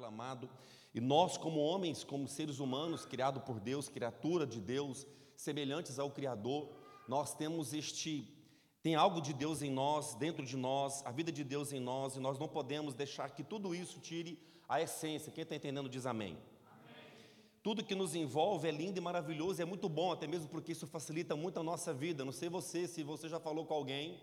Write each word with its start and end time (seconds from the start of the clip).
aclamado. 0.00 0.48
E 0.94 1.00
nós, 1.00 1.36
como 1.36 1.60
homens, 1.60 2.02
como 2.02 2.26
seres 2.26 2.58
humanos, 2.58 3.04
criados 3.04 3.42
por 3.44 3.60
Deus, 3.60 3.88
criatura 3.88 4.46
de 4.46 4.60
Deus, 4.60 5.06
semelhantes 5.36 5.98
ao 5.98 6.10
Criador, 6.10 6.70
nós 7.06 7.34
temos 7.34 7.74
este. 7.74 8.26
Tem 8.82 8.94
algo 8.94 9.20
de 9.20 9.34
Deus 9.34 9.60
em 9.60 9.70
nós, 9.70 10.14
dentro 10.14 10.44
de 10.44 10.56
nós, 10.56 11.04
a 11.04 11.10
vida 11.10 11.30
de 11.30 11.44
Deus 11.44 11.70
em 11.72 11.80
nós, 11.80 12.16
e 12.16 12.20
nós 12.20 12.38
não 12.38 12.48
podemos 12.48 12.94
deixar 12.94 13.30
que 13.30 13.44
tudo 13.44 13.74
isso 13.74 14.00
tire 14.00 14.38
a 14.66 14.80
essência. 14.80 15.30
Quem 15.30 15.42
está 15.42 15.54
entendendo 15.54 15.88
diz 15.88 16.06
amém. 16.06 16.38
Tudo 17.62 17.84
que 17.84 17.94
nos 17.94 18.14
envolve 18.14 18.66
é 18.66 18.70
lindo 18.70 18.98
e 18.98 19.02
maravilhoso, 19.02 19.60
é 19.60 19.66
muito 19.66 19.86
bom, 19.86 20.10
até 20.10 20.26
mesmo 20.26 20.48
porque 20.48 20.72
isso 20.72 20.86
facilita 20.86 21.36
muito 21.36 21.60
a 21.60 21.62
nossa 21.62 21.92
vida. 21.92 22.24
Não 22.24 22.32
sei 22.32 22.48
você, 22.48 22.88
se 22.88 23.02
você 23.02 23.28
já 23.28 23.38
falou 23.38 23.66
com 23.66 23.74
alguém 23.74 24.18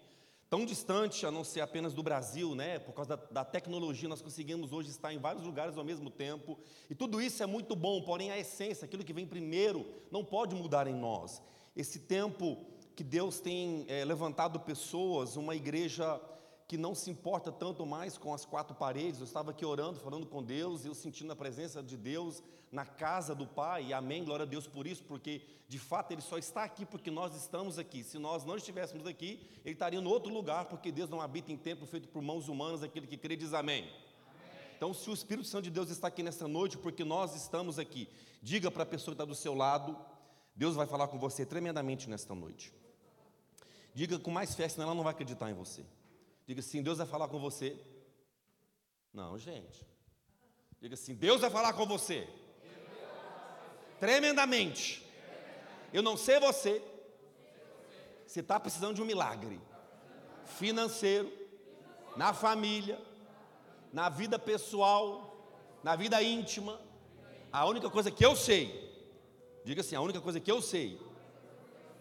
tão 0.49 0.65
distante, 0.65 1.25
a 1.25 1.31
não 1.31 1.43
ser 1.43 1.61
apenas 1.61 1.93
do 1.93 2.01
Brasil, 2.01 2.55
né? 2.55 2.79
Por 2.79 2.93
causa 2.93 3.17
da, 3.17 3.23
da, 3.25 3.45
tecnologia, 3.45 4.07
nós 4.07 4.21
conseguimos 4.21 4.71
hoje 4.71 4.89
estar 4.89 5.13
em 5.13 5.17
vários 5.17 5.43
lugares 5.43 5.77
ao 5.77 5.83
mesmo 5.83 6.09
tempo. 6.09 6.57
E 6.89 6.95
tudo 6.95 7.21
isso 7.21 7.43
é 7.43 7.45
muito 7.45 7.75
bom, 7.75 8.01
porém 8.01 8.31
a 8.31 8.37
essência, 8.37 8.85
aquilo 8.85 9.03
que 9.03 9.13
vem 9.13 9.25
primeiro, 9.25 9.85
não 10.09 10.23
pode 10.23 10.55
mudar 10.55 10.87
em 10.87 10.95
nós. 10.95 11.41
Esse 11.75 11.99
tempo 11.99 12.57
que 12.95 13.03
Deus 13.03 13.39
tem 13.39 13.85
é, 13.87 14.03
levantado 14.05 14.59
pessoas, 14.59 15.35
uma 15.35 15.55
igreja 15.55 16.19
que 16.67 16.77
não 16.77 16.93
se 16.93 17.09
importa 17.09 17.49
tanto 17.49 17.85
mais 17.85 18.17
com 18.17 18.33
as 18.33 18.43
quatro 18.43 18.75
paredes. 18.75 19.19
Eu 19.19 19.25
estava 19.25 19.51
aqui 19.51 19.65
orando, 19.65 19.99
falando 19.99 20.25
com 20.25 20.43
Deus, 20.43 20.83
eu 20.83 20.93
sentindo 20.93 21.31
a 21.31 21.35
presença 21.35 21.81
de 21.81 21.95
Deus 21.95 22.43
na 22.69 22.85
casa 22.85 23.33
do 23.33 23.47
Pai, 23.47 23.93
amém, 23.93 24.25
glória 24.25 24.43
a 24.43 24.47
Deus 24.47 24.67
por 24.67 24.85
isso, 24.85 25.01
porque 25.03 25.41
de 25.69 25.79
fato 25.79 26.11
Ele 26.11 26.21
só 26.21 26.37
está 26.37 26.65
aqui 26.65 26.85
porque 26.85 27.09
nós 27.09 27.33
estamos 27.33 27.79
aqui. 27.79 28.03
Se 28.03 28.19
nós 28.19 28.43
não 28.43 28.57
estivéssemos 28.57 29.07
aqui, 29.07 29.39
Ele 29.63 29.73
estaria 29.73 29.97
em 29.97 30.05
outro 30.05 30.33
lugar, 30.33 30.65
porque 30.65 30.91
Deus 30.91 31.09
não 31.09 31.21
habita 31.21 31.51
em 31.51 31.57
templo 31.57 31.87
feito 31.87 32.09
por 32.09 32.21
mãos 32.21 32.49
humanas, 32.49 32.83
aquele 32.83 33.07
que 33.07 33.15
crê 33.15 33.37
diz 33.37 33.53
amém. 33.53 33.83
amém. 33.83 33.91
Então, 34.75 34.93
se 34.93 35.09
o 35.09 35.13
Espírito 35.13 35.47
Santo 35.47 35.63
de 35.63 35.71
Deus 35.71 35.89
está 35.89 36.09
aqui 36.09 36.21
nessa 36.21 36.47
noite, 36.47 36.77
porque 36.77 37.05
nós 37.05 37.33
estamos 37.33 37.79
aqui, 37.79 38.09
diga 38.41 38.69
para 38.69 38.83
a 38.83 38.85
pessoa 38.85 39.15
que 39.15 39.21
está 39.21 39.25
do 39.25 39.35
seu 39.35 39.53
lado, 39.53 39.97
Deus 40.53 40.75
vai 40.75 40.85
falar 40.85 41.07
com 41.07 41.17
você 41.17 41.45
tremendamente 41.45 42.09
nesta 42.09 42.35
noite. 42.35 42.73
Diga 43.93 44.19
com 44.19 44.29
mais 44.29 44.53
fé, 44.53 44.67
senão 44.67 44.87
ela 44.87 44.95
não 44.95 45.03
vai 45.03 45.13
acreditar 45.13 45.49
em 45.49 45.53
você. 45.53 45.85
Diga 46.47 46.61
assim: 46.61 46.81
Deus 46.81 46.97
vai 46.97 47.05
falar 47.05 47.27
com 47.27 47.39
você. 47.39 47.77
Não, 49.13 49.37
gente. 49.37 49.85
Diga 50.79 50.93
assim: 50.93 51.13
Deus 51.13 51.41
vai 51.41 51.49
falar 51.49 51.73
com 51.73 51.85
você. 51.85 52.27
Tremendamente. 53.99 55.05
Eu 55.91 56.01
não 56.01 56.15
sei 56.15 56.39
você. 56.39 56.81
Você 58.25 58.39
está 58.39 58.59
precisando 58.59 58.95
de 58.95 59.01
um 59.01 59.05
milagre 59.05 59.59
financeiro, 60.45 61.31
na 62.15 62.33
família, 62.33 62.99
na 63.91 64.09
vida 64.09 64.39
pessoal, 64.39 65.35
na 65.83 65.95
vida 65.95 66.21
íntima. 66.23 66.79
A 67.51 67.65
única 67.65 67.89
coisa 67.89 68.09
que 68.09 68.25
eu 68.25 68.35
sei, 68.37 68.65
diga 69.65 69.81
assim: 69.81 69.95
a 69.95 70.01
única 70.01 70.21
coisa 70.21 70.39
que 70.39 70.51
eu 70.51 70.61
sei, 70.61 70.97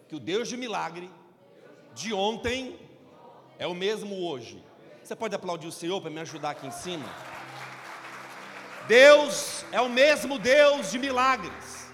que 0.07 0.15
o 0.15 0.19
Deus 0.19 0.47
de 0.47 0.55
milagre 0.55 1.09
de 1.93 2.13
ontem 2.13 2.86
é 3.59 3.67
o 3.67 3.73
mesmo 3.73 4.27
hoje. 4.27 4.63
Você 5.03 5.15
pode 5.15 5.35
aplaudir 5.35 5.67
o 5.67 5.71
Senhor 5.71 6.01
para 6.01 6.09
me 6.09 6.19
ajudar 6.19 6.51
aqui 6.51 6.67
em 6.67 6.71
cima? 6.71 7.05
Deus 8.87 9.65
é 9.71 9.81
o 9.81 9.89
mesmo 9.89 10.37
Deus 10.37 10.91
de 10.91 10.99
milagres. 10.99 11.87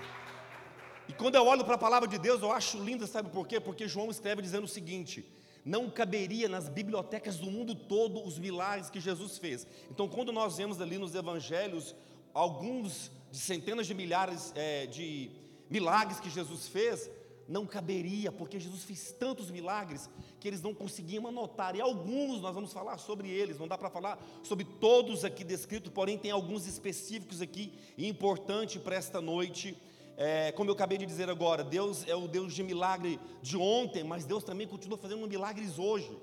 E 1.07 1.13
quando 1.13 1.35
eu 1.35 1.45
olho 1.45 1.63
para 1.63 1.75
a 1.75 1.77
palavra 1.77 2.07
de 2.07 2.17
Deus, 2.17 2.41
eu 2.41 2.51
acho 2.51 2.77
linda, 2.77 3.05
sabe 3.07 3.29
por 3.29 3.47
quê? 3.47 3.59
Porque 3.59 3.87
João 3.87 4.09
escreve 4.09 4.41
dizendo 4.41 4.65
o 4.65 4.67
seguinte: 4.67 5.25
não 5.65 5.89
caberia 5.89 6.49
nas 6.49 6.69
bibliotecas 6.69 7.37
do 7.37 7.49
mundo 7.49 7.73
todo 7.75 8.23
os 8.23 8.37
milagres 8.37 8.89
que 8.89 8.99
Jesus 8.99 9.37
fez. 9.37 9.67
Então, 9.89 10.07
quando 10.07 10.31
nós 10.31 10.57
vemos 10.57 10.81
ali 10.81 10.97
nos 10.97 11.15
evangelhos 11.15 11.95
alguns 12.33 13.11
de 13.31 13.37
centenas 13.37 13.87
de 13.87 13.93
milhares 13.93 14.51
é, 14.55 14.85
de 14.87 15.31
milagres 15.69 16.19
que 16.19 16.29
Jesus 16.29 16.67
fez, 16.67 17.09
não 17.47 17.65
caberia, 17.65 18.31
porque 18.31 18.59
Jesus 18.59 18.83
fez 18.83 19.11
tantos 19.11 19.51
milagres 19.51 20.09
que 20.39 20.47
eles 20.47 20.61
não 20.61 20.73
conseguiam 20.73 21.27
anotar, 21.27 21.75
e 21.75 21.81
alguns 21.81 22.41
nós 22.41 22.53
vamos 22.53 22.71
falar 22.71 22.97
sobre 22.97 23.29
eles, 23.29 23.59
não 23.59 23.67
dá 23.67 23.77
para 23.77 23.89
falar 23.89 24.19
sobre 24.43 24.65
todos 24.65 25.25
aqui 25.25 25.43
descritos, 25.43 25.91
porém 25.91 26.17
tem 26.17 26.31
alguns 26.31 26.65
específicos 26.67 27.41
aqui, 27.41 27.73
e 27.97 28.07
importante 28.07 28.79
para 28.79 28.95
esta 28.95 29.19
noite, 29.19 29.77
é, 30.15 30.51
como 30.53 30.69
eu 30.69 30.73
acabei 30.73 30.97
de 30.97 31.05
dizer 31.05 31.29
agora, 31.29 31.63
Deus 31.63 32.07
é 32.07 32.15
o 32.15 32.27
Deus 32.27 32.53
de 32.53 32.63
milagre 32.63 33.19
de 33.41 33.57
ontem, 33.57 34.03
mas 34.03 34.25
Deus 34.25 34.43
também 34.43 34.67
continua 34.67 34.97
fazendo 34.97 35.27
milagres 35.27 35.77
hoje. 35.77 36.15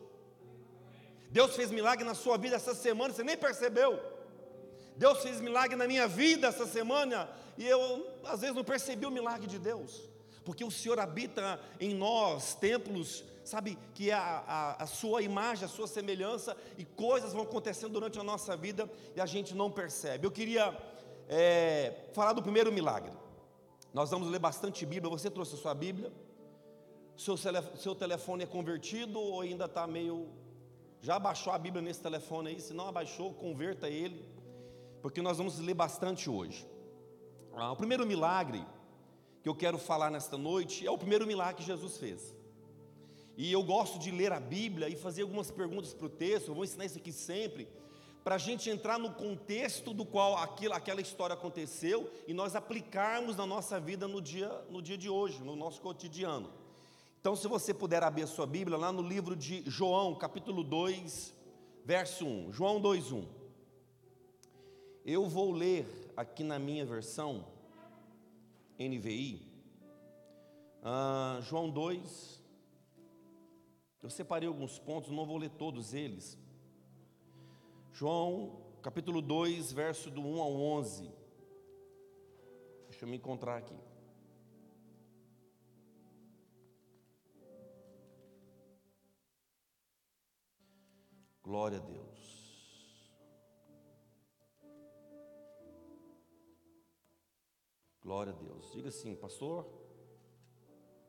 Deus 1.30 1.54
fez 1.54 1.70
milagre 1.70 2.04
na 2.04 2.14
sua 2.14 2.36
vida 2.36 2.56
essa 2.56 2.74
semana, 2.74 3.12
você 3.12 3.22
nem 3.22 3.36
percebeu. 3.36 4.00
Deus 4.96 5.22
fez 5.22 5.40
milagre 5.40 5.76
na 5.76 5.86
minha 5.86 6.06
vida 6.06 6.48
essa 6.48 6.66
semana, 6.66 7.28
e 7.56 7.66
eu 7.66 8.06
às 8.24 8.40
vezes 8.40 8.56
não 8.56 8.64
percebi 8.64 9.06
o 9.06 9.10
milagre 9.10 9.46
de 9.46 9.58
Deus 9.58 10.09
porque 10.44 10.64
o 10.64 10.70
Senhor 10.70 10.98
habita 10.98 11.60
em 11.78 11.94
nós, 11.94 12.54
templos, 12.54 13.24
sabe, 13.44 13.76
que 13.94 14.10
é 14.10 14.14
a, 14.14 14.44
a, 14.46 14.82
a, 14.84 14.86
sua 14.86 15.22
imagem, 15.22 15.64
a 15.64 15.68
sua 15.68 15.86
semelhança, 15.86 16.56
e 16.78 16.84
coisas 16.84 17.32
vão 17.32 17.42
acontecendo 17.42 17.92
durante 17.92 18.18
a 18.18 18.22
nossa 18.22 18.56
vida 18.56 18.90
e 19.14 19.20
a 19.20 19.26
gente 19.26 19.54
não 19.54 19.70
percebe. 19.70 20.26
Eu 20.26 20.30
queria 20.30 20.76
é, 21.28 22.08
falar 22.12 22.32
do 22.32 22.42
primeiro 22.42 22.72
milagre. 22.72 23.12
Nós 23.92 24.10
vamos 24.10 24.28
ler 24.28 24.38
bastante 24.38 24.86
Bíblia. 24.86 25.10
Você 25.10 25.30
trouxe 25.30 25.54
a 25.56 25.58
sua 25.58 25.74
Bíblia? 25.74 26.12
Seu, 27.16 27.36
seu 27.36 27.94
telefone 27.94 28.44
é 28.44 28.46
convertido 28.46 29.20
ou 29.20 29.40
ainda 29.40 29.66
está 29.66 29.86
meio. 29.86 30.28
Já 31.02 31.18
baixou 31.18 31.52
a 31.52 31.58
Bíblia 31.58 31.82
nesse 31.82 32.00
telefone 32.00 32.50
aí? 32.50 32.60
Se 32.60 32.72
não 32.72 32.88
abaixou, 32.88 33.34
converta 33.34 33.88
ele, 33.88 34.24
porque 35.02 35.20
nós 35.20 35.38
vamos 35.38 35.58
ler 35.58 35.74
bastante 35.74 36.30
hoje. 36.30 36.66
Ah, 37.54 37.72
o 37.72 37.76
primeiro 37.76 38.06
milagre 38.06 38.64
que 39.42 39.48
eu 39.48 39.54
quero 39.54 39.78
falar 39.78 40.10
nesta 40.10 40.36
noite 40.36 40.86
é 40.86 40.90
o 40.90 40.98
primeiro 40.98 41.26
milagre 41.26 41.56
que 41.56 41.66
Jesus 41.66 41.96
fez. 41.96 42.34
E 43.36 43.50
eu 43.50 43.62
gosto 43.62 43.98
de 43.98 44.10
ler 44.10 44.32
a 44.32 44.40
Bíblia 44.40 44.88
e 44.88 44.96
fazer 44.96 45.22
algumas 45.22 45.50
perguntas 45.50 45.94
para 45.94 46.06
o 46.06 46.10
texto, 46.10 46.48
eu 46.48 46.54
vou 46.54 46.64
ensinar 46.64 46.84
isso 46.84 46.98
aqui 46.98 47.12
sempre, 47.12 47.66
para 48.22 48.34
a 48.34 48.38
gente 48.38 48.68
entrar 48.68 48.98
no 48.98 49.12
contexto 49.14 49.94
do 49.94 50.04
qual 50.04 50.36
aquilo, 50.36 50.74
aquela 50.74 51.00
história 51.00 51.32
aconteceu 51.32 52.10
e 52.26 52.34
nós 52.34 52.54
aplicarmos 52.54 53.36
na 53.36 53.46
nossa 53.46 53.80
vida 53.80 54.06
no 54.06 54.20
dia, 54.20 54.48
no 54.68 54.82
dia 54.82 54.98
de 54.98 55.08
hoje, 55.08 55.42
no 55.42 55.56
nosso 55.56 55.80
cotidiano. 55.80 56.50
Então, 57.18 57.34
se 57.34 57.48
você 57.48 57.72
puder 57.72 58.02
abrir 58.02 58.24
a 58.24 58.26
sua 58.26 58.46
Bíblia, 58.46 58.76
lá 58.76 58.92
no 58.92 59.02
livro 59.02 59.34
de 59.34 59.62
João, 59.68 60.14
capítulo 60.14 60.62
2, 60.62 61.34
verso 61.84 62.26
1. 62.26 62.52
João 62.52 62.80
2, 62.80 63.12
1. 63.12 63.26
Eu 65.04 65.26
vou 65.26 65.50
ler 65.50 66.12
aqui 66.16 66.44
na 66.44 66.58
minha 66.58 66.84
versão, 66.84 67.46
NVI, 68.80 69.46
ah, 70.82 71.38
João 71.42 71.68
2, 71.70 72.42
eu 74.02 74.08
separei 74.08 74.48
alguns 74.48 74.78
pontos, 74.78 75.10
não 75.10 75.26
vou 75.26 75.36
ler 75.36 75.50
todos 75.50 75.92
eles. 75.92 76.38
João, 77.92 78.62
capítulo 78.82 79.20
2, 79.20 79.72
verso 79.72 80.10
do 80.10 80.22
1 80.22 80.40
ao 80.40 80.52
11. 80.54 81.12
Deixa 82.88 83.04
eu 83.04 83.08
me 83.08 83.18
encontrar 83.18 83.58
aqui. 83.58 83.76
Glória 91.42 91.78
a 91.78 91.82
Deus. 91.82 92.09
Glória 98.10 98.32
a 98.32 98.36
Deus. 98.36 98.72
Diga 98.72 98.88
assim, 98.88 99.14
pastor. 99.14 99.64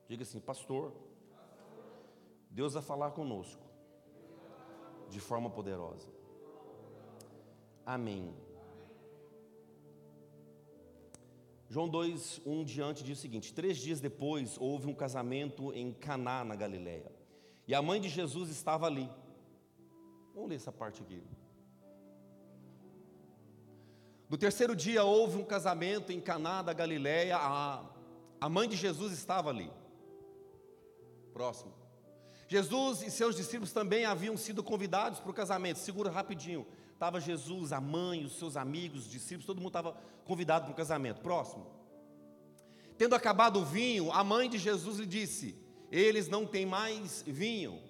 Diga 0.07 0.21
assim, 0.21 0.39
pastor. 0.39 0.93
Deus 2.47 2.73
vai 2.75 2.83
falar 2.83 3.09
conosco 3.09 3.63
de 5.09 5.19
forma 5.19 5.49
poderosa. 5.49 6.07
Amém. 7.83 8.31
João 11.67 11.89
2, 11.89 12.41
1 12.45 12.63
diante 12.65 13.03
diz 13.03 13.17
o 13.17 13.21
seguinte: 13.21 13.51
Três 13.51 13.79
dias 13.79 13.99
depois 13.99 14.55
houve 14.59 14.85
um 14.85 14.93
casamento 14.93 15.73
em 15.73 15.91
Caná, 15.91 16.45
na 16.45 16.55
Galileia. 16.55 17.11
E 17.67 17.73
a 17.73 17.81
mãe 17.81 17.99
de 17.99 18.09
Jesus 18.09 18.51
estava 18.51 18.85
ali. 18.85 19.09
Vamos 20.35 20.51
ler 20.51 20.57
essa 20.57 20.71
parte 20.71 21.01
aqui. 21.01 21.23
No 24.31 24.37
terceiro 24.37 24.73
dia 24.73 25.03
houve 25.03 25.37
um 25.37 25.43
casamento 25.43 26.13
em 26.13 26.21
Caná 26.21 26.61
da 26.61 26.71
Galileia, 26.71 27.35
a, 27.35 27.83
a 28.39 28.47
mãe 28.47 28.65
de 28.65 28.77
Jesus 28.77 29.11
estava 29.11 29.49
ali. 29.49 29.69
Próximo. 31.33 31.73
Jesus 32.47 33.01
e 33.01 33.11
seus 33.11 33.35
discípulos 33.35 33.73
também 33.73 34.05
haviam 34.05 34.37
sido 34.37 34.63
convidados 34.63 35.19
para 35.19 35.31
o 35.31 35.33
casamento. 35.33 35.79
Segura 35.79 36.09
rapidinho. 36.09 36.65
Estava 36.93 37.19
Jesus, 37.19 37.73
a 37.73 37.81
mãe, 37.81 38.23
os 38.23 38.39
seus 38.39 38.55
amigos, 38.55 39.01
os 39.01 39.11
discípulos, 39.11 39.45
todo 39.45 39.57
mundo 39.57 39.67
estava 39.67 39.97
convidado 40.23 40.63
para 40.63 40.71
o 40.71 40.77
casamento. 40.77 41.19
Próximo. 41.19 41.67
Tendo 42.97 43.15
acabado 43.15 43.59
o 43.59 43.65
vinho, 43.65 44.13
a 44.13 44.23
mãe 44.23 44.49
de 44.49 44.57
Jesus 44.57 44.97
lhe 44.97 45.05
disse: 45.05 45.57
Eles 45.91 46.29
não 46.29 46.45
têm 46.45 46.65
mais 46.65 47.21
vinho. 47.27 47.81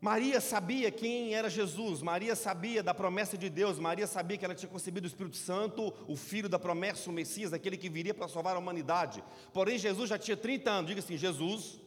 Maria 0.00 0.40
sabia 0.40 0.92
quem 0.92 1.34
era 1.34 1.50
Jesus, 1.50 2.02
Maria 2.02 2.36
sabia 2.36 2.84
da 2.84 2.94
promessa 2.94 3.36
de 3.36 3.50
Deus, 3.50 3.80
Maria 3.80 4.06
sabia 4.06 4.38
que 4.38 4.44
ela 4.44 4.54
tinha 4.54 4.70
concebido 4.70 5.04
o 5.04 5.08
Espírito 5.08 5.36
Santo, 5.36 5.92
o 6.06 6.14
filho 6.14 6.48
da 6.48 6.58
promessa, 6.58 7.10
o 7.10 7.12
Messias, 7.12 7.52
aquele 7.52 7.76
que 7.76 7.88
viria 7.88 8.14
para 8.14 8.28
salvar 8.28 8.54
a 8.54 8.60
humanidade. 8.60 9.24
Porém, 9.52 9.76
Jesus 9.76 10.08
já 10.08 10.16
tinha 10.16 10.36
30 10.36 10.70
anos, 10.70 10.88
diga 10.88 11.00
assim: 11.00 11.16
Jesus 11.16 11.80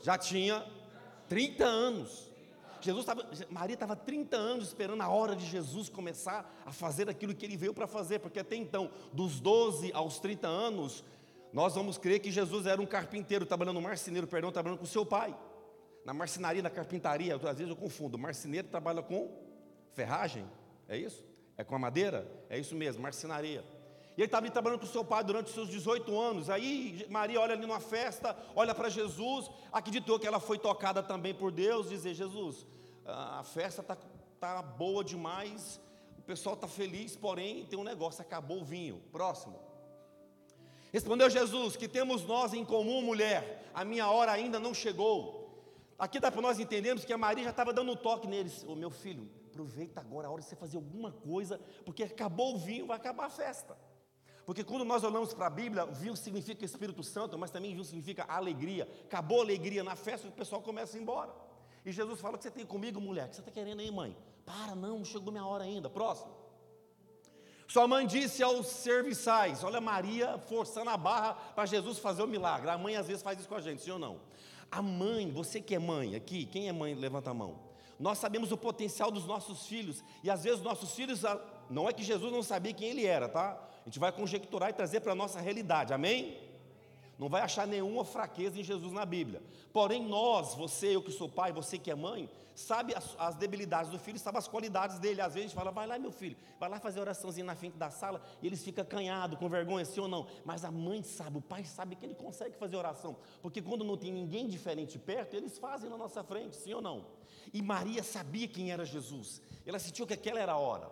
já 0.00 0.16
tinha 0.16 0.64
30 1.28 1.64
anos. 1.64 2.30
Jesus 2.80 3.04
tava, 3.04 3.28
Maria 3.50 3.74
estava 3.74 3.96
30 3.96 4.36
anos 4.36 4.68
esperando 4.68 5.00
a 5.00 5.08
hora 5.08 5.34
de 5.34 5.44
Jesus 5.44 5.88
começar 5.88 6.62
a 6.64 6.70
fazer 6.70 7.08
aquilo 7.08 7.34
que 7.34 7.44
ele 7.44 7.56
veio 7.56 7.74
para 7.74 7.88
fazer, 7.88 8.20
porque 8.20 8.38
até 8.38 8.54
então, 8.54 8.92
dos 9.12 9.40
12 9.40 9.90
aos 9.92 10.20
30 10.20 10.46
anos, 10.46 11.02
nós 11.52 11.74
vamos 11.74 11.98
crer 11.98 12.20
que 12.20 12.30
Jesus 12.30 12.66
era 12.66 12.80
um 12.80 12.86
carpinteiro, 12.86 13.44
trabalhando, 13.44 13.78
um 13.78 13.82
marceneiro, 13.82 14.28
perdão, 14.28 14.52
trabalhando 14.52 14.78
com 14.78 14.86
seu 14.86 15.04
pai 15.04 15.34
na 16.04 16.12
marcenaria, 16.12 16.62
na 16.62 16.70
carpintaria, 16.70 17.34
às 17.34 17.42
vezes 17.42 17.68
eu 17.68 17.76
confundo. 17.76 18.18
Marceneiro 18.18 18.68
trabalha 18.68 19.02
com 19.02 19.30
ferragem, 19.92 20.44
é 20.88 20.96
isso? 20.96 21.24
É 21.56 21.64
com 21.64 21.74
a 21.74 21.78
madeira? 21.78 22.26
É 22.50 22.58
isso 22.58 22.74
mesmo, 22.74 23.02
marcenaria. 23.02 23.64
E 24.16 24.20
ele 24.20 24.26
estava 24.26 24.48
trabalhando 24.50 24.80
com 24.80 24.86
seu 24.86 25.04
pai 25.04 25.24
durante 25.24 25.46
os 25.46 25.54
seus 25.54 25.68
18 25.68 26.20
anos. 26.20 26.48
Aí 26.48 27.04
Maria 27.10 27.40
olha 27.40 27.54
ali 27.54 27.62
numa 27.62 27.80
festa, 27.80 28.36
olha 28.54 28.74
para 28.74 28.88
Jesus, 28.88 29.50
acreditou 29.72 30.18
que 30.18 30.26
ela 30.26 30.38
foi 30.38 30.58
tocada 30.58 31.02
também 31.02 31.34
por 31.34 31.50
Deus, 31.50 31.88
dizer: 31.88 32.14
Jesus, 32.14 32.64
a 33.04 33.42
festa 33.42 33.80
está 33.80 33.96
tá 34.38 34.62
boa 34.62 35.02
demais, 35.02 35.80
o 36.16 36.22
pessoal 36.22 36.54
está 36.54 36.68
feliz, 36.68 37.16
porém 37.16 37.66
tem 37.66 37.78
um 37.78 37.84
negócio, 37.84 38.22
acabou 38.22 38.60
o 38.60 38.64
vinho. 38.64 39.02
Próximo. 39.10 39.58
Respondeu 40.92 41.28
Jesus: 41.28 41.74
Que 41.74 41.88
temos 41.88 42.24
nós 42.24 42.54
em 42.54 42.64
comum, 42.64 43.02
mulher? 43.02 43.68
A 43.74 43.84
minha 43.84 44.08
hora 44.08 44.30
ainda 44.30 44.60
não 44.60 44.72
chegou. 44.72 45.43
Aqui 46.04 46.20
dá 46.20 46.30
para 46.30 46.42
nós 46.42 46.58
entendermos 46.58 47.02
que 47.02 47.14
a 47.14 47.16
Maria 47.16 47.44
já 47.44 47.48
estava 47.48 47.72
dando 47.72 47.92
um 47.92 47.96
toque 47.96 48.28
neles. 48.28 48.62
Ô 48.64 48.72
oh, 48.72 48.76
meu 48.76 48.90
filho, 48.90 49.26
aproveita 49.46 50.02
agora 50.02 50.28
a 50.28 50.30
hora 50.30 50.42
de 50.42 50.46
você 50.46 50.54
fazer 50.54 50.76
alguma 50.76 51.10
coisa, 51.10 51.58
porque 51.82 52.02
acabou 52.02 52.56
o 52.56 52.58
vinho, 52.58 52.86
vai 52.86 52.98
acabar 52.98 53.24
a 53.24 53.30
festa. 53.30 53.74
Porque 54.44 54.62
quando 54.62 54.84
nós 54.84 55.02
olhamos 55.02 55.32
para 55.32 55.46
a 55.46 55.50
Bíblia, 55.50 55.86
vinho 55.86 56.14
significa 56.14 56.62
Espírito 56.62 57.02
Santo, 57.02 57.38
mas 57.38 57.50
também 57.50 57.72
vinho 57.72 57.86
significa 57.86 58.22
alegria. 58.24 58.86
Acabou 59.06 59.40
a 59.40 59.44
alegria 59.44 59.82
na 59.82 59.96
festa, 59.96 60.28
o 60.28 60.32
pessoal 60.32 60.60
começa 60.60 60.94
a 60.94 61.00
ir 61.00 61.02
embora. 61.02 61.34
E 61.86 61.90
Jesus 61.90 62.20
fala: 62.20 62.36
que 62.36 62.44
você 62.44 62.50
tem 62.50 62.66
comigo, 62.66 63.00
mulher? 63.00 63.24
O 63.24 63.28
que 63.30 63.36
você 63.36 63.40
está 63.40 63.50
querendo 63.50 63.80
aí, 63.80 63.90
mãe? 63.90 64.14
Para, 64.44 64.74
não, 64.74 64.98
não 64.98 65.04
chegou 65.06 65.32
minha 65.32 65.46
hora 65.46 65.64
ainda. 65.64 65.88
Próximo. 65.88 66.34
Sua 67.66 67.88
mãe 67.88 68.06
disse 68.06 68.42
aos 68.42 68.66
serviçais: 68.66 69.64
Olha, 69.64 69.80
Maria 69.80 70.36
forçando 70.36 70.90
a 70.90 70.98
barra 70.98 71.32
para 71.32 71.64
Jesus 71.64 71.98
fazer 71.98 72.22
o 72.22 72.26
milagre. 72.26 72.68
A 72.68 72.76
mãe 72.76 72.94
às 72.94 73.06
vezes 73.06 73.22
faz 73.22 73.38
isso 73.38 73.48
com 73.48 73.54
a 73.54 73.60
gente, 73.62 73.80
sim 73.80 73.90
ou 73.90 73.98
não? 73.98 74.20
A 74.74 74.82
mãe, 74.82 75.30
você 75.30 75.60
que 75.60 75.72
é 75.72 75.78
mãe 75.78 76.16
aqui, 76.16 76.44
quem 76.44 76.68
é 76.68 76.72
mãe, 76.72 76.94
levanta 76.94 77.30
a 77.30 77.34
mão. 77.34 77.60
Nós 77.96 78.18
sabemos 78.18 78.50
o 78.50 78.56
potencial 78.56 79.08
dos 79.08 79.24
nossos 79.24 79.68
filhos, 79.68 80.02
e 80.20 80.28
às 80.28 80.42
vezes 80.42 80.60
nossos 80.60 80.92
filhos, 80.96 81.22
não 81.70 81.88
é 81.88 81.92
que 81.92 82.02
Jesus 82.02 82.32
não 82.32 82.42
sabia 82.42 82.72
quem 82.72 82.88
ele 82.88 83.06
era, 83.06 83.28
tá? 83.28 83.56
A 83.82 83.84
gente 83.84 84.00
vai 84.00 84.10
conjecturar 84.10 84.70
e 84.70 84.72
trazer 84.72 84.98
para 84.98 85.12
a 85.12 85.14
nossa 85.14 85.40
realidade, 85.40 85.92
amém? 85.92 86.36
Não 87.18 87.28
vai 87.28 87.42
achar 87.42 87.66
nenhuma 87.66 88.04
fraqueza 88.04 88.58
em 88.58 88.64
Jesus 88.64 88.92
na 88.92 89.04
Bíblia. 89.04 89.40
Porém, 89.72 90.04
nós, 90.04 90.54
você, 90.54 90.96
eu 90.96 91.02
que 91.02 91.12
sou 91.12 91.28
pai, 91.28 91.52
você 91.52 91.78
que 91.78 91.90
é 91.90 91.94
mãe, 91.94 92.28
sabe 92.54 92.94
as, 92.94 93.14
as, 93.18 93.36
debilidades 93.36 93.90
do 93.90 93.98
filho, 93.98 94.18
sabe 94.18 94.38
as 94.38 94.48
qualidades 94.48 94.98
dele. 94.98 95.20
Às 95.20 95.34
vezes 95.34 95.46
a 95.46 95.48
gente 95.48 95.56
fala, 95.56 95.70
vai 95.70 95.86
lá, 95.86 95.98
meu 95.98 96.10
filho, 96.10 96.36
vai 96.58 96.68
lá 96.68 96.80
fazer 96.80 97.00
oraçãozinha 97.00 97.44
na 97.44 97.54
frente 97.54 97.76
da 97.76 97.90
sala, 97.90 98.20
e 98.42 98.46
eles 98.46 98.64
ficam 98.64 98.84
canhados, 98.84 99.38
com 99.38 99.48
vergonha, 99.48 99.84
sim 99.84 100.00
ou 100.00 100.08
não. 100.08 100.26
Mas 100.44 100.64
a 100.64 100.70
mãe 100.70 101.02
sabe, 101.02 101.38
o 101.38 101.42
pai 101.42 101.64
sabe 101.64 101.94
que 101.94 102.04
ele 102.04 102.14
consegue 102.14 102.56
fazer 102.56 102.76
oração, 102.76 103.16
porque 103.40 103.62
quando 103.62 103.84
não 103.84 103.96
tem 103.96 104.12
ninguém 104.12 104.48
diferente 104.48 104.98
perto, 104.98 105.34
eles 105.34 105.58
fazem 105.58 105.88
na 105.88 105.96
nossa 105.96 106.22
frente, 106.24 106.56
sim 106.56 106.74
ou 106.74 106.82
não. 106.82 107.06
E 107.52 107.62
Maria 107.62 108.02
sabia 108.02 108.48
quem 108.48 108.72
era 108.72 108.84
Jesus, 108.84 109.40
ela 109.64 109.78
sentiu 109.78 110.06
que 110.06 110.14
aquela 110.14 110.40
era 110.40 110.52
a 110.52 110.58
hora. 110.58 110.90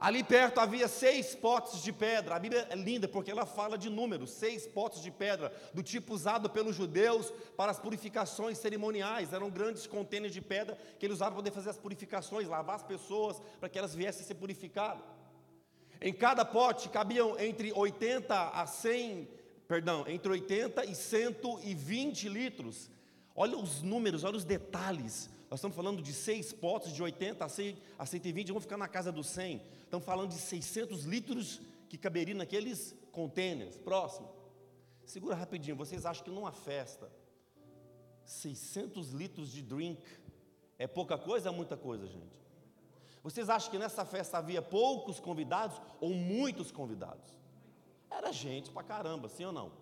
Ali 0.00 0.22
perto 0.22 0.60
havia 0.60 0.86
seis 0.86 1.34
potes 1.34 1.82
de 1.82 1.92
pedra. 1.92 2.36
A 2.36 2.38
Bíblia 2.38 2.68
é 2.70 2.76
linda 2.76 3.08
porque 3.08 3.32
ela 3.32 3.44
fala 3.44 3.76
de 3.76 3.90
números, 3.90 4.30
seis 4.30 4.64
potes 4.64 5.02
de 5.02 5.10
pedra, 5.10 5.52
do 5.74 5.82
tipo 5.82 6.14
usado 6.14 6.48
pelos 6.48 6.76
judeus 6.76 7.32
para 7.56 7.72
as 7.72 7.80
purificações 7.80 8.58
cerimoniais. 8.58 9.32
Eram 9.32 9.50
grandes 9.50 9.88
contêineres 9.88 10.32
de 10.32 10.40
pedra 10.40 10.78
que 10.98 11.06
eles 11.06 11.16
usavam 11.16 11.34
para 11.34 11.42
poder 11.42 11.50
fazer 11.50 11.70
as 11.70 11.78
purificações, 11.78 12.46
lavar 12.46 12.76
as 12.76 12.82
pessoas, 12.84 13.42
para 13.58 13.68
que 13.68 13.76
elas 13.76 13.94
viessem 13.94 14.22
a 14.22 14.26
ser 14.26 14.34
purificadas. 14.34 15.02
Em 16.00 16.12
cada 16.12 16.44
pote 16.44 16.88
cabiam 16.88 17.36
entre 17.36 17.72
80 17.72 18.50
a 18.50 18.66
100, 18.66 19.28
perdão, 19.66 20.04
entre 20.06 20.30
80 20.30 20.84
e 20.84 20.94
120 20.94 22.28
litros. 22.28 22.88
Olha 23.34 23.56
os 23.58 23.82
números, 23.82 24.22
olha 24.22 24.36
os 24.36 24.44
detalhes. 24.44 25.28
Nós 25.50 25.60
estamos 25.60 25.76
falando 25.76 26.02
de 26.02 26.12
seis 26.12 26.52
potes, 26.52 26.92
de 26.92 27.02
80 27.02 27.44
a, 27.44 27.48
100, 27.48 27.78
a 27.98 28.04
120, 28.04 28.48
vamos 28.48 28.64
ficar 28.64 28.76
na 28.76 28.88
casa 28.88 29.10
dos 29.10 29.28
100. 29.28 29.62
Estamos 29.84 30.04
falando 30.04 30.30
de 30.30 30.38
600 30.38 31.04
litros 31.04 31.60
que 31.88 31.96
caberiam 31.96 32.36
naqueles 32.36 32.94
contêineres. 33.10 33.78
Próximo. 33.78 34.28
Segura 35.06 35.34
rapidinho. 35.34 35.74
Vocês 35.74 36.04
acham 36.04 36.22
que 36.22 36.30
numa 36.30 36.52
festa, 36.52 37.10
600 38.26 39.12
litros 39.12 39.50
de 39.50 39.62
drink 39.62 40.02
é 40.78 40.86
pouca 40.86 41.16
coisa 41.16 41.48
ou 41.48 41.54
é 41.54 41.56
muita 41.56 41.78
coisa, 41.78 42.06
gente? 42.06 42.36
Vocês 43.22 43.48
acham 43.48 43.70
que 43.70 43.78
nessa 43.78 44.04
festa 44.04 44.36
havia 44.36 44.60
poucos 44.60 45.18
convidados 45.18 45.80
ou 45.98 46.10
muitos 46.10 46.70
convidados? 46.70 47.24
Era 48.10 48.30
gente 48.32 48.70
pra 48.70 48.82
caramba, 48.82 49.28
sim 49.30 49.46
ou 49.46 49.52
não? 49.52 49.72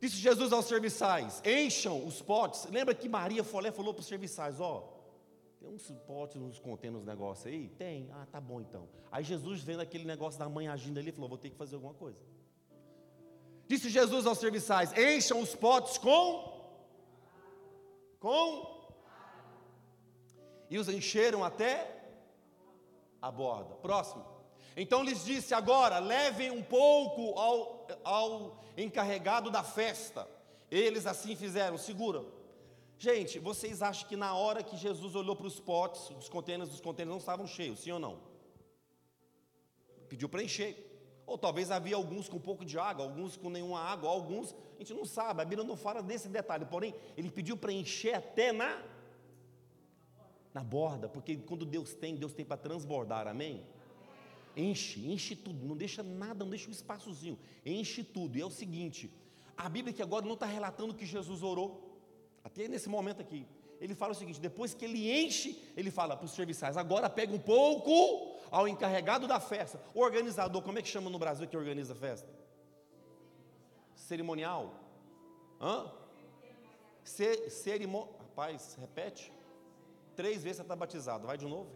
Disse 0.00 0.16
Jesus 0.16 0.52
aos 0.52 0.66
serviçais: 0.66 1.42
encham 1.44 2.06
os 2.06 2.20
potes. 2.20 2.66
Lembra 2.66 2.94
que 2.94 3.08
Maria 3.08 3.42
Folé 3.42 3.70
falou 3.70 3.94
para 3.94 4.00
os 4.00 4.06
serviçais: 4.06 4.60
ó, 4.60 4.92
tem 5.58 5.68
uns 5.68 5.90
potes, 6.06 6.36
uns 6.40 6.58
contendo 6.58 6.98
uns 6.98 7.04
negócios 7.04 7.46
aí? 7.46 7.68
Tem. 7.70 8.08
Ah, 8.12 8.26
tá 8.30 8.40
bom 8.40 8.60
então. 8.60 8.88
Aí 9.10 9.24
Jesus 9.24 9.62
vendo 9.62 9.80
aquele 9.80 10.04
negócio 10.04 10.38
da 10.38 10.48
mãe 10.48 10.68
agindo 10.68 10.98
ali, 10.98 11.10
falou: 11.12 11.28
vou 11.28 11.38
ter 11.38 11.50
que 11.50 11.56
fazer 11.56 11.76
alguma 11.76 11.94
coisa. 11.94 12.18
Disse 13.66 13.88
Jesus 13.88 14.26
aos 14.26 14.38
serviçais: 14.38 14.92
encham 14.96 15.40
os 15.40 15.54
potes 15.54 15.98
com. 15.98 16.54
Com. 18.20 18.76
E 20.68 20.78
os 20.78 20.88
encheram 20.88 21.42
até 21.42 21.96
a 23.20 23.30
borda. 23.30 23.74
Próximo. 23.76 24.24
Então 24.76 25.02
lhes 25.02 25.24
disse: 25.24 25.54
agora 25.54 25.98
levem 25.98 26.50
um 26.50 26.62
pouco 26.62 27.38
ao, 27.38 27.75
ao 28.04 28.64
encarregado 28.76 29.50
da 29.50 29.62
festa. 29.62 30.28
Eles 30.70 31.06
assim 31.06 31.36
fizeram, 31.36 31.78
segura. 31.78 32.24
Gente, 32.98 33.38
vocês 33.38 33.82
acham 33.82 34.08
que 34.08 34.16
na 34.16 34.34
hora 34.34 34.62
que 34.62 34.76
Jesus 34.76 35.14
olhou 35.14 35.36
para 35.36 35.46
os 35.46 35.60
potes, 35.60 36.10
os 36.10 36.28
contêineres 36.28 36.72
dos 36.72 36.80
contêineres 36.80 37.12
não 37.12 37.18
estavam 37.18 37.46
cheios, 37.46 37.80
sim 37.80 37.92
ou 37.92 37.98
não? 37.98 38.18
Pediu 40.08 40.28
para 40.28 40.42
encher. 40.42 40.84
Ou 41.26 41.36
talvez 41.36 41.70
havia 41.70 41.96
alguns 41.96 42.28
com 42.28 42.36
um 42.36 42.40
pouco 42.40 42.64
de 42.64 42.78
água, 42.78 43.04
alguns 43.04 43.36
com 43.36 43.50
nenhuma 43.50 43.80
água, 43.80 44.08
alguns, 44.08 44.54
a 44.76 44.78
gente 44.78 44.94
não 44.94 45.04
sabe, 45.04 45.42
a 45.42 45.44
Bíblia 45.44 45.66
não 45.66 45.76
fala 45.76 46.00
desse 46.00 46.28
detalhe, 46.28 46.64
porém, 46.64 46.94
ele 47.16 47.30
pediu 47.30 47.56
para 47.56 47.72
encher 47.72 48.14
até 48.14 48.52
na 48.52 48.80
na 50.54 50.64
borda, 50.64 51.06
porque 51.06 51.36
quando 51.36 51.66
Deus 51.66 51.92
tem, 51.92 52.16
Deus 52.16 52.32
tem 52.32 52.42
para 52.42 52.56
transbordar, 52.56 53.28
amém? 53.28 53.62
Enche, 54.56 55.06
enche 55.06 55.36
tudo, 55.36 55.66
não 55.66 55.76
deixa 55.76 56.02
nada, 56.02 56.42
não 56.42 56.50
deixa 56.50 56.68
um 56.68 56.72
espaçozinho, 56.72 57.38
enche 57.64 58.02
tudo. 58.02 58.38
E 58.38 58.40
é 58.40 58.46
o 58.46 58.50
seguinte: 58.50 59.12
a 59.56 59.68
Bíblia 59.68 59.92
que 59.92 60.02
agora 60.02 60.24
não 60.24 60.32
está 60.32 60.46
relatando 60.46 60.94
que 60.94 61.04
Jesus 61.04 61.42
orou, 61.42 62.00
até 62.42 62.66
nesse 62.66 62.88
momento 62.88 63.20
aqui. 63.20 63.46
Ele 63.78 63.94
fala 63.94 64.12
o 64.12 64.14
seguinte: 64.14 64.40
depois 64.40 64.72
que 64.72 64.84
ele 64.86 65.10
enche, 65.10 65.62
ele 65.76 65.90
fala 65.90 66.16
para 66.16 66.24
os 66.24 66.32
serviçais, 66.32 66.76
agora 66.78 67.10
pega 67.10 67.34
um 67.34 67.38
pouco 67.38 68.34
ao 68.50 68.66
encarregado 68.66 69.26
da 69.28 69.38
festa. 69.38 69.78
O 69.94 70.00
organizador, 70.00 70.62
como 70.62 70.78
é 70.78 70.82
que 70.82 70.88
chama 70.88 71.10
no 71.10 71.18
Brasil 71.18 71.46
que 71.46 71.56
organiza 71.56 71.92
a 71.92 71.96
festa? 71.96 72.28
Cerimonial? 73.94 74.72
Hã? 75.60 75.92
Cerimonial. 77.04 78.16
Rapaz, 78.36 78.74
repete. 78.78 79.32
Três 80.14 80.42
vezes 80.42 80.58
você 80.58 80.62
está 80.62 80.76
batizado, 80.76 81.26
vai 81.26 81.38
de 81.38 81.46
novo. 81.46 81.70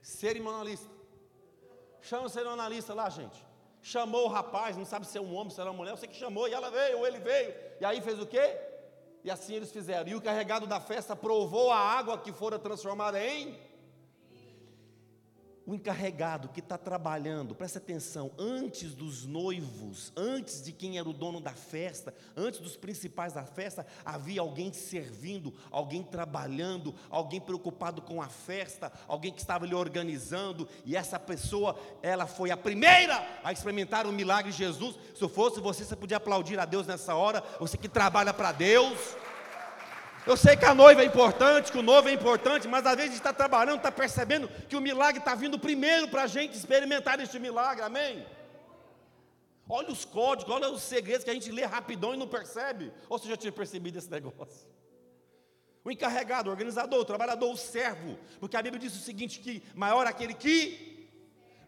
Cerimonialista. 0.00 0.90
Chama 2.02 2.26
o 2.26 2.28
cerimonialista 2.28 2.92
lá, 2.92 3.08
gente. 3.08 3.42
Chamou 3.80 4.26
o 4.26 4.28
rapaz, 4.28 4.76
não 4.76 4.84
sabe 4.84 5.06
se 5.06 5.16
é 5.16 5.20
um 5.20 5.34
homem, 5.34 5.50
se 5.50 5.60
é 5.60 5.64
uma 5.64 5.72
mulher, 5.72 5.96
você 5.96 6.06
que 6.06 6.14
chamou, 6.14 6.46
e 6.48 6.52
ela 6.52 6.70
veio, 6.70 6.98
ou 6.98 7.06
ele 7.06 7.18
veio. 7.18 7.54
E 7.80 7.84
aí 7.84 8.00
fez 8.00 8.20
o 8.20 8.26
quê? 8.26 8.60
E 9.24 9.30
assim 9.30 9.54
eles 9.54 9.72
fizeram. 9.72 10.08
E 10.08 10.14
o 10.14 10.20
carregado 10.20 10.66
da 10.66 10.80
festa 10.80 11.16
provou 11.16 11.70
a 11.70 11.78
água 11.78 12.18
que 12.18 12.32
fora 12.32 12.58
transformada 12.58 13.24
em 13.24 13.58
o 15.66 15.74
encarregado 15.74 16.48
que 16.48 16.60
está 16.60 16.76
trabalhando, 16.76 17.54
presta 17.54 17.78
atenção, 17.78 18.30
antes 18.38 18.94
dos 18.94 19.24
noivos, 19.24 20.12
antes 20.16 20.62
de 20.62 20.72
quem 20.72 20.98
era 20.98 21.08
o 21.08 21.12
dono 21.12 21.40
da 21.40 21.52
festa, 21.52 22.14
antes 22.36 22.60
dos 22.60 22.76
principais 22.76 23.32
da 23.32 23.44
festa, 23.44 23.86
havia 24.04 24.40
alguém 24.40 24.72
servindo, 24.72 25.54
alguém 25.70 26.02
trabalhando, 26.02 26.94
alguém 27.08 27.40
preocupado 27.40 28.02
com 28.02 28.20
a 28.20 28.28
festa, 28.28 28.92
alguém 29.06 29.32
que 29.32 29.40
estava 29.40 29.66
lhe 29.66 29.74
organizando, 29.74 30.68
e 30.84 30.96
essa 30.96 31.18
pessoa, 31.18 31.78
ela 32.02 32.26
foi 32.26 32.50
a 32.50 32.56
primeira 32.56 33.24
a 33.44 33.52
experimentar 33.52 34.06
o 34.06 34.12
milagre 34.12 34.50
de 34.50 34.58
Jesus. 34.58 34.96
Se 35.14 35.22
eu 35.22 35.28
fosse 35.28 35.60
você, 35.60 35.84
você 35.84 35.96
podia 35.96 36.16
aplaudir 36.16 36.58
a 36.58 36.64
Deus 36.64 36.86
nessa 36.86 37.14
hora, 37.14 37.42
você 37.58 37.76
que 37.76 37.88
trabalha 37.88 38.34
para 38.34 38.52
Deus. 38.52 38.98
Eu 40.24 40.36
sei 40.36 40.56
que 40.56 40.64
a 40.64 40.74
noiva 40.74 41.02
é 41.02 41.04
importante, 41.04 41.72
que 41.72 41.78
o 41.78 41.82
noivo 41.82 42.08
é 42.08 42.12
importante, 42.12 42.68
mas 42.68 42.86
às 42.86 42.94
vezes 42.94 43.10
a 43.10 43.12
gente 43.14 43.20
está 43.20 43.32
trabalhando, 43.32 43.78
está 43.78 43.90
percebendo 43.90 44.48
que 44.68 44.76
o 44.76 44.80
milagre 44.80 45.18
está 45.18 45.34
vindo 45.34 45.58
primeiro 45.58 46.06
para 46.08 46.22
a 46.22 46.26
gente 46.28 46.56
experimentar 46.56 47.18
este 47.18 47.40
milagre, 47.40 47.82
amém? 47.82 48.24
Olha 49.68 49.90
os 49.90 50.04
códigos, 50.04 50.54
olha 50.54 50.68
os 50.70 50.82
segredos 50.82 51.24
que 51.24 51.30
a 51.30 51.34
gente 51.34 51.50
lê 51.50 51.64
rapidão 51.64 52.14
e 52.14 52.16
não 52.16 52.28
percebe. 52.28 52.92
Ou 53.08 53.18
você 53.18 53.28
já 53.28 53.36
tinha 53.36 53.52
percebido 53.52 53.98
esse 53.98 54.10
negócio? 54.10 54.68
O 55.84 55.90
encarregado, 55.90 56.48
o 56.48 56.52
organizador, 56.52 57.00
o 57.00 57.04
trabalhador, 57.04 57.50
o 57.50 57.56
servo. 57.56 58.16
Porque 58.38 58.56
a 58.56 58.62
Bíblia 58.62 58.80
diz 58.80 58.94
o 58.94 59.02
seguinte: 59.02 59.40
que 59.40 59.62
maior 59.74 60.06
é 60.06 60.10
aquele 60.10 60.34
que, 60.34 61.08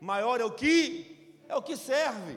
maior 0.00 0.40
é 0.40 0.44
o 0.44 0.50
que, 0.52 1.34
é 1.48 1.56
o 1.56 1.62
que 1.62 1.76
serve. 1.76 2.36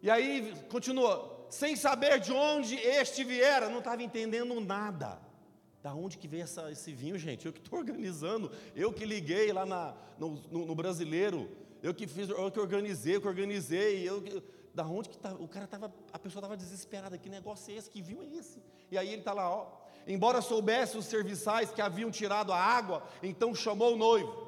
E 0.00 0.10
aí 0.10 0.54
continua, 0.68 1.35
sem 1.48 1.76
saber 1.76 2.20
de 2.20 2.32
onde 2.32 2.76
este 2.76 3.24
viera, 3.24 3.68
não 3.68 3.78
estava 3.78 4.02
entendendo 4.02 4.60
nada. 4.60 5.20
Da 5.82 5.94
onde 5.94 6.18
que 6.18 6.26
veio 6.26 6.42
essa, 6.42 6.70
esse 6.70 6.92
vinho, 6.92 7.16
gente? 7.18 7.46
Eu 7.46 7.52
que 7.52 7.60
estou 7.60 7.78
organizando, 7.78 8.50
eu 8.74 8.92
que 8.92 9.04
liguei 9.04 9.52
lá 9.52 9.64
na, 9.64 9.94
no, 10.18 10.42
no, 10.50 10.66
no 10.66 10.74
brasileiro, 10.74 11.48
eu 11.82 11.94
que 11.94 12.06
fiz, 12.06 12.28
eu 12.28 12.50
que 12.50 12.58
organizei, 12.58 13.16
eu 13.16 13.20
que 13.20 13.28
organizei, 13.28 14.08
eu 14.08 14.20
que, 14.20 14.42
da 14.74 14.84
onde 14.84 15.08
que 15.08 15.16
tá, 15.16 15.32
o 15.34 15.46
cara 15.46 15.64
estava, 15.64 15.92
a 16.12 16.18
pessoa 16.18 16.40
estava 16.40 16.56
desesperada, 16.56 17.16
que 17.16 17.28
negócio 17.28 17.72
é 17.72 17.76
esse, 17.78 17.88
que 17.88 18.02
vinho 18.02 18.22
é 18.22 18.36
esse? 18.36 18.60
E 18.90 18.98
aí 18.98 19.08
ele 19.08 19.18
está 19.18 19.32
lá, 19.32 19.48
ó, 19.48 19.86
embora 20.06 20.42
soubesse 20.42 20.98
os 20.98 21.06
serviçais 21.06 21.70
que 21.70 21.80
haviam 21.80 22.10
tirado 22.10 22.52
a 22.52 22.58
água, 22.58 23.06
então 23.22 23.54
chamou 23.54 23.94
o 23.94 23.96
noivo. 23.96 24.46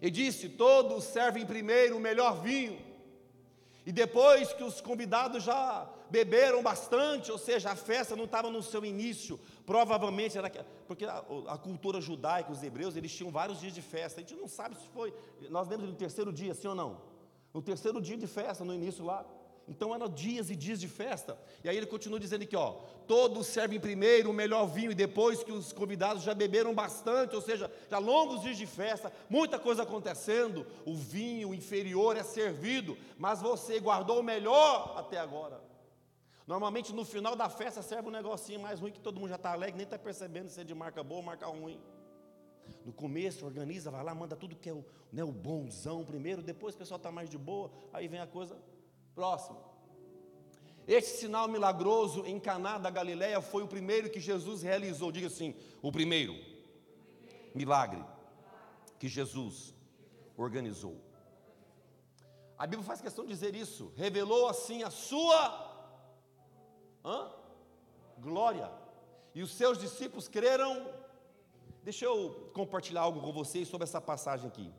E 0.00 0.10
disse: 0.10 0.48
Todos 0.48 1.04
servem 1.04 1.46
primeiro 1.46 1.96
o 1.96 2.00
melhor 2.00 2.42
vinho, 2.42 2.78
e 3.86 3.92
depois 3.92 4.52
que 4.52 4.64
os 4.64 4.80
convidados 4.80 5.44
já 5.44 5.86
beberam 6.08 6.62
bastante, 6.62 7.30
ou 7.30 7.36
seja, 7.36 7.70
a 7.70 7.76
festa 7.76 8.16
não 8.16 8.24
estava 8.24 8.48
no 8.50 8.62
seu 8.62 8.84
início, 8.84 9.38
provavelmente 9.66 10.38
era 10.38 10.50
porque 10.86 11.04
a, 11.04 11.22
a, 11.48 11.58
cultura 11.58 12.00
judaica, 12.00 12.50
os 12.50 12.62
hebreus, 12.62 12.96
eles 12.96 13.14
tinham 13.14 13.30
vários 13.30 13.60
dias 13.60 13.74
de 13.74 13.82
festa. 13.82 14.20
A 14.20 14.22
gente 14.22 14.34
não 14.34 14.48
sabe 14.48 14.74
se 14.76 14.86
foi, 14.88 15.12
nós 15.50 15.68
lembra 15.68 15.86
do 15.86 15.94
terceiro 15.94 16.32
dia, 16.32 16.54
sim 16.54 16.68
ou 16.68 16.74
não? 16.74 16.98
No 17.52 17.60
terceiro 17.60 18.00
dia 18.00 18.16
de 18.16 18.26
festa, 18.26 18.64
no 18.64 18.72
início 18.72 19.04
lá. 19.04 19.24
Então 19.66 19.94
eram 19.94 20.08
dias 20.08 20.50
e 20.50 20.56
dias 20.56 20.78
de 20.78 20.88
festa. 20.88 21.38
E 21.62 21.68
aí 21.68 21.76
ele 21.76 21.86
continua 21.86 22.20
dizendo 22.20 22.42
aqui, 22.42 22.54
ó, 22.54 22.72
todos 23.06 23.46
servem 23.46 23.80
primeiro 23.80 24.30
o 24.30 24.34
melhor 24.34 24.66
vinho 24.66 24.90
e 24.92 24.94
depois 24.94 25.42
que 25.42 25.52
os 25.52 25.72
convidados 25.72 26.22
já 26.22 26.34
beberam 26.34 26.74
bastante, 26.74 27.34
ou 27.34 27.40
seja, 27.40 27.70
já 27.90 27.98
longos 27.98 28.42
dias 28.42 28.58
de 28.58 28.66
festa, 28.66 29.12
muita 29.28 29.58
coisa 29.58 29.82
acontecendo, 29.82 30.66
o 30.84 30.94
vinho 30.94 31.54
inferior 31.54 32.16
é 32.16 32.22
servido, 32.22 32.96
mas 33.16 33.40
você 33.40 33.80
guardou 33.80 34.20
o 34.20 34.22
melhor 34.22 34.94
até 34.98 35.18
agora. 35.18 35.60
Normalmente 36.46 36.92
no 36.92 37.04
final 37.04 37.34
da 37.34 37.48
festa 37.48 37.80
serve 37.80 38.08
um 38.08 38.12
negocinho 38.12 38.60
mais 38.60 38.78
ruim 38.78 38.92
que 38.92 39.00
todo 39.00 39.18
mundo 39.18 39.30
já 39.30 39.36
está 39.36 39.52
alegre, 39.52 39.76
nem 39.76 39.84
está 39.84 39.98
percebendo 39.98 40.50
se 40.50 40.60
é 40.60 40.64
de 40.64 40.74
marca 40.74 41.02
boa 41.02 41.20
ou 41.20 41.24
marca 41.24 41.46
ruim. 41.46 41.80
No 42.84 42.92
começo 42.92 43.46
organiza, 43.46 43.90
vai 43.90 44.04
lá, 44.04 44.14
manda 44.14 44.36
tudo 44.36 44.54
que 44.56 44.68
é 44.68 44.72
o, 44.72 44.84
né, 45.10 45.24
o 45.24 45.32
bonzão 45.32 46.04
primeiro, 46.04 46.42
depois 46.42 46.74
o 46.74 46.78
pessoal 46.78 46.96
está 46.96 47.10
mais 47.10 47.30
de 47.30 47.38
boa, 47.38 47.70
aí 47.92 48.08
vem 48.08 48.20
a 48.20 48.26
coisa 48.26 48.56
Próximo. 49.14 49.58
Este 50.86 51.16
sinal 51.18 51.48
milagroso 51.48 52.26
em 52.26 52.38
Caná 52.38 52.76
da 52.76 52.90
Galileia 52.90 53.40
foi 53.40 53.62
o 53.62 53.68
primeiro 53.68 54.10
que 54.10 54.20
Jesus 54.20 54.62
realizou. 54.62 55.10
Diga 55.10 55.28
assim, 55.28 55.54
o 55.80 55.90
primeiro 55.90 56.34
milagre 57.54 58.04
que 58.98 59.08
Jesus 59.08 59.74
organizou. 60.36 61.00
A 62.58 62.66
Bíblia 62.66 62.86
faz 62.86 63.00
questão 63.00 63.24
de 63.24 63.30
dizer 63.30 63.54
isso. 63.54 63.92
Revelou 63.96 64.48
assim 64.48 64.82
a 64.82 64.90
sua 64.90 65.40
hã? 67.04 67.30
glória. 68.18 68.70
E 69.34 69.42
os 69.42 69.52
seus 69.52 69.78
discípulos 69.78 70.28
creram. 70.28 70.86
Deixa 71.82 72.04
eu 72.04 72.50
compartilhar 72.54 73.02
algo 73.02 73.20
com 73.20 73.32
vocês 73.32 73.68
sobre 73.68 73.84
essa 73.84 74.00
passagem 74.00 74.48
aqui. 74.48 74.72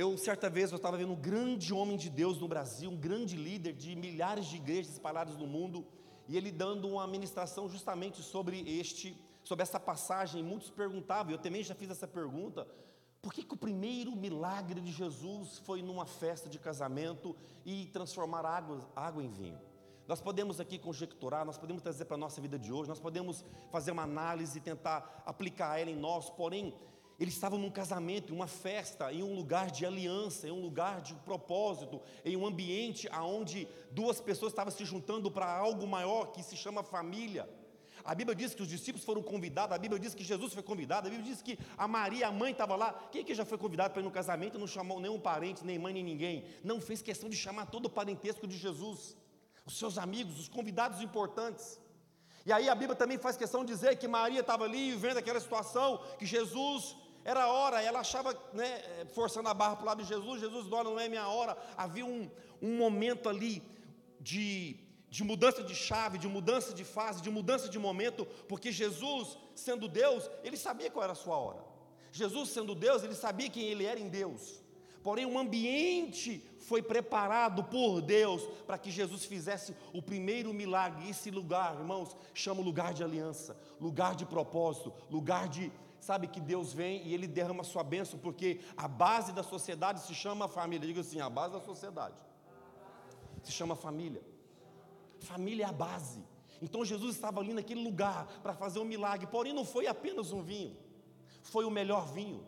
Eu, 0.00 0.16
certa 0.16 0.48
vez, 0.48 0.70
eu 0.70 0.76
estava 0.76 0.96
vendo 0.96 1.10
um 1.10 1.16
grande 1.16 1.74
homem 1.74 1.96
de 1.96 2.08
Deus 2.08 2.38
no 2.38 2.46
Brasil, 2.46 2.88
um 2.88 2.96
grande 2.96 3.36
líder 3.36 3.72
de 3.72 3.96
milhares 3.96 4.46
de 4.46 4.54
igrejas 4.54 4.92
espalhadas 4.92 5.36
no 5.36 5.44
mundo, 5.44 5.84
e 6.28 6.36
ele 6.36 6.52
dando 6.52 6.86
uma 6.86 7.04
ministração 7.04 7.68
justamente 7.68 8.22
sobre 8.22 8.60
este, 8.78 9.20
sobre 9.42 9.64
essa 9.64 9.80
passagem. 9.80 10.40
Muitos 10.40 10.70
perguntavam, 10.70 11.32
eu 11.32 11.38
também 11.38 11.64
já 11.64 11.74
fiz 11.74 11.90
essa 11.90 12.06
pergunta, 12.06 12.64
por 13.20 13.32
que, 13.32 13.42
que 13.42 13.54
o 13.54 13.56
primeiro 13.56 14.14
milagre 14.14 14.80
de 14.80 14.92
Jesus 14.92 15.58
foi 15.64 15.82
numa 15.82 16.06
festa 16.06 16.48
de 16.48 16.60
casamento 16.60 17.34
e 17.66 17.86
transformar 17.86 18.46
água, 18.46 18.88
água 18.94 19.20
em 19.20 19.28
vinho? 19.28 19.58
Nós 20.06 20.20
podemos 20.20 20.60
aqui 20.60 20.78
conjecturar, 20.78 21.44
nós 21.44 21.58
podemos 21.58 21.82
trazer 21.82 22.04
para 22.04 22.14
a 22.14 22.18
nossa 22.18 22.40
vida 22.40 22.56
de 22.56 22.72
hoje, 22.72 22.88
nós 22.88 23.00
podemos 23.00 23.44
fazer 23.72 23.90
uma 23.90 24.04
análise 24.04 24.58
e 24.58 24.60
tentar 24.60 25.24
aplicar 25.26 25.80
ela 25.80 25.90
em 25.90 25.96
nós, 25.96 26.30
porém, 26.30 26.72
eles 27.18 27.34
estavam 27.34 27.58
num 27.58 27.70
casamento, 27.70 28.32
em 28.32 28.36
uma 28.36 28.46
festa, 28.46 29.12
em 29.12 29.24
um 29.24 29.34
lugar 29.34 29.70
de 29.70 29.84
aliança, 29.84 30.46
em 30.46 30.52
um 30.52 30.60
lugar 30.60 31.00
de 31.00 31.14
propósito, 31.14 32.00
em 32.24 32.36
um 32.36 32.46
ambiente 32.46 33.08
onde 33.10 33.66
duas 33.90 34.20
pessoas 34.20 34.52
estavam 34.52 34.72
se 34.72 34.84
juntando 34.84 35.28
para 35.30 35.50
algo 35.50 35.86
maior 35.86 36.30
que 36.30 36.42
se 36.44 36.56
chama 36.56 36.82
família. 36.82 37.48
A 38.04 38.14
Bíblia 38.14 38.36
diz 38.36 38.54
que 38.54 38.62
os 38.62 38.68
discípulos 38.68 39.04
foram 39.04 39.20
convidados, 39.20 39.74
a 39.74 39.78
Bíblia 39.78 39.98
diz 39.98 40.14
que 40.14 40.22
Jesus 40.22 40.54
foi 40.54 40.62
convidado, 40.62 41.08
a 41.08 41.10
Bíblia 41.10 41.28
diz 41.28 41.42
que 41.42 41.58
a 41.76 41.88
Maria, 41.88 42.28
a 42.28 42.32
mãe, 42.32 42.52
estava 42.52 42.76
lá. 42.76 42.92
Quem 43.10 43.24
que 43.24 43.34
já 43.34 43.44
foi 43.44 43.58
convidado 43.58 43.92
para 43.92 44.00
ir 44.00 44.04
no 44.04 44.12
casamento 44.12 44.56
não 44.56 44.68
chamou 44.68 45.00
nenhum 45.00 45.18
parente, 45.18 45.64
nem 45.64 45.78
mãe, 45.78 45.92
nem 45.92 46.04
ninguém? 46.04 46.44
Não 46.62 46.80
fez 46.80 47.02
questão 47.02 47.28
de 47.28 47.36
chamar 47.36 47.66
todo 47.66 47.86
o 47.86 47.90
parentesco 47.90 48.46
de 48.46 48.56
Jesus, 48.56 49.16
os 49.66 49.76
seus 49.76 49.98
amigos, 49.98 50.38
os 50.38 50.48
convidados 50.48 51.02
importantes. 51.02 51.80
E 52.46 52.52
aí 52.52 52.68
a 52.68 52.74
Bíblia 52.74 52.96
também 52.96 53.18
faz 53.18 53.36
questão 53.36 53.64
de 53.64 53.72
dizer 53.72 53.98
que 53.98 54.06
Maria 54.06 54.40
estava 54.40 54.64
ali 54.64 54.94
vendo 54.94 55.18
aquela 55.18 55.40
situação, 55.40 56.00
que 56.18 56.24
Jesus 56.24 56.96
era 57.28 57.42
a 57.42 57.52
hora, 57.52 57.82
ela 57.82 58.00
achava, 58.00 58.34
né, 58.54 59.04
forçando 59.12 59.50
a 59.50 59.52
barra 59.52 59.76
para 59.76 59.82
o 59.82 59.86
lado 59.86 60.02
de 60.02 60.08
Jesus, 60.08 60.40
Jesus, 60.40 60.66
não 60.66 60.98
é 60.98 61.10
minha 61.10 61.28
hora. 61.28 61.58
Havia 61.76 62.06
um, 62.06 62.30
um 62.62 62.78
momento 62.78 63.28
ali 63.28 63.62
de, 64.18 64.80
de 65.10 65.22
mudança 65.22 65.62
de 65.62 65.74
chave, 65.74 66.16
de 66.16 66.26
mudança 66.26 66.72
de 66.72 66.84
fase, 66.84 67.20
de 67.20 67.28
mudança 67.28 67.68
de 67.68 67.78
momento, 67.78 68.24
porque 68.48 68.72
Jesus, 68.72 69.36
sendo 69.54 69.86
Deus, 69.88 70.30
ele 70.42 70.56
sabia 70.56 70.90
qual 70.90 71.04
era 71.04 71.12
a 71.12 71.22
sua 71.24 71.36
hora. 71.36 71.62
Jesus, 72.10 72.48
sendo 72.48 72.74
Deus, 72.74 73.04
ele 73.04 73.14
sabia 73.14 73.50
quem 73.50 73.64
ele 73.64 73.84
era 73.84 74.00
em 74.00 74.08
Deus. 74.08 74.62
Porém, 75.02 75.26
um 75.26 75.38
ambiente 75.38 76.42
foi 76.60 76.80
preparado 76.80 77.62
por 77.64 78.00
Deus 78.00 78.42
para 78.66 78.78
que 78.78 78.90
Jesus 78.90 79.26
fizesse 79.26 79.76
o 79.92 80.00
primeiro 80.00 80.54
milagre. 80.54 81.10
Esse 81.10 81.30
lugar, 81.30 81.74
irmãos, 81.74 82.16
chama 82.32 82.62
lugar 82.62 82.94
de 82.94 83.04
aliança, 83.04 83.54
lugar 83.78 84.14
de 84.14 84.24
propósito, 84.24 84.94
lugar 85.10 85.46
de 85.46 85.70
sabe 86.08 86.26
que 86.26 86.40
Deus 86.40 86.72
vem 86.72 87.06
e 87.06 87.12
Ele 87.12 87.26
derrama 87.26 87.62
sua 87.62 87.84
bênção, 87.84 88.18
porque 88.18 88.60
a 88.74 88.88
base 88.88 89.30
da 89.38 89.42
sociedade 89.42 90.00
se 90.00 90.14
chama 90.14 90.48
família. 90.48 90.86
Diga 90.86 91.02
assim: 91.02 91.20
a 91.20 91.28
base 91.28 91.52
da 91.52 91.60
sociedade 91.60 92.18
se 93.42 93.52
chama 93.52 93.76
família. 93.76 94.22
Família 95.20 95.64
é 95.66 95.68
a 95.68 95.72
base. 95.86 96.20
Então 96.62 96.82
Jesus 96.92 97.14
estava 97.14 97.40
ali 97.40 97.52
naquele 97.52 97.82
lugar 97.88 98.26
para 98.42 98.54
fazer 98.54 98.78
um 98.78 98.86
milagre, 98.94 99.26
porém 99.26 99.52
não 99.52 99.66
foi 99.66 99.86
apenas 99.86 100.32
um 100.32 100.42
vinho, 100.42 100.74
foi 101.42 101.64
o 101.66 101.70
melhor 101.70 102.06
vinho. 102.18 102.42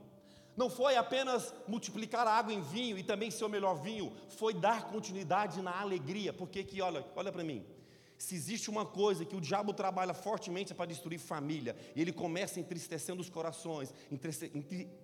Não 0.57 0.69
foi 0.79 0.97
apenas 0.97 1.55
multiplicar 1.69 2.27
a 2.27 2.33
água 2.33 2.53
em 2.53 2.63
vinho 2.63 2.97
e 2.99 3.03
também 3.03 3.31
ser 3.31 3.45
o 3.45 3.49
melhor 3.57 3.75
vinho, 3.75 4.13
foi 4.41 4.53
dar 4.53 4.81
continuidade 4.95 5.63
na 5.63 5.81
alegria, 5.81 6.33
porque 6.33 6.65
que 6.65 6.83
olha, 6.83 7.07
olha 7.15 7.31
para 7.31 7.45
mim. 7.45 7.61
Se 8.21 8.35
existe 8.35 8.69
uma 8.69 8.85
coisa 8.85 9.25
que 9.25 9.35
o 9.35 9.41
diabo 9.41 9.73
trabalha 9.73 10.13
fortemente 10.13 10.73
é 10.73 10.75
para 10.75 10.85
destruir 10.85 11.19
família, 11.19 11.75
e 11.97 12.03
ele 12.03 12.13
começa 12.13 12.61
entristecendo 12.61 13.23
os 13.23 13.31
corações, 13.31 13.95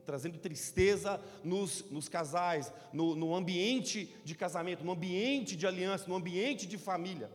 trazendo 0.05 0.37
tristeza 0.37 1.19
nos, 1.43 1.83
nos 1.91 2.11
casais, 2.11 2.71
no, 2.93 3.17
no 3.17 3.35
ambiente 3.35 4.15
de 4.23 4.35
casamento, 4.35 4.85
no 4.85 4.93
ambiente 4.93 5.57
de 5.57 5.67
aliança, 5.67 6.07
no 6.07 6.15
ambiente 6.15 6.67
de 6.67 6.77
família. 6.77 7.31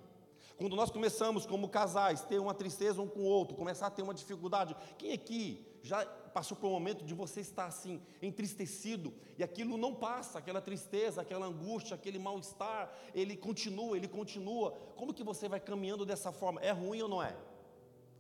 Quando 0.56 0.76
nós 0.76 0.92
começamos 0.92 1.48
como 1.48 1.68
casais, 1.68 2.22
ter 2.22 2.40
uma 2.40 2.54
tristeza 2.54 3.02
um 3.02 3.08
com 3.08 3.22
o 3.22 3.26
outro, 3.26 3.58
começar 3.58 3.88
a 3.88 3.90
ter 3.90 4.04
uma 4.04 4.14
dificuldade, 4.14 4.76
quem 5.00 5.14
aqui 5.14 5.66
já 5.82 6.06
passou 6.34 6.58
por 6.58 6.68
um 6.68 6.72
momento 6.72 7.04
de 7.04 7.14
você 7.14 7.42
estar 7.42 7.66
assim, 7.66 8.02
entristecido, 8.22 9.14
e 9.38 9.44
aquilo 9.44 9.78
não 9.78 9.94
passa, 9.94 10.40
aquela 10.40 10.62
tristeza, 10.62 11.22
aquela 11.22 11.46
angústia, 11.46 11.96
aquele 11.96 12.18
mal-estar, 12.18 12.92
ele 13.14 13.36
continua, 13.36 13.96
ele 13.98 14.08
continua. 14.08 14.72
Como 14.96 15.14
que 15.14 15.24
você 15.24 15.48
vai 15.48 15.60
caminhando 15.60 16.06
dessa 16.06 16.32
forma? 16.32 16.62
É 16.62 16.72
ruim 16.72 17.02
ou 17.02 17.10
não 17.10 17.22
é? 17.22 17.36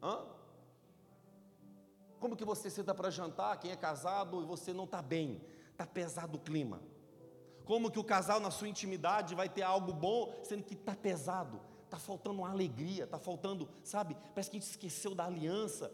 Hã? 0.02 0.26
Como 2.20 2.36
que 2.36 2.46
você 2.46 2.70
senta 2.70 2.94
para 2.94 3.10
jantar, 3.10 3.58
quem 3.60 3.72
é 3.72 3.76
casado, 3.76 4.42
e 4.44 4.46
você 4.46 4.72
não 4.74 4.84
está 4.84 5.02
bem, 5.02 5.42
está 5.72 5.88
pesado 5.88 6.38
o 6.38 6.42
clima? 6.42 6.82
Como 7.66 7.90
que 7.90 8.00
o 8.00 8.04
casal 8.04 8.40
na 8.40 8.52
sua 8.52 8.68
intimidade 8.68 9.34
vai 9.34 9.50
ter 9.50 9.64
algo 9.64 9.94
bom, 9.94 10.34
sendo 10.44 10.64
que 10.64 10.74
está 10.74 10.96
pesado, 10.96 11.60
está 11.86 11.98
faltando 11.98 12.40
uma 12.40 12.50
alegria, 12.50 13.06
está 13.06 13.18
faltando, 13.18 13.68
sabe? 13.84 14.16
Parece 14.34 14.52
que 14.52 14.58
a 14.58 14.60
gente 14.60 14.70
esqueceu 14.70 15.16
da 15.16 15.26
aliança, 15.26 15.92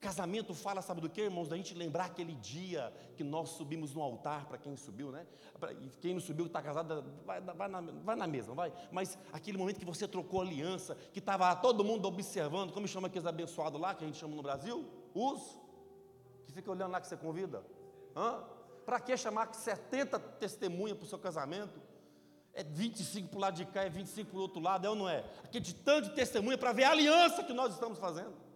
Casamento 0.00 0.54
fala, 0.54 0.80
sabe 0.80 1.00
do 1.00 1.10
que, 1.10 1.22
irmãos? 1.22 1.48
Da 1.48 1.56
gente 1.56 1.74
lembrar 1.74 2.04
aquele 2.04 2.34
dia 2.36 2.92
que 3.16 3.24
nós 3.24 3.50
subimos 3.50 3.92
no 3.94 4.00
altar, 4.00 4.46
para 4.46 4.56
quem 4.56 4.76
subiu, 4.76 5.10
né? 5.10 5.26
Pra, 5.58 5.74
quem 6.00 6.14
não 6.14 6.20
subiu, 6.20 6.46
está 6.46 6.62
casado, 6.62 7.04
vai, 7.26 7.40
vai, 7.40 7.68
na, 7.68 7.80
vai 7.80 8.14
na 8.14 8.26
mesma, 8.26 8.54
vai. 8.54 8.72
Mas 8.92 9.18
aquele 9.32 9.58
momento 9.58 9.78
que 9.80 9.84
você 9.84 10.06
trocou 10.06 10.40
aliança, 10.40 10.94
que 11.12 11.18
estava 11.18 11.54
todo 11.56 11.82
mundo 11.82 12.06
observando, 12.06 12.72
como 12.72 12.86
chama 12.86 13.08
aqueles 13.08 13.26
abençoados 13.26 13.80
lá, 13.80 13.92
que 13.92 14.04
a 14.04 14.06
gente 14.06 14.18
chama 14.18 14.36
no 14.36 14.42
Brasil? 14.42 14.88
Os, 15.12 15.58
que 16.46 16.52
fica 16.52 16.70
olhando 16.70 16.92
lá 16.92 17.00
que 17.00 17.08
você 17.08 17.16
convida. 17.16 17.64
Para 18.86 19.00
que 19.00 19.16
chamar 19.16 19.52
70 19.52 20.18
testemunhas 20.18 20.96
para 20.96 21.06
o 21.06 21.08
seu 21.08 21.18
casamento? 21.18 21.80
É 22.54 22.62
25 22.62 23.28
para 23.28 23.36
o 23.36 23.40
lado 23.40 23.56
de 23.56 23.66
cá, 23.66 23.82
é 23.82 23.90
25 23.90 24.30
para 24.30 24.38
o 24.38 24.42
outro 24.42 24.60
lado, 24.60 24.86
é 24.86 24.90
ou 24.90 24.96
não 24.96 25.08
é? 25.08 25.24
Aquele 25.42 25.72
tanto 25.72 26.08
de 26.08 26.14
testemunha 26.14 26.56
para 26.56 26.72
ver 26.72 26.84
a 26.84 26.90
aliança 26.92 27.42
que 27.42 27.52
nós 27.52 27.72
estamos 27.72 27.98
fazendo. 27.98 28.47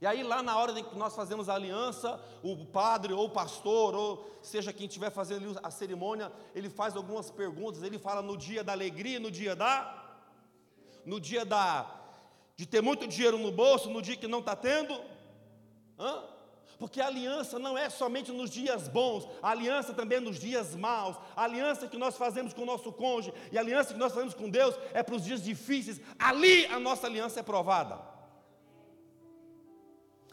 E 0.00 0.06
aí, 0.06 0.22
lá 0.22 0.42
na 0.42 0.56
hora 0.56 0.72
que 0.80 0.96
nós 0.96 1.14
fazemos 1.16 1.48
a 1.48 1.54
aliança, 1.54 2.20
o 2.42 2.64
padre 2.66 3.12
ou 3.12 3.24
o 3.24 3.30
pastor, 3.30 3.94
ou 3.96 4.30
seja 4.40 4.72
quem 4.72 4.86
estiver 4.86 5.10
fazendo 5.10 5.58
a 5.60 5.70
cerimônia, 5.70 6.32
ele 6.54 6.70
faz 6.70 6.94
algumas 6.94 7.30
perguntas. 7.30 7.82
Ele 7.82 7.98
fala 7.98 8.22
no 8.22 8.36
dia 8.36 8.62
da 8.62 8.72
alegria, 8.72 9.18
no 9.18 9.30
dia 9.30 9.56
da. 9.56 10.04
No 11.04 11.20
dia 11.20 11.44
da. 11.44 11.86
de 12.56 12.64
ter 12.64 12.80
muito 12.80 13.08
dinheiro 13.08 13.38
no 13.38 13.50
bolso, 13.50 13.90
no 13.90 14.00
dia 14.00 14.16
que 14.16 14.28
não 14.28 14.38
está 14.38 14.54
tendo. 14.54 15.00
Hã? 15.98 16.22
Porque 16.78 17.00
a 17.00 17.08
aliança 17.08 17.58
não 17.58 17.76
é 17.76 17.90
somente 17.90 18.30
nos 18.30 18.50
dias 18.50 18.86
bons, 18.86 19.28
a 19.42 19.50
aliança 19.50 19.92
também 19.92 20.18
é 20.18 20.20
nos 20.20 20.38
dias 20.38 20.76
maus. 20.76 21.16
A 21.34 21.42
aliança 21.42 21.88
que 21.88 21.98
nós 21.98 22.16
fazemos 22.16 22.54
com 22.54 22.62
o 22.62 22.66
nosso 22.66 22.92
cônjuge 22.92 23.34
e 23.50 23.58
a 23.58 23.60
aliança 23.60 23.92
que 23.92 23.98
nós 23.98 24.12
fazemos 24.12 24.34
com 24.34 24.48
Deus 24.48 24.76
é 24.94 25.02
para 25.02 25.16
os 25.16 25.24
dias 25.24 25.42
difíceis. 25.42 26.00
Ali 26.16 26.66
a 26.66 26.78
nossa 26.78 27.08
aliança 27.08 27.40
é 27.40 27.42
provada. 27.42 27.98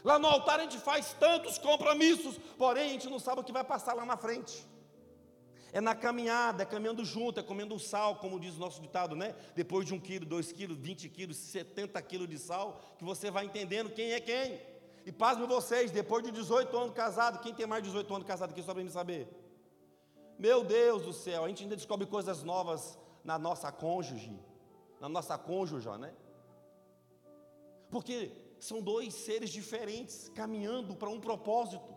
Lá 0.05 0.19
no 0.19 0.27
altar 0.27 0.59
a 0.59 0.63
gente 0.63 0.77
faz 0.77 1.13
tantos 1.13 1.57
compromissos, 1.57 2.37
porém 2.59 2.89
a 2.89 2.93
gente 2.93 3.09
não 3.09 3.17
sabe 3.17 3.41
o 3.41 3.43
que 3.43 3.51
vai 3.51 3.63
passar 3.63 3.95
lá 3.95 4.05
na 4.05 4.15
frente. 4.15 4.63
É 5.73 5.81
na 5.81 5.95
caminhada, 5.95 6.61
é 6.61 6.65
caminhando 6.65 7.03
junto, 7.03 7.39
é 7.39 7.43
comendo 7.43 7.77
sal, 7.79 8.17
como 8.17 8.39
diz 8.39 8.55
o 8.55 8.59
nosso 8.59 8.79
ditado, 8.79 9.15
né? 9.15 9.33
Depois 9.55 9.83
de 9.83 9.95
um 9.95 9.99
quilo, 9.99 10.23
dois 10.23 10.51
quilos, 10.51 10.77
vinte 10.77 11.09
quilos, 11.09 11.37
setenta 11.37 11.99
quilos 12.03 12.29
de 12.29 12.37
sal, 12.37 12.79
que 12.99 13.03
você 13.03 13.31
vai 13.31 13.45
entendendo 13.45 13.89
quem 13.89 14.11
é 14.11 14.19
quem. 14.19 14.61
E 15.07 15.11
pasmem 15.11 15.47
vocês, 15.47 15.89
depois 15.89 16.23
de 16.23 16.29
18 16.29 16.77
anos 16.77 16.93
casado, 16.93 17.39
quem 17.39 17.55
tem 17.55 17.65
mais 17.65 17.81
de 17.81 17.89
18 17.89 18.13
anos 18.13 18.27
casado 18.27 18.51
aqui 18.51 18.61
só 18.61 18.75
para 18.75 18.83
me 18.83 18.91
saber? 18.91 19.27
Meu 20.37 20.63
Deus 20.63 21.01
do 21.01 21.13
céu, 21.13 21.43
a 21.43 21.47
gente 21.47 21.63
ainda 21.63 21.75
descobre 21.75 22.05
coisas 22.05 22.43
novas 22.43 22.95
na 23.23 23.39
nossa 23.39 23.71
cônjuge, 23.71 24.39
na 25.01 25.09
nossa 25.09 25.35
cônjuge, 25.35 25.89
né? 25.97 26.13
Porque 27.89 28.44
são 28.59 28.81
dois 28.81 29.13
seres 29.13 29.49
diferentes 29.49 30.29
caminhando 30.33 30.95
para 30.95 31.09
um 31.09 31.19
propósito. 31.19 31.95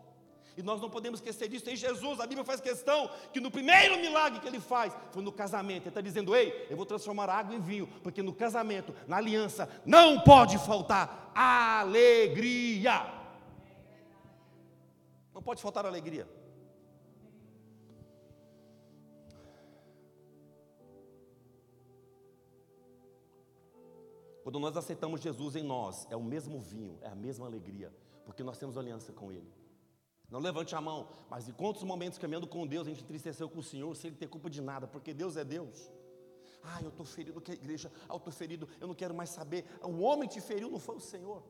E 0.57 0.61
nós 0.61 0.81
não 0.81 0.89
podemos 0.89 1.19
esquecer 1.19 1.47
disso. 1.47 1.69
Em 1.69 1.75
Jesus, 1.75 2.19
a 2.19 2.27
Bíblia 2.27 2.43
faz 2.43 2.59
questão 2.59 3.09
que 3.31 3.39
no 3.39 3.49
primeiro 3.49 3.97
milagre 3.97 4.41
que 4.41 4.47
ele 4.47 4.59
faz 4.59 4.93
foi 5.11 5.23
no 5.23 5.31
casamento. 5.31 5.83
Ele 5.83 5.89
está 5.89 6.01
dizendo: 6.01 6.35
Ei, 6.35 6.67
eu 6.69 6.75
vou 6.75 6.85
transformar 6.85 7.29
água 7.29 7.55
em 7.55 7.61
vinho, 7.61 7.87
porque 8.03 8.21
no 8.21 8.33
casamento, 8.33 8.93
na 9.07 9.17
aliança, 9.17 9.69
não 9.85 10.19
pode 10.19 10.57
faltar 10.57 11.31
alegria. 11.33 13.09
Não 15.33 15.41
pode 15.41 15.61
faltar 15.61 15.85
alegria. 15.85 16.27
Quando 24.49 24.61
nós 24.61 24.75
aceitamos 24.75 25.21
Jesus 25.21 25.55
em 25.55 25.61
nós, 25.61 26.07
é 26.09 26.15
o 26.15 26.23
mesmo 26.23 26.59
vinho, 26.59 26.97
é 27.03 27.07
a 27.07 27.13
mesma 27.13 27.45
alegria, 27.45 27.93
porque 28.25 28.41
nós 28.41 28.57
temos 28.57 28.79
aliança 28.79 29.13
com 29.13 29.31
Ele. 29.31 29.47
Não 30.27 30.39
levante 30.39 30.73
a 30.73 30.81
mão, 30.81 31.07
mas 31.29 31.47
em 31.47 31.51
quantos 31.51 31.83
momentos 31.83 32.17
caminhando 32.17 32.47
com 32.47 32.65
Deus 32.65 32.87
a 32.87 32.89
gente 32.89 33.03
entristeceu 33.03 33.47
com 33.47 33.59
o 33.59 33.63
Senhor 33.63 33.95
sem 33.95 34.07
Ele 34.07 34.17
ter 34.17 34.25
culpa 34.25 34.49
de 34.49 34.59
nada, 34.59 34.87
porque 34.87 35.13
Deus 35.13 35.37
é 35.37 35.43
Deus. 35.43 35.91
Ah, 36.63 36.79
eu 36.81 36.89
estou 36.89 37.05
ferido 37.05 37.39
com 37.39 37.51
a 37.51 37.53
igreja, 37.53 37.91
ah, 38.05 38.13
eu 38.13 38.17
estou 38.17 38.33
ferido, 38.33 38.67
eu 38.81 38.87
não 38.87 38.95
quero 38.95 39.13
mais 39.13 39.29
saber. 39.29 39.65
O 39.83 39.99
homem 39.99 40.27
te 40.27 40.41
feriu, 40.41 40.71
não 40.71 40.79
foi 40.79 40.95
o 40.95 40.99
Senhor. 40.99 41.43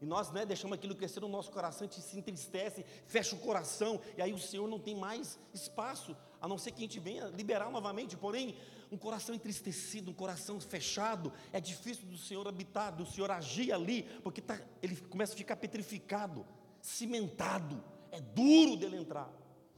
E 0.00 0.06
nós 0.06 0.30
né, 0.30 0.46
deixamos 0.46 0.78
aquilo 0.78 0.94
crescer 0.94 1.20
no 1.20 1.28
nosso 1.28 1.52
coração, 1.52 1.86
a 1.86 1.90
gente 1.90 2.00
se 2.00 2.18
entristece, 2.18 2.86
fecha 3.06 3.36
o 3.36 3.38
coração, 3.38 4.00
e 4.16 4.22
aí 4.22 4.32
o 4.32 4.38
Senhor 4.38 4.66
não 4.66 4.78
tem 4.78 4.96
mais 4.96 5.38
espaço, 5.52 6.16
a 6.44 6.48
não 6.48 6.58
ser 6.58 6.72
que 6.72 6.80
a 6.80 6.86
gente 6.86 7.00
venha 7.00 7.24
liberar 7.28 7.70
novamente. 7.70 8.18
Porém, 8.18 8.54
um 8.92 8.98
coração 8.98 9.34
entristecido, 9.34 10.10
um 10.10 10.14
coração 10.14 10.60
fechado, 10.60 11.32
é 11.50 11.58
difícil 11.58 12.06
do 12.06 12.18
Senhor 12.18 12.46
habitar, 12.46 12.94
do 12.94 13.06
Senhor 13.06 13.30
agir 13.30 13.72
ali, 13.72 14.02
porque 14.22 14.42
tá, 14.42 14.60
ele 14.82 14.94
começa 14.94 15.32
a 15.32 15.36
ficar 15.38 15.56
petrificado, 15.56 16.44
cimentado, 16.82 17.82
é 18.12 18.20
duro 18.20 18.76
dele 18.76 18.98
entrar. 18.98 19.32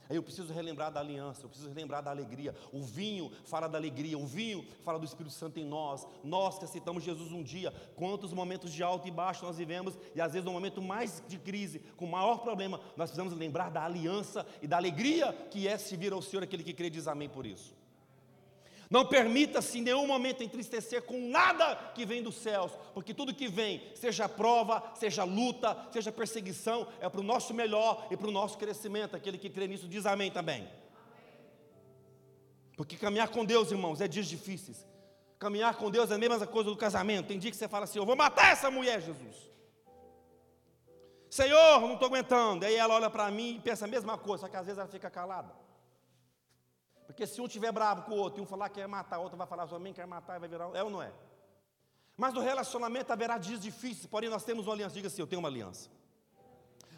Eu 0.09 0.23
preciso 0.23 0.53
relembrar 0.53 0.93
da 0.93 1.01
aliança, 1.01 1.43
eu 1.43 1.49
preciso 1.49 1.69
relembrar 1.69 2.03
da 2.03 2.11
alegria. 2.11 2.55
O 2.73 2.83
vinho 2.83 3.31
fala 3.45 3.69
da 3.69 3.79
alegria, 3.79 4.19
o 4.19 4.27
vinho 4.27 4.65
fala 4.83 4.99
do 4.99 5.05
Espírito 5.05 5.35
Santo 5.35 5.59
em 5.59 5.65
nós. 5.65 6.07
Nós 6.23 6.59
que 6.59 6.65
aceitamos 6.65 7.03
Jesus 7.03 7.33
um 7.33 7.43
dia, 7.43 7.73
quantos 7.97 8.33
momentos 8.33 8.73
de 8.73 8.83
alto 8.83 9.09
e 9.09 9.11
baixo 9.11 9.45
nós 9.45 9.57
vivemos, 9.57 9.99
e 10.15 10.21
às 10.21 10.33
vezes 10.33 10.45
no 10.45 10.53
momento 10.53 10.81
mais 10.81 11.23
de 11.27 11.39
crise, 11.39 11.81
com 11.97 12.07
maior 12.07 12.39
problema, 12.39 12.79
nós 12.97 13.11
precisamos 13.11 13.37
lembrar 13.37 13.71
da 13.71 13.85
aliança 13.85 14.47
e 14.63 14.67
da 14.67 14.77
alegria 14.77 15.33
que 15.51 15.67
é 15.67 15.77
servir 15.77 16.13
ao 16.13 16.23
Senhor 16.23 16.43
aquele 16.43 16.63
que 16.63 16.73
crê 16.73 16.89
diz 16.91 17.09
amém 17.09 17.29
por 17.29 17.47
isso. 17.47 17.75
Não 18.89 19.05
permita-se 19.05 19.79
em 19.79 19.83
nenhum 19.83 20.07
momento 20.07 20.43
entristecer 20.43 21.03
com 21.03 21.29
nada 21.29 21.75
que 21.95 22.05
vem 22.05 22.23
dos 22.23 22.37
céus, 22.37 22.71
porque 22.95 23.13
tudo 23.13 23.35
que 23.35 23.49
vem, 23.49 23.83
seja 23.95 24.29
prova, 24.29 24.83
seja 24.95 25.25
luta, 25.25 25.77
seja 25.91 26.13
perseguição, 26.13 26.87
é 27.01 27.09
para 27.09 27.21
o 27.21 27.25
nosso 27.25 27.53
melhor 27.53 28.07
e 28.11 28.17
para 28.17 28.29
o 28.29 28.33
nosso 28.33 28.57
crescimento. 28.57 29.17
Aquele 29.17 29.39
que 29.39 29.51
crê 29.51 29.67
nisso 29.67 29.89
diz 29.89 30.07
amém 30.07 30.31
também. 30.31 30.69
Porque 32.77 32.97
caminhar 32.97 33.29
com 33.29 33.45
Deus, 33.45 33.73
irmãos, 33.73 34.01
é 34.01 34.07
dias 34.07 34.27
difíceis. 34.27 34.87
Caminhar 35.39 35.75
com 35.77 35.91
Deus 35.91 36.11
é 36.11 36.15
a 36.15 36.19
mesma 36.19 36.47
coisa 36.47 36.71
do 36.71 36.77
casamento. 36.77 37.27
Tem 37.27 37.39
dia 37.39 37.51
que 37.51 37.57
você 37.57 37.69
fala 37.69 37.85
assim: 37.85 37.99
Eu 37.99 38.07
vou 38.07 38.17
matar 38.17 38.53
essa 38.53 38.71
mulher, 38.71 39.01
Jesus. 39.01 39.35
Senhor, 41.29 41.81
não 41.81 41.95
estou 41.95 42.07
aguentando. 42.07 42.65
Aí 42.65 42.75
ela 42.75 42.95
olha 42.95 43.11
para 43.11 43.31
mim 43.31 43.57
e 43.57 43.61
pensa 43.61 43.85
a 43.85 43.89
mesma 43.89 44.17
coisa, 44.17 44.43
só 44.43 44.49
que 44.49 44.57
às 44.57 44.65
vezes 44.65 44.79
ela 44.79 44.89
fica 44.89 45.11
calada. 45.11 45.66
Porque 47.07 47.27
se 47.27 47.41
um 47.41 47.47
tiver 47.47 47.73
bravo 47.73 48.03
com 48.03 48.13
o 48.13 48.17
outro 48.17 48.41
e 48.41 48.43
um 48.43 48.47
falar 48.47 48.69
que 48.69 48.81
quer 48.81 48.89
matar, 48.89 49.19
o 49.19 49.23
outro 49.23 49.39
vai 49.39 49.47
falar 49.47 49.67
também 49.69 49.93
quer 49.93 50.07
matar 50.07 50.37
e 50.37 50.41
vai 50.41 50.49
virar. 50.49 50.71
É 50.75 50.83
ou 50.83 50.91
não 50.91 51.03
é? 51.03 51.13
Mas 52.17 52.35
no 52.35 52.41
relacionamento 52.41 53.13
haverá 53.13 53.39
dias 53.39 53.61
difíceis, 53.61 54.07
porém 54.07 54.29
nós 54.29 54.45
temos 54.45 54.67
uma 54.67 54.75
aliança. 54.75 54.95
Diga 54.95 55.09
assim: 55.09 55.23
eu 55.23 55.27
tenho 55.27 55.41
uma 55.41 55.49
aliança. 55.49 55.91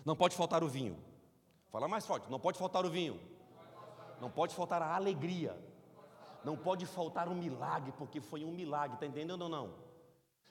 Não 0.04 0.16
pode 0.16 0.34
faltar 0.34 0.64
o 0.64 0.68
vinho. 0.68 0.98
Fala 1.70 1.86
mais 1.86 2.06
forte: 2.06 2.30
não 2.30 2.40
pode 2.40 2.58
faltar 2.58 2.86
o 2.86 2.90
vinho. 2.90 3.20
Não 4.20 4.30
pode 4.30 4.54
faltar 4.54 4.80
a 4.80 4.94
alegria. 4.94 5.56
Não 6.44 6.56
pode 6.56 6.86
faltar 6.86 7.28
o 7.28 7.34
milagre, 7.34 7.92
porque 7.98 8.20
foi 8.20 8.44
um 8.44 8.52
milagre, 8.52 8.94
está 8.94 9.06
entendendo 9.06 9.42
ou 9.42 9.48
não? 9.48 9.74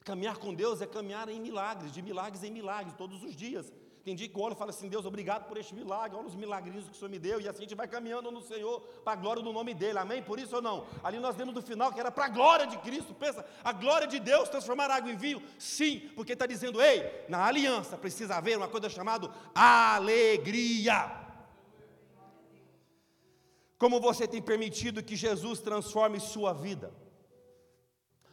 Caminhar 0.04 0.38
com 0.38 0.54
Deus 0.54 0.82
é 0.82 0.86
caminhar 0.86 1.28
em 1.30 1.40
milagres, 1.40 1.92
de 1.92 2.02
milagres 2.02 2.44
em 2.44 2.52
milagres, 2.52 2.94
todos 2.94 3.24
os 3.24 3.36
dias. 3.36 3.74
Tem 4.08 4.16
dia 4.16 4.30
que 4.30 4.38
eu 4.38 4.42
olho 4.42 4.54
e 4.54 4.56
falo 4.56 4.70
assim, 4.70 4.88
Deus, 4.88 5.06
obrigado 5.06 5.50
por 5.50 5.58
este 5.58 5.76
milagre, 5.76 6.18
olha 6.18 6.28
os 6.28 6.34
milagrinhos 6.34 6.86
que 6.86 6.92
o 6.92 6.96
Senhor 6.96 7.10
me 7.10 7.20
deu, 7.20 7.42
e 7.42 7.46
assim 7.50 7.58
a 7.58 7.62
gente 7.64 7.76
vai 7.76 7.90
caminhando 7.90 8.32
no 8.32 8.42
Senhor 8.42 8.80
para 9.04 9.12
a 9.12 9.16
glória 9.18 9.44
do 9.44 9.52
nome 9.52 9.74
dEle, 9.74 9.98
amém? 9.98 10.24
Por 10.24 10.40
isso 10.40 10.56
ou 10.56 10.62
não? 10.62 10.86
Ali 11.04 11.20
nós 11.20 11.36
vemos 11.36 11.54
no 11.54 11.62
final 11.62 11.92
que 11.92 12.00
era 12.00 12.10
para 12.10 12.24
a 12.24 12.30
glória 12.30 12.66
de 12.66 12.78
Cristo, 12.78 13.14
pensa, 13.14 13.46
a 13.62 13.74
glória 13.74 14.08
de 14.08 14.18
Deus 14.18 14.48
transformar 14.48 14.90
água 14.90 15.12
em 15.12 15.18
vinho? 15.18 15.44
Sim, 15.60 16.10
porque 16.16 16.32
está 16.32 16.46
dizendo, 16.46 16.82
ei, 16.82 17.26
na 17.28 17.46
aliança 17.46 17.98
precisa 17.98 18.36
haver 18.36 18.58
uma 18.58 18.70
coisa 18.70 18.90
chamada 18.90 19.30
alegria. 19.54 21.12
Como 23.78 24.00
você 24.00 24.26
tem 24.26 24.42
permitido 24.42 25.04
que 25.04 25.18
Jesus 25.18 25.60
transforme 25.60 26.22
sua 26.22 26.54
vida? 26.54 26.94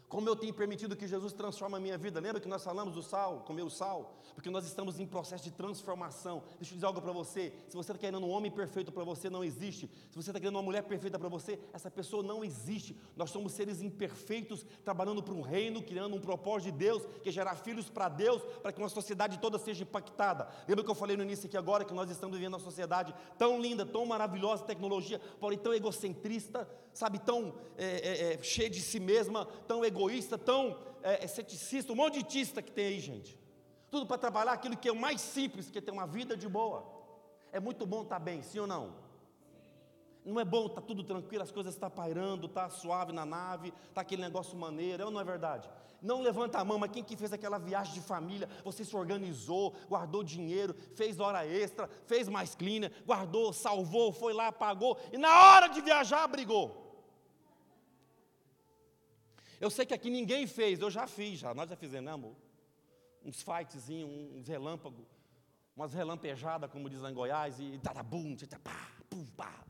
Como 0.09 0.29
eu 0.29 0.37
tenho 0.37 0.55
permitido 0.55 0.95
que 0.95 1.09
Jesus 1.09 1.33
transforme 1.33 1.77
a 1.77 1.81
minha 1.81 1.99
vida? 1.99 2.21
Lembra 2.21 2.41
que 2.41 2.49
nós 2.49 2.63
falamos 2.63 2.95
do 2.95 3.03
sal, 3.03 3.41
comer 3.47 3.63
o 3.63 3.71
sal? 3.71 4.17
Porque 4.35 4.51
nós 4.51 4.65
estamos 4.65 5.01
em 5.01 5.07
processo 5.07 5.43
de 5.43 5.51
transformação. 5.51 6.43
Deixa 6.57 6.73
eu 6.73 6.77
dizer 6.77 6.87
algo 6.87 7.01
para 7.01 7.13
você. 7.13 7.53
Se 7.69 7.77
você 7.77 7.93
está 7.93 8.01
querendo 8.01 8.25
um 8.25 8.31
homem 8.31 8.51
perfeito 8.51 8.93
para 8.93 9.03
você, 9.03 9.29
não 9.29 9.43
existe. 9.43 9.91
Se 10.11 10.17
você 10.17 10.31
está 10.31 10.39
querendo 10.39 10.57
uma 10.57 10.63
mulher 10.63 10.83
perfeita 10.83 11.19
para 11.19 11.29
você, 11.29 11.59
essa 11.73 11.91
pessoa 11.91 12.23
não 12.23 12.45
existe. 12.45 12.97
Nós 13.17 13.31
somos 13.31 13.53
seres 13.53 13.83
imperfeitos, 13.83 14.65
trabalhando 14.85 15.23
para 15.23 15.35
um 15.35 15.41
reino, 15.41 15.83
criando 15.83 16.15
um 16.15 16.21
propósito 16.21 16.73
de 16.73 16.79
Deus, 16.79 17.03
que 17.23 17.29
é 17.29 17.33
gerar 17.33 17.57
filhos 17.57 17.89
para 17.91 18.09
Deus, 18.09 18.43
para 18.63 18.73
que 18.73 18.81
uma 18.81 18.89
sociedade 18.89 19.39
toda 19.39 19.59
seja 19.59 19.83
impactada. 19.83 20.49
Lembra 20.69 20.85
que 20.85 20.91
eu 20.91 20.95
falei 20.95 21.17
no 21.17 21.23
início 21.23 21.47
aqui 21.47 21.57
agora 21.57 21.85
que 21.85 21.95
nós 21.95 22.11
estamos 22.11 22.37
vivendo 22.37 22.55
uma 22.55 22.61
sociedade 22.61 23.15
tão 23.39 23.61
linda, 23.61 23.85
tão 23.85 24.07
maravilhosa, 24.07 24.65
tecnologia, 24.65 25.21
porém 25.41 25.59
tão 25.59 25.75
egocentrista, 25.75 26.69
sabe, 26.93 27.19
tão 27.19 27.55
é, 27.77 27.85
é, 27.87 28.33
é, 28.35 28.43
cheia 28.43 28.71
de 28.71 28.81
si 28.81 29.01
mesma, 29.01 29.47
tão 29.67 29.85
egoísta, 29.85 30.04
tão 30.39 30.79
é, 31.03 31.25
é, 31.25 31.27
ceticista, 31.27 31.93
um 31.93 31.97
monte 31.97 32.23
que 32.63 32.73
tem 32.73 32.87
aí, 32.87 33.01
gente. 33.01 33.39
Tudo 33.91 34.07
para 34.07 34.19
trabalhar 34.19 34.53
aquilo 34.53 34.77
que 34.77 34.89
é 34.89 34.93
o 34.93 34.97
mais 34.97 35.21
simples, 35.21 35.71
que 35.71 35.79
é 35.79 35.81
ter 35.81 35.91
uma 35.91 36.07
vida 36.07 36.37
de 36.37 36.49
boa. 36.49 36.85
É 37.53 37.61
muito 37.61 37.87
bom 37.87 38.03
estar 38.03 38.19
bem, 38.19 38.43
sim 38.43 38.59
ou 38.59 38.67
não? 38.67 38.95
Não 40.25 40.41
é 40.41 40.45
bom, 40.45 40.67
está 40.67 40.81
tudo 40.81 41.05
tranquilo, 41.05 41.43
as 41.43 41.53
coisas 41.53 41.75
estão 41.75 41.91
tá 41.91 41.95
pairando, 41.95 42.47
está 42.47 42.71
suave 42.71 43.13
na 43.13 43.27
nave, 43.27 43.73
está 43.89 44.01
aquele 44.01 44.23
negócio 44.23 44.57
maneiro, 44.57 45.03
é 45.03 45.07
ou 45.07 45.13
não 45.13 45.21
é 45.21 45.25
verdade? 45.25 45.69
Não 46.01 46.21
levanta 46.21 46.59
a 46.59 46.65
mão, 46.65 46.79
mas 46.79 46.91
quem 46.91 47.03
que 47.03 47.17
fez 47.17 47.33
aquela 47.33 47.59
viagem 47.59 47.95
de 47.95 48.01
família, 48.01 48.49
você 48.63 48.85
se 48.85 48.97
organizou, 48.97 49.75
guardou 49.89 50.25
dinheiro, 50.25 50.75
fez 50.95 51.21
hora 51.21 51.47
extra, 51.47 51.89
fez 52.07 52.29
mais 52.29 52.55
cleaner, 52.55 52.93
guardou, 53.07 53.53
salvou, 53.53 54.13
foi 54.13 54.33
lá, 54.33 54.51
pagou, 54.51 54.99
e 55.13 55.19
na 55.19 55.29
hora 55.29 55.69
de 55.69 55.81
viajar 55.81 56.27
brigou. 56.27 56.84
Eu 59.61 59.71
sei 59.71 59.87
que 59.87 59.95
aqui 59.95 60.11
ninguém 60.11 60.47
fez, 60.47 60.81
eu 60.81 60.91
já 60.91 61.07
fiz, 61.07 61.39
já, 61.39 61.55
nós 61.55 61.69
já 61.69 61.77
fizemos, 61.77 62.05
né 62.05 62.13
amor? 62.13 62.37
Uns 63.25 63.43
fightzinhos, 63.43 64.11
uns 64.35 64.49
relâmpagos, 64.49 65.07
umas 65.77 65.93
relampejadas, 65.93 66.71
como 66.71 66.89
diz 66.91 67.01
lá 67.01 67.11
em 67.11 67.15
Goiás, 67.15 67.59
e 67.59 67.79
tarabum, 67.79 68.37
pá, 68.63 68.93
pum, 69.09 69.25
pá. 69.37 69.65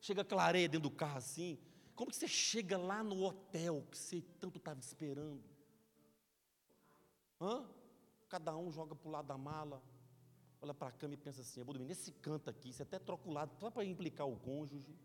Chega 0.00 0.24
clareia 0.24 0.68
dentro 0.68 0.88
do 0.88 0.94
carro 0.94 1.18
assim. 1.18 1.58
Como 1.94 2.10
que 2.10 2.16
você 2.16 2.28
chega 2.28 2.76
lá 2.76 3.02
no 3.02 3.22
hotel 3.22 3.86
que 3.90 3.96
você 3.96 4.22
tanto 4.40 4.58
estava 4.58 4.80
esperando? 4.80 5.42
Hã? 7.40 7.64
Cada 8.28 8.56
um 8.56 8.70
joga 8.70 8.94
para 8.94 9.08
o 9.08 9.12
lado 9.12 9.26
da 9.26 9.36
mala, 9.36 9.82
olha 10.60 10.72
para 10.72 10.88
a 10.88 10.92
cama 10.92 11.14
e 11.14 11.16
pensa 11.16 11.42
assim: 11.42 11.60
eu 11.60 11.66
vou 11.66 11.74
dormir 11.74 11.88
nesse 11.88 12.12
canto 12.12 12.48
aqui, 12.48 12.72
você 12.72 12.82
até 12.82 12.98
troca 12.98 13.28
o 13.28 13.32
lado, 13.32 13.54
só 13.58 13.70
para 13.70 13.84
implicar 13.84 14.26
o 14.26 14.36
cônjuge. 14.36 14.96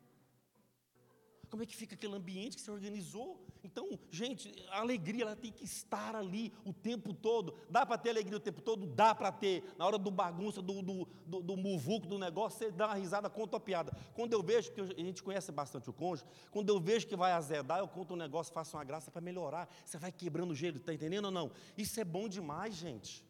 Como 1.50 1.64
é 1.64 1.66
que 1.66 1.76
fica 1.76 1.96
aquele 1.96 2.16
ambiente 2.16 2.56
que 2.56 2.62
você 2.62 2.72
organizou? 2.72 3.40
Então, 3.64 4.00
gente, 4.12 4.54
a 4.70 4.80
alegria 4.80 5.24
ela 5.24 5.36
tem 5.36 5.52
que 5.52 5.64
estar 5.64 6.16
ali 6.16 6.54
o 6.66 6.74
tempo 6.74 7.14
todo. 7.14 7.54
Dá 7.70 7.86
para 7.86 7.98
ter 7.98 8.10
alegria 8.10 8.38
o 8.38 8.40
tempo 8.40 8.62
todo? 8.62 8.86
Dá 8.86 9.14
para 9.16 9.32
ter. 9.32 9.64
Na 9.78 9.86
hora 9.86 9.98
do 9.98 10.12
bagunça, 10.12 10.62
do, 10.62 10.82
do, 10.82 11.08
do, 11.26 11.42
do 11.42 11.58
muvuco, 11.58 12.08
do 12.08 12.18
negócio, 12.18 12.60
você 12.60 12.72
dá 12.72 12.88
uma 12.88 12.96
risada, 12.96 13.30
conta 13.30 13.58
a 13.58 13.60
piada. 13.60 13.92
Quando 14.14 14.34
eu 14.34 14.44
vejo, 14.44 14.72
que 14.72 14.82
a 14.82 14.86
gente 14.86 15.24
conhece 15.24 15.52
bastante 15.52 15.90
o 15.90 15.94
cônjuge, 15.94 16.30
quando 16.52 16.70
eu 16.70 16.80
vejo 16.80 17.08
que 17.08 17.16
vai 17.16 17.32
azedar, 17.32 17.80
eu 17.80 17.88
conto 17.88 18.14
um 18.14 18.18
negócio, 18.18 18.54
faço 18.54 18.78
uma 18.78 18.84
graça 18.84 19.10
para 19.10 19.22
melhorar. 19.22 19.70
Você 19.86 19.98
vai 19.98 20.12
quebrando 20.12 20.52
o 20.52 20.56
gelo, 20.56 20.78
está 20.78 20.94
entendendo 20.94 21.26
ou 21.26 21.32
não? 21.32 21.52
Isso 21.78 22.00
é 22.00 22.04
bom 22.04 22.28
demais, 22.28 22.76
gente. 22.76 23.26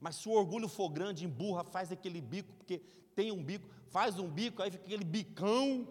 Mas 0.00 0.16
se 0.16 0.28
o 0.28 0.32
orgulho 0.32 0.68
for 0.68 0.88
grande, 0.88 1.24
emburra, 1.24 1.64
faz 1.64 1.90
aquele 1.90 2.20
bico, 2.20 2.52
porque 2.54 2.80
tem 3.14 3.32
um 3.32 3.42
bico, 3.42 3.68
faz 3.88 4.18
um 4.18 4.28
bico, 4.28 4.62
aí 4.62 4.70
fica 4.70 4.84
aquele 4.84 5.04
bicão 5.04 5.88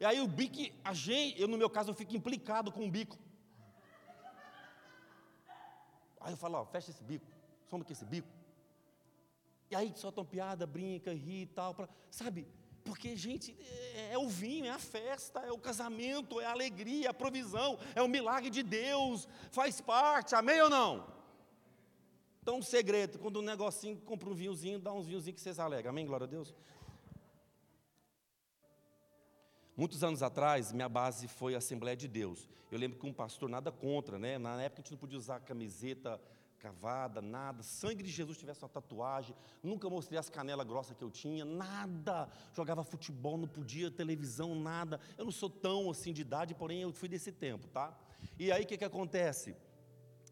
e 0.00 0.04
aí 0.04 0.20
o 0.20 0.28
bico, 0.28 0.74
a 0.84 0.92
gente, 0.92 1.40
eu 1.40 1.48
no 1.48 1.58
meu 1.58 1.68
caso, 1.68 1.90
eu 1.90 1.94
fico 1.94 2.14
implicado 2.14 2.70
com 2.70 2.86
o 2.86 2.90
bico. 2.90 3.18
Aí 6.20 6.32
eu 6.32 6.36
falo, 6.36 6.58
ó, 6.58 6.64
fecha 6.64 6.90
esse 6.90 7.02
bico, 7.02 7.26
soma 7.68 7.84
com 7.84 7.92
esse 7.92 8.04
bico. 8.04 8.28
E 9.70 9.76
aí 9.76 9.92
soltam 9.96 10.24
piada, 10.24 10.66
brinca, 10.66 11.12
ri 11.12 11.42
e 11.42 11.46
tal, 11.46 11.74
pra, 11.74 11.88
sabe? 12.10 12.46
Porque, 12.84 13.14
gente, 13.16 13.54
é, 13.94 14.12
é, 14.14 14.18
o 14.18 14.28
vinho, 14.28 14.64
é 14.64 14.70
a 14.70 14.78
festa, 14.78 15.40
é 15.40 15.52
o 15.52 15.58
casamento, 15.58 16.40
é 16.40 16.46
a 16.46 16.52
alegria, 16.52 17.08
é 17.08 17.10
a 17.10 17.14
provisão, 17.14 17.78
é 17.94 18.00
o 18.00 18.08
milagre 18.08 18.48
de 18.48 18.62
Deus, 18.62 19.28
faz 19.50 19.80
parte, 19.80 20.34
amém 20.34 20.60
ou 20.62 20.70
não? 20.70 21.06
Então, 22.40 22.56
um 22.58 22.62
segredo, 22.62 23.18
quando 23.18 23.40
um 23.40 23.42
negocinho 23.42 24.00
compra 24.06 24.30
um 24.30 24.34
vinhozinho, 24.34 24.78
dá 24.78 24.90
uns 24.90 25.06
vinhozinhos 25.06 25.34
que 25.34 25.40
vocês 25.42 25.58
alegam, 25.58 25.90
amém, 25.90 26.06
glória 26.06 26.24
a 26.24 26.28
Deus? 26.28 26.54
Muitos 29.78 30.02
anos 30.02 30.24
atrás, 30.24 30.72
minha 30.72 30.88
base 30.88 31.28
foi 31.28 31.54
a 31.54 31.58
Assembleia 31.58 31.96
de 31.96 32.08
Deus. 32.08 32.48
Eu 32.68 32.76
lembro 32.80 32.98
que 32.98 33.06
um 33.06 33.12
pastor, 33.12 33.48
nada 33.48 33.70
contra, 33.70 34.18
né? 34.18 34.36
Na 34.36 34.60
época 34.60 34.80
a 34.80 34.82
gente 34.82 34.90
não 34.90 34.98
podia 34.98 35.16
usar 35.16 35.38
camiseta 35.38 36.20
cavada, 36.58 37.22
nada. 37.22 37.62
Sangue 37.62 38.02
de 38.02 38.10
Jesus 38.10 38.36
tivesse 38.36 38.60
uma 38.60 38.68
tatuagem. 38.68 39.36
Nunca 39.62 39.88
mostrei 39.88 40.18
as 40.18 40.28
canelas 40.28 40.66
grossas 40.66 40.96
que 40.96 41.04
eu 41.04 41.12
tinha, 41.12 41.44
nada. 41.44 42.28
Jogava 42.52 42.82
futebol, 42.82 43.38
não 43.38 43.46
podia, 43.46 43.88
televisão, 43.88 44.52
nada. 44.56 45.00
Eu 45.16 45.26
não 45.26 45.30
sou 45.30 45.48
tão 45.48 45.88
assim 45.92 46.12
de 46.12 46.22
idade, 46.22 46.56
porém 46.56 46.82
eu 46.82 46.92
fui 46.92 47.08
desse 47.08 47.30
tempo, 47.30 47.68
tá? 47.68 47.96
E 48.36 48.50
aí 48.50 48.64
o 48.64 48.66
que, 48.66 48.76
que 48.76 48.84
acontece? 48.84 49.54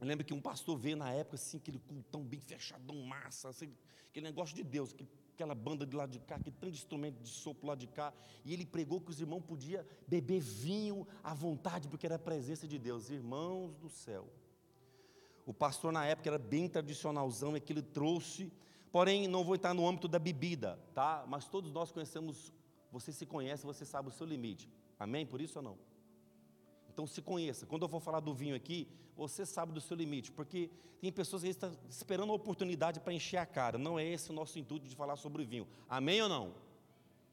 Eu 0.00 0.08
lembro 0.08 0.24
que 0.24 0.34
um 0.34 0.40
pastor 0.40 0.76
veio 0.76 0.96
na 0.96 1.12
época, 1.12 1.36
assim, 1.36 1.58
aquele 1.58 1.78
cultão 1.78 2.24
bem 2.24 2.40
fechadão, 2.40 2.96
massa, 3.02 3.50
assim, 3.50 3.72
aquele 4.10 4.26
negócio 4.26 4.56
de 4.56 4.64
Deus, 4.64 4.92
aquele 4.92 5.08
aquela 5.36 5.54
banda 5.54 5.86
de 5.86 5.94
lá 5.94 6.06
de 6.06 6.18
cá, 6.18 6.38
que 6.38 6.50
tanto 6.50 6.72
instrumento 6.72 7.22
de 7.22 7.28
sopro 7.28 7.66
lá 7.66 7.74
de 7.74 7.86
cá, 7.86 8.12
e 8.44 8.54
ele 8.54 8.64
pregou 8.64 9.00
que 9.00 9.10
os 9.10 9.20
irmãos 9.20 9.42
podiam 9.42 9.84
beber 10.08 10.40
vinho 10.40 11.06
à 11.22 11.34
vontade, 11.34 11.88
porque 11.88 12.06
era 12.06 12.16
a 12.16 12.18
presença 12.18 12.66
de 12.66 12.78
Deus. 12.78 13.10
Irmãos 13.10 13.76
do 13.76 13.90
céu. 13.90 14.26
O 15.44 15.52
pastor 15.52 15.92
na 15.92 16.04
época 16.06 16.28
era 16.30 16.38
bem 16.38 16.68
tradicionalzão, 16.68 17.54
é 17.54 17.60
que 17.60 17.72
ele 17.72 17.82
trouxe, 17.82 18.50
porém 18.90 19.28
não 19.28 19.44
vou 19.44 19.54
entrar 19.54 19.74
no 19.74 19.86
âmbito 19.86 20.08
da 20.08 20.18
bebida, 20.18 20.78
tá? 20.94 21.24
Mas 21.28 21.46
todos 21.46 21.70
nós 21.70 21.92
conhecemos, 21.92 22.52
você 22.90 23.12
se 23.12 23.26
conhece, 23.26 23.64
você 23.64 23.84
sabe 23.84 24.08
o 24.08 24.12
seu 24.12 24.26
limite. 24.26 24.68
Amém? 24.98 25.26
Por 25.26 25.40
isso 25.40 25.58
ou 25.58 25.62
não? 25.62 25.78
Então 26.96 27.06
se 27.06 27.20
conheça. 27.20 27.66
Quando 27.66 27.82
eu 27.82 27.90
for 27.90 28.00
falar 28.00 28.20
do 28.20 28.32
vinho 28.32 28.56
aqui, 28.56 28.88
você 29.14 29.44
sabe 29.44 29.70
do 29.70 29.82
seu 29.82 29.94
limite, 29.94 30.32
porque 30.32 30.70
tem 30.98 31.12
pessoas 31.12 31.42
que 31.42 31.50
estão 31.50 31.70
esperando 31.90 32.32
a 32.32 32.34
oportunidade 32.34 33.00
para 33.00 33.12
encher 33.12 33.36
a 33.36 33.44
cara. 33.44 33.76
Não 33.76 33.98
é 33.98 34.04
esse 34.06 34.30
o 34.30 34.32
nosso 34.32 34.58
intuito 34.58 34.88
de 34.88 34.96
falar 34.96 35.16
sobre 35.16 35.44
vinho. 35.44 35.68
Amém 35.90 36.22
ou 36.22 36.28
não? 36.30 36.54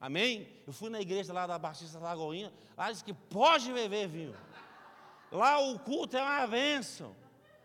Amém? 0.02 0.50
Eu 0.68 0.74
fui 0.74 0.90
na 0.90 1.00
igreja 1.00 1.32
lá 1.32 1.48
da 1.48 1.58
Batista 1.58 1.98
Lagoinha, 1.98 2.52
lá 2.76 2.92
diz 2.92 3.02
que 3.02 3.14
pode 3.14 3.72
beber 3.72 4.06
vinho. 4.10 4.36
Lá 5.32 5.62
o 5.62 5.80
culto 5.80 6.18
é 6.18 6.22
uma 6.22 6.46
bênção. 6.46 7.16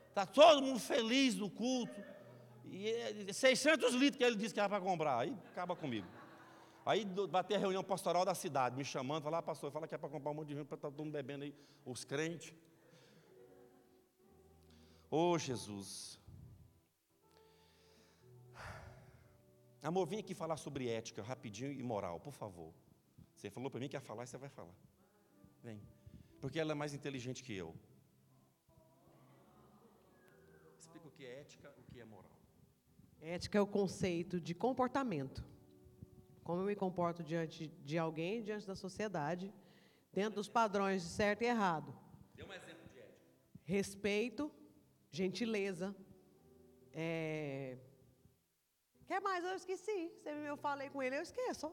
Está 0.08 0.24
todo 0.24 0.62
mundo 0.62 0.78
feliz 0.78 1.34
no 1.34 1.50
culto. 1.50 2.00
E 2.66 3.32
600 3.32 3.92
é 3.92 3.96
litros 3.98 4.18
que 4.18 4.22
ele 4.22 4.36
disse 4.36 4.54
que 4.54 4.60
era 4.60 4.68
para 4.68 4.80
comprar. 4.80 5.18
Aí 5.18 5.36
acaba 5.50 5.74
comigo. 5.74 6.06
Aí 6.88 7.04
bater 7.04 7.56
a 7.56 7.58
reunião 7.58 7.84
pastoral 7.84 8.24
da 8.24 8.34
cidade, 8.34 8.74
me 8.74 8.82
chamando, 8.82 9.22
falar, 9.22 9.40
ah, 9.40 9.42
pastor, 9.42 9.70
fala 9.70 9.86
que 9.86 9.94
é 9.94 9.98
para 9.98 10.08
comprar 10.08 10.30
um 10.30 10.34
monte 10.34 10.48
de 10.48 10.54
vinho 10.54 10.64
para 10.64 10.74
estar 10.74 10.88
tá 10.88 10.90
todo 10.90 11.04
mundo 11.04 11.12
bebendo 11.12 11.44
aí, 11.44 11.54
os 11.84 12.02
crentes. 12.02 12.54
Ô 15.10 15.32
oh, 15.32 15.38
Jesus. 15.38 16.18
Amor, 19.82 20.06
vem 20.06 20.20
aqui 20.20 20.34
falar 20.34 20.56
sobre 20.56 20.88
ética, 20.88 21.22
rapidinho 21.22 21.70
e 21.70 21.82
moral, 21.82 22.18
por 22.20 22.32
favor. 22.32 22.72
Você 23.36 23.50
falou 23.50 23.70
para 23.70 23.80
mim 23.80 23.88
que 23.90 23.96
ia 23.96 24.00
falar, 24.00 24.24
você 24.24 24.38
vai 24.38 24.48
falar. 24.48 24.74
Vem. 25.62 25.82
Porque 26.40 26.58
ela 26.58 26.72
é 26.72 26.74
mais 26.74 26.94
inteligente 26.94 27.42
que 27.42 27.52
eu. 27.52 27.74
Explica 30.80 31.06
o 31.06 31.10
que 31.10 31.26
é 31.26 31.40
ética, 31.40 31.70
o 31.76 31.82
que 31.92 32.00
é 32.00 32.04
moral. 32.06 32.32
Ética 33.20 33.58
é 33.58 33.60
o 33.60 33.66
conceito 33.66 34.40
de 34.40 34.54
comportamento 34.54 35.44
como 36.48 36.62
eu 36.62 36.64
me 36.64 36.74
comporto 36.74 37.22
diante 37.22 37.68
de 37.84 37.98
alguém, 37.98 38.42
diante 38.42 38.66
da 38.66 38.74
sociedade, 38.74 39.52
dentro 40.10 40.36
dos 40.36 40.48
padrões 40.48 41.02
de 41.02 41.08
certo 41.10 41.42
e 41.42 41.44
errado. 41.44 41.94
Dê 42.34 42.42
um 42.42 42.50
exemplo 42.50 42.88
de 42.88 42.98
ética. 42.98 43.22
Respeito, 43.64 44.50
gentileza. 45.10 45.94
É... 46.90 47.76
Quer 49.06 49.20
mais? 49.20 49.44
Eu 49.44 49.56
esqueci. 49.56 50.10
Eu 50.24 50.56
falei 50.56 50.88
com 50.88 51.02
ele, 51.02 51.18
eu 51.18 51.20
esqueço. 51.20 51.70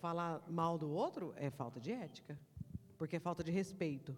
Falar 0.00 0.42
mal 0.48 0.78
do 0.78 0.88
outro 0.90 1.34
é 1.36 1.50
falta 1.50 1.78
de 1.78 1.92
ética, 1.92 2.40
porque 2.96 3.16
é 3.16 3.20
falta 3.20 3.44
de 3.44 3.52
respeito. 3.52 4.16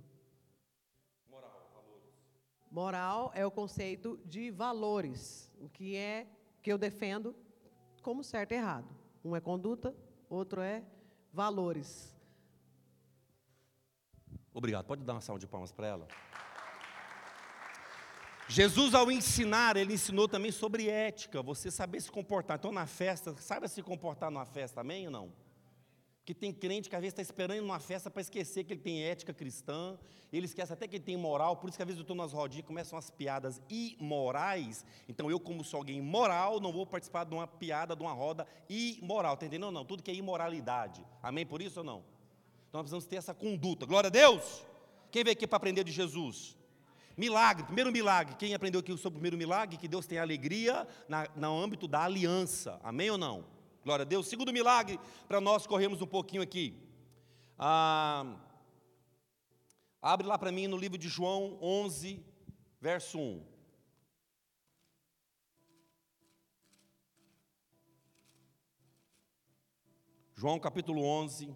Moral, 1.28 1.70
valores. 1.74 2.14
Moral 2.70 3.32
é 3.34 3.44
o 3.44 3.50
conceito 3.50 4.16
de 4.24 4.52
valores, 4.52 5.52
o 5.58 5.68
que 5.68 5.96
é 5.96 6.36
que 6.62 6.72
eu 6.72 6.78
defendo 6.78 7.34
como 8.02 8.24
certo 8.24 8.52
e 8.52 8.56
errado. 8.56 8.88
Um 9.24 9.36
é 9.36 9.40
conduta, 9.40 9.94
outro 10.28 10.60
é 10.60 10.82
valores. 11.32 12.16
Obrigado. 14.52 14.86
Pode 14.86 15.04
dar 15.04 15.14
uma 15.14 15.20
salva 15.20 15.38
de 15.38 15.46
palmas 15.46 15.72
para 15.72 15.86
ela? 15.86 16.08
Jesus, 18.48 18.94
ao 18.94 19.12
ensinar, 19.12 19.76
ele 19.76 19.94
ensinou 19.94 20.26
também 20.26 20.50
sobre 20.50 20.88
ética, 20.88 21.40
você 21.40 21.70
saber 21.70 22.00
se 22.00 22.10
comportar. 22.10 22.58
Então, 22.58 22.72
na 22.72 22.84
festa, 22.84 23.32
saiba 23.36 23.68
se 23.68 23.80
comportar 23.80 24.28
numa 24.28 24.44
festa, 24.44 24.80
amém 24.80 25.06
ou 25.06 25.12
não? 25.12 25.32
Que 26.30 26.34
tem 26.34 26.52
crente 26.52 26.88
que 26.88 26.94
às 26.94 27.00
vezes 27.00 27.12
está 27.12 27.22
esperando 27.22 27.64
uma 27.64 27.80
festa 27.80 28.08
para 28.08 28.22
esquecer 28.22 28.62
que 28.62 28.72
ele 28.72 28.80
tem 28.80 29.02
ética 29.02 29.34
cristã, 29.34 29.98
ele 30.32 30.46
esquece 30.46 30.72
até 30.72 30.86
que 30.86 30.94
ele 30.94 31.02
tem 31.02 31.16
moral, 31.16 31.56
por 31.56 31.68
isso 31.68 31.76
que 31.76 31.82
às 31.82 31.86
vezes 31.88 31.98
eu 31.98 32.02
estou 32.02 32.14
nas 32.14 32.32
rodinhas 32.32 32.64
e 32.64 32.68
começam 32.68 32.96
as 32.96 33.10
piadas 33.10 33.60
imorais. 33.68 34.86
Então 35.08 35.28
eu, 35.28 35.40
como 35.40 35.64
sou 35.64 35.78
alguém 35.78 36.00
moral, 36.00 36.60
não 36.60 36.72
vou 36.72 36.86
participar 36.86 37.24
de 37.24 37.34
uma 37.34 37.48
piada, 37.48 37.96
de 37.96 38.02
uma 38.04 38.12
roda 38.12 38.46
imoral, 38.68 39.34
está 39.34 39.44
entendendo? 39.44 39.62
Não, 39.62 39.72
não, 39.72 39.84
tudo 39.84 40.04
que 40.04 40.10
é 40.12 40.14
imoralidade. 40.14 41.04
Amém 41.20 41.44
por 41.44 41.60
isso 41.60 41.80
ou 41.80 41.84
não? 41.84 42.04
Então 42.68 42.78
nós 42.78 42.82
precisamos 42.82 43.06
ter 43.06 43.16
essa 43.16 43.34
conduta. 43.34 43.84
Glória 43.84 44.06
a 44.06 44.10
Deus! 44.12 44.64
Quem 45.10 45.24
veio 45.24 45.32
aqui 45.32 45.48
para 45.48 45.56
aprender 45.56 45.82
de 45.82 45.90
Jesus? 45.90 46.56
Milagre, 47.16 47.64
primeiro 47.64 47.90
milagre. 47.90 48.36
Quem 48.36 48.54
aprendeu 48.54 48.78
aqui 48.78 48.96
sobre 48.96 49.16
o 49.16 49.20
primeiro 49.20 49.36
milagre? 49.36 49.76
Que 49.76 49.88
Deus 49.88 50.06
tem 50.06 50.18
alegria 50.18 50.86
na, 51.08 51.26
no 51.34 51.60
âmbito 51.60 51.88
da 51.88 52.04
aliança. 52.04 52.78
Amém 52.84 53.10
ou 53.10 53.18
não? 53.18 53.44
Glória 53.82 54.02
a 54.02 54.06
Deus. 54.06 54.26
Segundo 54.26 54.52
milagre, 54.52 55.00
para 55.26 55.40
nós 55.40 55.66
corremos 55.66 56.02
um 56.02 56.06
pouquinho 56.06 56.42
aqui. 56.42 56.74
Ah, 57.58 58.36
abre 60.02 60.26
lá 60.26 60.36
para 60.36 60.52
mim 60.52 60.66
no 60.66 60.76
livro 60.76 60.98
de 60.98 61.08
João 61.08 61.58
11, 61.62 62.22
verso 62.80 63.18
1. 63.18 63.46
João 70.34 70.58
capítulo 70.58 71.02
11. 71.02 71.54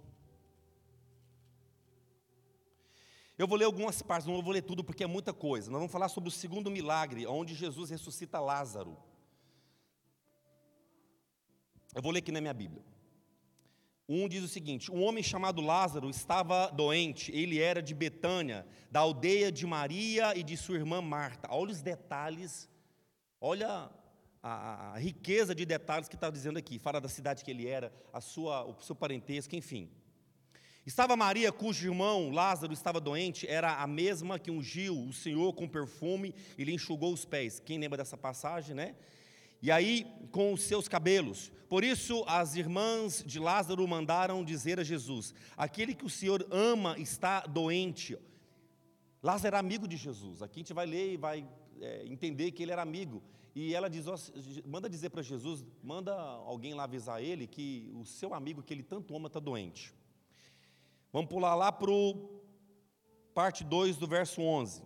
Eu 3.36 3.48
vou 3.48 3.58
ler 3.58 3.64
algumas 3.64 4.00
partes, 4.00 4.26
não 4.26 4.40
vou 4.40 4.52
ler 4.52 4.62
tudo 4.62 4.82
porque 4.82 5.04
é 5.04 5.06
muita 5.06 5.32
coisa. 5.32 5.70
Nós 5.70 5.78
vamos 5.78 5.92
falar 5.92 6.08
sobre 6.08 6.28
o 6.28 6.32
segundo 6.32 6.70
milagre, 6.70 7.26
onde 7.26 7.54
Jesus 7.54 7.90
ressuscita 7.90 8.40
Lázaro. 8.40 8.96
Eu 11.94 12.02
vou 12.02 12.10
ler 12.10 12.18
aqui 12.18 12.32
na 12.32 12.40
minha 12.40 12.52
Bíblia. 12.52 12.82
Um 14.08 14.28
diz 14.28 14.42
o 14.42 14.48
seguinte: 14.48 14.90
Um 14.90 15.02
homem 15.02 15.22
chamado 15.22 15.62
Lázaro 15.62 16.10
estava 16.10 16.68
doente, 16.70 17.30
ele 17.32 17.60
era 17.60 17.80
de 17.80 17.94
Betânia, 17.94 18.66
da 18.90 19.00
aldeia 19.00 19.50
de 19.52 19.64
Maria 19.64 20.36
e 20.36 20.42
de 20.42 20.56
sua 20.56 20.74
irmã 20.74 21.00
Marta. 21.00 21.48
Olha 21.50 21.70
os 21.70 21.80
detalhes, 21.80 22.68
olha 23.40 23.88
a, 24.42 24.92
a 24.92 24.98
riqueza 24.98 25.54
de 25.54 25.64
detalhes 25.64 26.08
que 26.08 26.16
está 26.16 26.28
dizendo 26.30 26.58
aqui. 26.58 26.80
Fala 26.80 27.00
da 27.00 27.08
cidade 27.08 27.44
que 27.44 27.50
ele 27.50 27.66
era, 27.66 27.92
a 28.12 28.20
sua, 28.20 28.64
o 28.64 28.82
seu 28.82 28.96
parentesco, 28.96 29.54
enfim. 29.54 29.88
Estava 30.84 31.16
Maria, 31.16 31.50
cujo 31.50 31.86
irmão 31.86 32.28
Lázaro 32.28 32.72
estava 32.74 33.00
doente, 33.00 33.46
era 33.48 33.76
a 33.76 33.86
mesma 33.86 34.38
que 34.38 34.50
ungiu 34.50 34.98
o 34.98 35.14
Senhor 35.14 35.54
com 35.54 35.66
perfume 35.66 36.34
e 36.58 36.64
lhe 36.64 36.74
enxugou 36.74 37.10
os 37.12 37.24
pés. 37.24 37.58
Quem 37.58 37.78
lembra 37.78 37.96
dessa 37.96 38.18
passagem, 38.18 38.74
né? 38.74 38.96
E 39.64 39.70
aí, 39.70 40.06
com 40.30 40.52
os 40.52 40.60
seus 40.60 40.88
cabelos. 40.88 41.50
Por 41.70 41.82
isso, 41.82 42.22
as 42.26 42.54
irmãs 42.54 43.24
de 43.24 43.38
Lázaro 43.38 43.88
mandaram 43.88 44.44
dizer 44.44 44.78
a 44.78 44.84
Jesus: 44.84 45.34
Aquele 45.56 45.94
que 45.94 46.04
o 46.04 46.10
Senhor 46.10 46.46
ama 46.50 46.98
está 46.98 47.40
doente. 47.40 48.14
Lázaro 49.22 49.46
era 49.46 49.58
amigo 49.58 49.88
de 49.88 49.96
Jesus. 49.96 50.42
Aqui 50.42 50.58
a 50.58 50.60
gente 50.60 50.74
vai 50.74 50.84
ler 50.84 51.14
e 51.14 51.16
vai 51.16 51.48
é, 51.80 52.04
entender 52.04 52.50
que 52.50 52.62
ele 52.62 52.72
era 52.72 52.82
amigo. 52.82 53.22
E 53.54 53.74
ela 53.74 53.88
diz: 53.88 54.04
manda 54.66 54.86
dizer 54.86 55.08
para 55.08 55.22
Jesus, 55.22 55.64
manda 55.82 56.12
alguém 56.12 56.74
lá 56.74 56.84
avisar 56.84 57.22
ele 57.22 57.46
que 57.46 57.90
o 57.94 58.04
seu 58.04 58.34
amigo 58.34 58.62
que 58.62 58.74
ele 58.74 58.82
tanto 58.82 59.16
ama 59.16 59.28
está 59.28 59.40
doente. 59.40 59.94
Vamos 61.10 61.30
pular 61.30 61.54
lá 61.54 61.72
para 61.72 61.90
o 61.90 62.42
parte 63.32 63.64
2 63.64 63.96
do 63.96 64.06
verso 64.06 64.42
11. 64.42 64.82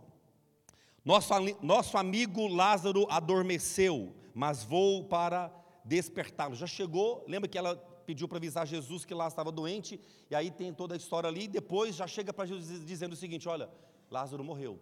Nosso, 1.04 1.34
nosso 1.60 1.98
amigo 1.98 2.46
Lázaro 2.46 3.08
adormeceu, 3.10 4.14
mas 4.38 4.62
vou 4.62 5.03
para 5.03 5.53
despertá-lo. 5.85 6.55
Já 6.55 6.66
chegou, 6.68 7.24
lembra 7.27 7.48
que 7.48 7.59
ela 7.59 7.74
pediu 8.07 8.29
para 8.29 8.38
avisar 8.38 8.64
Jesus 8.64 9.05
que 9.05 9.12
lá 9.12 9.27
estava 9.27 9.51
doente, 9.51 10.01
e 10.31 10.35
aí 10.37 10.48
tem 10.48 10.72
toda 10.72 10.94
a 10.94 10.96
história 10.96 11.27
ali, 11.27 11.42
e 11.42 11.48
depois 11.48 11.96
já 11.96 12.07
chega 12.07 12.33
para 12.33 12.46
Jesus 12.46 12.87
dizendo 12.87 13.14
o 13.14 13.16
seguinte: 13.16 13.48
olha, 13.48 13.68
Lázaro 14.09 14.44
morreu. 14.44 14.79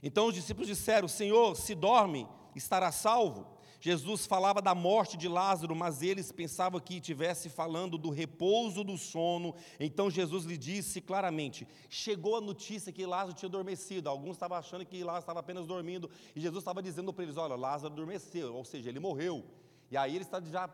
Então 0.00 0.28
os 0.28 0.34
discípulos 0.34 0.68
disseram: 0.68 1.08
Senhor, 1.08 1.56
se 1.56 1.74
dorme, 1.74 2.28
estará 2.54 2.92
salvo. 2.92 3.44
Jesus 3.80 4.26
falava 4.26 4.60
da 4.60 4.74
morte 4.74 5.16
de 5.16 5.28
Lázaro, 5.28 5.74
mas 5.74 6.02
eles 6.02 6.32
pensavam 6.32 6.80
que 6.80 6.96
estivesse 6.96 7.48
falando 7.48 7.98
do 7.98 8.10
repouso 8.10 8.82
do 8.82 8.96
sono. 8.96 9.54
Então 9.78 10.10
Jesus 10.10 10.44
lhe 10.44 10.56
disse 10.56 11.00
claramente: 11.00 11.66
chegou 11.88 12.36
a 12.36 12.40
notícia 12.40 12.92
que 12.92 13.06
Lázaro 13.06 13.36
tinha 13.36 13.48
adormecido. 13.48 14.08
Alguns 14.08 14.36
estavam 14.36 14.56
achando 14.56 14.84
que 14.84 15.02
Lázaro 15.04 15.22
estava 15.22 15.40
apenas 15.40 15.66
dormindo, 15.66 16.10
e 16.34 16.40
Jesus 16.40 16.62
estava 16.62 16.82
dizendo 16.82 17.12
para 17.12 17.24
eles: 17.24 17.36
olha, 17.36 17.54
Lázaro 17.54 17.92
adormeceu, 17.92 18.54
ou 18.54 18.64
seja, 18.64 18.88
ele 18.88 19.00
morreu. 19.00 19.44
E 19.90 19.96
aí 19.96 20.14
eles 20.14 20.26
estavam 20.26 20.50
já. 20.50 20.68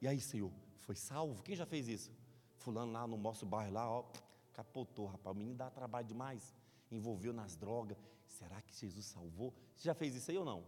E 0.00 0.06
aí, 0.06 0.20
Senhor, 0.20 0.50
foi 0.80 0.94
salvo? 0.94 1.42
Quem 1.42 1.56
já 1.56 1.64
fez 1.64 1.88
isso? 1.88 2.10
Fulano 2.58 2.92
lá 2.92 3.06
no 3.06 3.16
nosso 3.16 3.46
bairro 3.46 3.72
lá, 3.72 3.88
ó, 3.90 4.04
capotou, 4.52 5.06
rapaz. 5.06 5.34
O 5.34 5.38
menino 5.38 5.56
dá 5.56 5.70
trabalho 5.70 6.06
demais, 6.06 6.54
envolveu 6.90 7.32
nas 7.32 7.56
drogas. 7.56 7.96
Será 8.26 8.60
que 8.62 8.74
Jesus 8.74 9.06
salvou? 9.06 9.52
Você 9.76 9.88
já 9.88 9.94
fez 9.94 10.14
isso 10.14 10.30
aí 10.30 10.38
ou 10.38 10.44
não? 10.44 10.64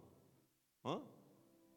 Hã? 0.84 1.00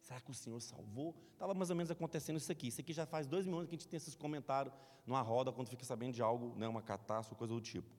Será 0.07 0.21
que 0.21 0.31
o 0.31 0.33
Senhor 0.33 0.57
salvou? 0.61 1.13
Estava 1.33 1.53
mais 1.53 1.69
ou 1.69 1.75
menos 1.75 1.91
acontecendo 1.91 2.37
isso 2.37 2.49
aqui. 2.49 2.67
Isso 2.67 2.79
aqui 2.79 2.93
já 2.93 3.05
faz 3.05 3.27
dois 3.27 3.45
mil 3.45 3.57
anos 3.57 3.67
que 3.67 3.75
a 3.75 3.77
gente 3.77 3.89
tem 3.89 3.97
esses 3.97 4.15
comentários 4.15 4.73
numa 5.05 5.21
roda 5.21 5.51
quando 5.51 5.67
fica 5.67 5.83
sabendo 5.83 6.13
de 6.13 6.21
algo, 6.21 6.57
né, 6.57 6.65
uma 6.65 6.81
catástrofe, 6.81 7.37
coisa 7.37 7.53
do 7.53 7.59
tipo. 7.59 7.89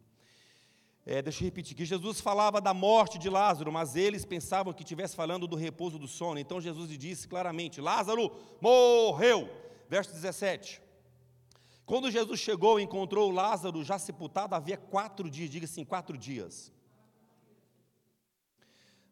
É, 1.05 1.21
deixa 1.21 1.43
eu 1.43 1.45
repetir, 1.45 1.77
que 1.77 1.85
Jesus 1.85 2.19
falava 2.19 2.63
da 2.63 2.73
morte 2.73 3.19
de 3.19 3.29
Lázaro, 3.29 3.71
mas 3.71 3.95
eles 3.95 4.25
pensavam 4.25 4.73
que 4.73 4.83
estivesse 4.83 5.15
falando 5.15 5.47
do 5.47 5.55
repouso 5.55 5.99
do 5.99 6.09
sono. 6.09 6.41
Então 6.41 6.63
Jesus 6.63 6.89
lhe 6.91 6.97
disse 6.97 7.29
claramente: 7.29 7.79
Lázaro 7.79 8.35
morreu. 8.59 9.47
Verso 9.87 10.11
17. 10.15 10.81
Quando 11.85 12.11
Jesus 12.11 12.41
chegou 12.41 12.81
e 12.81 12.85
encontrou 12.85 13.31
Lázaro 13.31 13.85
já 13.85 13.99
sepultado, 13.99 14.55
havia 14.55 14.79
quatro 14.79 15.29
dias, 15.29 15.51
diga 15.51 15.67
assim, 15.67 15.85
quatro 15.85 16.17
dias. 16.17 16.73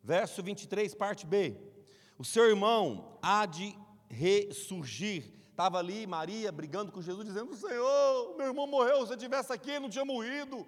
Verso 0.02 0.42
23, 0.42 0.94
parte 0.94 1.26
B. 1.26 1.75
O 2.18 2.24
seu 2.24 2.44
irmão 2.44 3.18
há 3.20 3.44
de 3.46 3.76
ressurgir. 4.08 5.32
Estava 5.50 5.78
ali 5.78 6.06
Maria 6.06 6.50
brigando 6.52 6.92
com 6.92 7.00
Jesus, 7.00 7.26
dizendo: 7.26 7.54
Senhor, 7.56 8.36
meu 8.36 8.46
irmão 8.46 8.66
morreu, 8.66 9.06
se 9.06 9.12
eu 9.12 9.16
estivesse 9.16 9.52
aqui, 9.52 9.78
não 9.78 9.88
tinha 9.88 10.04
morrido. 10.04 10.66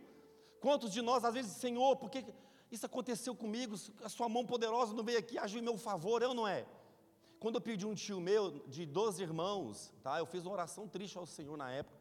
Quantos 0.61 0.93
de 0.93 1.01
nós, 1.01 1.25
às 1.25 1.35
vezes, 1.35 1.53
Senhor, 1.53 1.97
por 1.97 2.11
que 2.11 2.25
isso 2.71 2.85
aconteceu 2.85 3.35
comigo? 3.35 3.77
A 4.03 4.09
sua 4.09 4.29
mão 4.29 4.45
poderosa 4.45 4.93
não 4.93 5.05
veio 5.05 5.19
aqui 5.19 5.39
agir 5.39 5.59
em 5.59 5.63
meu 5.63 5.79
favor, 5.79 6.23
eu 6.23 6.35
não 6.35 6.47
é? 6.47 6.67
Quando 7.39 7.55
eu 7.55 7.61
pedi 7.61 7.87
um 7.87 7.95
tio 7.95 8.21
meu, 8.21 8.51
de 8.67 8.85
12 8.85 9.23
irmãos, 9.23 9.95
tá? 10.03 10.19
eu 10.19 10.27
fiz 10.27 10.45
uma 10.45 10.53
oração 10.53 10.89
triste 10.89 11.17
ao 11.17 11.25
Senhor 11.25 11.57
na 11.57 11.71
época. 11.71 11.97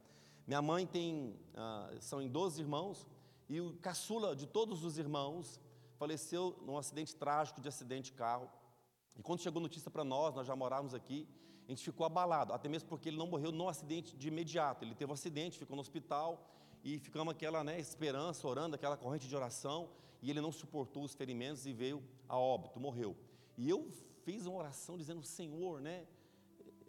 Minha 0.48 0.62
mãe 0.62 0.86
tem, 0.86 1.38
ah, 1.56 1.92
são 2.00 2.22
em 2.22 2.28
12 2.28 2.62
irmãos, 2.62 3.06
e 3.48 3.62
o 3.62 3.78
caçula 3.78 4.36
de 4.36 4.48
todos 4.48 4.84
os 4.84 4.98
irmãos 4.98 5.60
faleceu 5.98 6.58
num 6.66 6.78
acidente 6.78 7.16
trágico 7.16 7.62
de 7.62 7.68
acidente 7.68 8.12
de 8.12 8.18
carro. 8.18 8.50
E 9.18 9.24
quando 9.24 9.42
chegou 9.42 9.62
notícia 9.62 9.90
para 9.90 10.04
nós, 10.04 10.36
nós 10.36 10.46
já 10.46 10.56
morávamos 10.56 10.94
aqui, 10.94 11.28
a 11.68 11.72
gente 11.72 11.84
ficou 11.84 12.06
abalado, 12.06 12.54
até 12.54 12.70
mesmo 12.70 12.88
porque 12.88 13.10
ele 13.10 13.18
não 13.18 13.28
morreu 13.28 13.52
no 13.52 13.68
acidente 13.68 14.16
de 14.16 14.28
imediato. 14.30 14.86
Ele 14.86 14.96
teve 14.96 15.12
um 15.12 15.14
acidente, 15.14 15.58
ficou 15.58 15.76
no 15.76 15.82
hospital 15.82 16.50
e 16.84 16.98
ficamos 17.00 17.32
aquela 17.32 17.64
né, 17.64 17.80
esperança, 17.80 18.48
orando, 18.48 18.76
aquela 18.76 18.96
corrente 18.96 19.28
de 19.28 19.36
oração, 19.36 19.90
e 20.22 20.30
ele 20.30 20.40
não 20.40 20.52
suportou 20.52 21.04
os 21.04 21.14
ferimentos 21.14 21.66
e 21.66 21.74
veio 21.74 22.02
a 22.30 22.38
óbito, 22.38 22.80
morreu. 22.80 23.16
E 23.58 23.70
eu 23.70 23.90
fiz 24.24 24.46
uma 24.46 24.58
oração 24.58 24.98
dizendo: 24.98 25.22
Senhor, 25.24 25.82
né? 25.82 26.08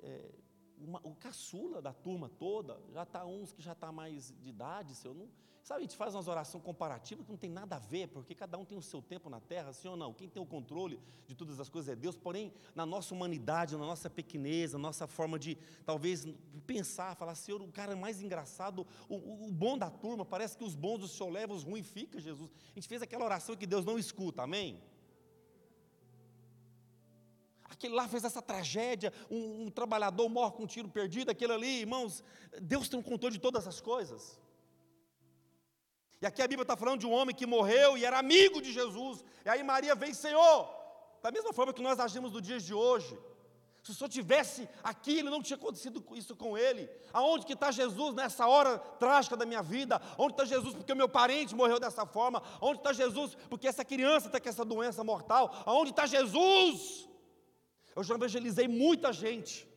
É, 0.00 0.30
uma, 0.80 1.00
o 1.04 1.14
caçula 1.14 1.80
da 1.82 1.92
turma 1.92 2.28
toda, 2.28 2.80
já 2.92 3.02
está 3.02 3.24
uns 3.24 3.52
que 3.52 3.62
já 3.62 3.72
está 3.72 3.90
mais 3.90 4.34
de 4.40 4.48
idade, 4.48 4.94
Senhor, 4.94 5.14
não, 5.14 5.28
Sabe, 5.68 5.80
a 5.80 5.82
gente 5.82 5.98
faz 5.98 6.14
umas 6.14 6.26
orações 6.28 6.64
comparativas 6.64 7.26
que 7.26 7.30
não 7.30 7.36
tem 7.36 7.50
nada 7.50 7.76
a 7.76 7.78
ver, 7.78 8.08
porque 8.08 8.34
cada 8.34 8.56
um 8.56 8.64
tem 8.64 8.78
o 8.78 8.80
seu 8.80 9.02
tempo 9.02 9.28
na 9.28 9.38
terra, 9.38 9.70
sim 9.70 9.86
ou 9.86 9.98
não? 9.98 10.14
Quem 10.14 10.26
tem 10.26 10.42
o 10.42 10.46
controle 10.46 10.98
de 11.26 11.34
todas 11.34 11.60
as 11.60 11.68
coisas 11.68 11.90
é 11.90 11.94
Deus, 11.94 12.16
porém, 12.16 12.50
na 12.74 12.86
nossa 12.86 13.14
humanidade, 13.14 13.76
na 13.76 13.84
nossa 13.84 14.08
pequenez, 14.08 14.72
na 14.72 14.78
nossa 14.78 15.06
forma 15.06 15.38
de, 15.38 15.58
talvez, 15.84 16.26
pensar, 16.66 17.14
falar, 17.16 17.34
Senhor, 17.34 17.60
o 17.60 17.70
cara 17.70 17.94
mais 17.94 18.22
engraçado, 18.22 18.86
o, 19.10 19.16
o, 19.16 19.48
o 19.48 19.52
bom 19.52 19.76
da 19.76 19.90
turma, 19.90 20.24
parece 20.24 20.56
que 20.56 20.64
os 20.64 20.74
bons 20.74 21.00
do 21.00 21.06
Senhor 21.06 21.30
levam, 21.30 21.54
os 21.54 21.64
ruins 21.64 21.86
fica, 21.86 22.18
Jesus. 22.18 22.50
A 22.70 22.74
gente 22.74 22.88
fez 22.88 23.02
aquela 23.02 23.26
oração 23.26 23.54
que 23.54 23.66
Deus 23.66 23.84
não 23.84 23.98
escuta, 23.98 24.44
amém? 24.44 24.80
Aquele 27.78 27.94
lá 27.94 28.08
fez 28.08 28.24
essa 28.24 28.42
tragédia, 28.42 29.12
um, 29.30 29.62
um, 29.62 29.70
trabalhador 29.70 30.28
morre 30.28 30.52
com 30.56 30.64
um 30.64 30.66
tiro 30.66 30.88
perdido, 30.88 31.30
aquele 31.30 31.52
ali, 31.52 31.80
irmãos, 31.80 32.24
Deus 32.60 32.88
tem 32.88 32.98
um 32.98 33.02
controle 33.02 33.36
de 33.36 33.40
todas 33.40 33.66
as 33.66 33.80
coisas. 33.80 34.38
E 36.20 36.26
aqui 36.26 36.42
a 36.42 36.48
Bíblia 36.48 36.64
está 36.64 36.76
falando 36.76 36.98
de 36.98 37.06
um 37.06 37.12
homem 37.12 37.34
que 37.34 37.46
morreu 37.46 37.96
e 37.96 38.04
era 38.04 38.18
amigo 38.18 38.60
de 38.60 38.72
Jesus. 38.72 39.24
E 39.44 39.48
aí 39.48 39.62
Maria 39.62 39.94
vem, 39.94 40.12
Senhor, 40.12 40.68
da 41.22 41.30
mesma 41.30 41.52
forma 41.52 41.72
que 41.72 41.80
nós 41.80 42.00
agimos 42.00 42.32
nos 42.32 42.42
dias 42.42 42.64
de 42.64 42.74
hoje. 42.74 43.16
Se 43.84 43.92
o 43.92 43.94
Senhor 43.94 44.08
tivesse 44.10 44.68
aqui, 44.82 45.20
ele 45.20 45.30
não 45.30 45.40
tinha 45.40 45.56
acontecido 45.56 46.04
isso 46.14 46.34
com 46.34 46.58
ele. 46.58 46.90
Aonde 47.12 47.46
que 47.46 47.52
está 47.52 47.70
Jesus 47.70 48.12
nessa 48.12 48.48
hora 48.48 48.76
trágica 48.98 49.36
da 49.36 49.46
minha 49.46 49.62
vida? 49.62 50.02
Onde 50.18 50.32
está 50.32 50.44
Jesus 50.44 50.74
porque 50.74 50.92
o 50.92 50.96
meu 50.96 51.08
parente 51.08 51.54
morreu 51.54 51.78
dessa 51.78 52.04
forma? 52.04 52.42
Onde 52.60 52.78
está 52.80 52.92
Jesus 52.92 53.36
porque 53.48 53.68
essa 53.68 53.84
criança 53.84 54.26
está 54.26 54.40
com 54.40 54.48
essa 54.48 54.64
doença 54.64 55.04
mortal? 55.04 55.62
Aonde 55.64 55.90
está 55.90 56.06
Jesus? 56.06 57.08
Eu 57.98 58.04
já 58.04 58.14
evangelizei 58.14 58.68
muita 58.68 59.12
gente. 59.12 59.68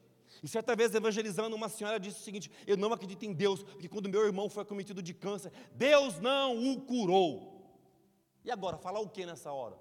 E 0.43 0.47
certa 0.47 0.75
vez, 0.75 0.93
evangelizando, 0.93 1.55
uma 1.55 1.67
senhora 1.67 1.99
disse 1.99 2.19
o 2.19 2.23
seguinte: 2.23 2.51
Eu 2.67 2.77
não 2.77 2.93
acredito 2.93 3.23
em 3.23 3.33
Deus, 3.33 3.63
porque 3.63 3.89
quando 3.89 4.07
meu 4.07 4.23
irmão 4.23 4.47
foi 4.47 4.61
acometido 4.61 5.01
de 5.01 5.13
câncer, 5.13 5.51
Deus 5.73 6.19
não 6.19 6.71
o 6.71 6.81
curou. 6.81 7.31
E 8.45 8.51
agora, 8.51 8.77
falar 8.77 8.99
o 8.99 9.09
que 9.09 9.25
nessa 9.25 9.51
hora? 9.51 9.75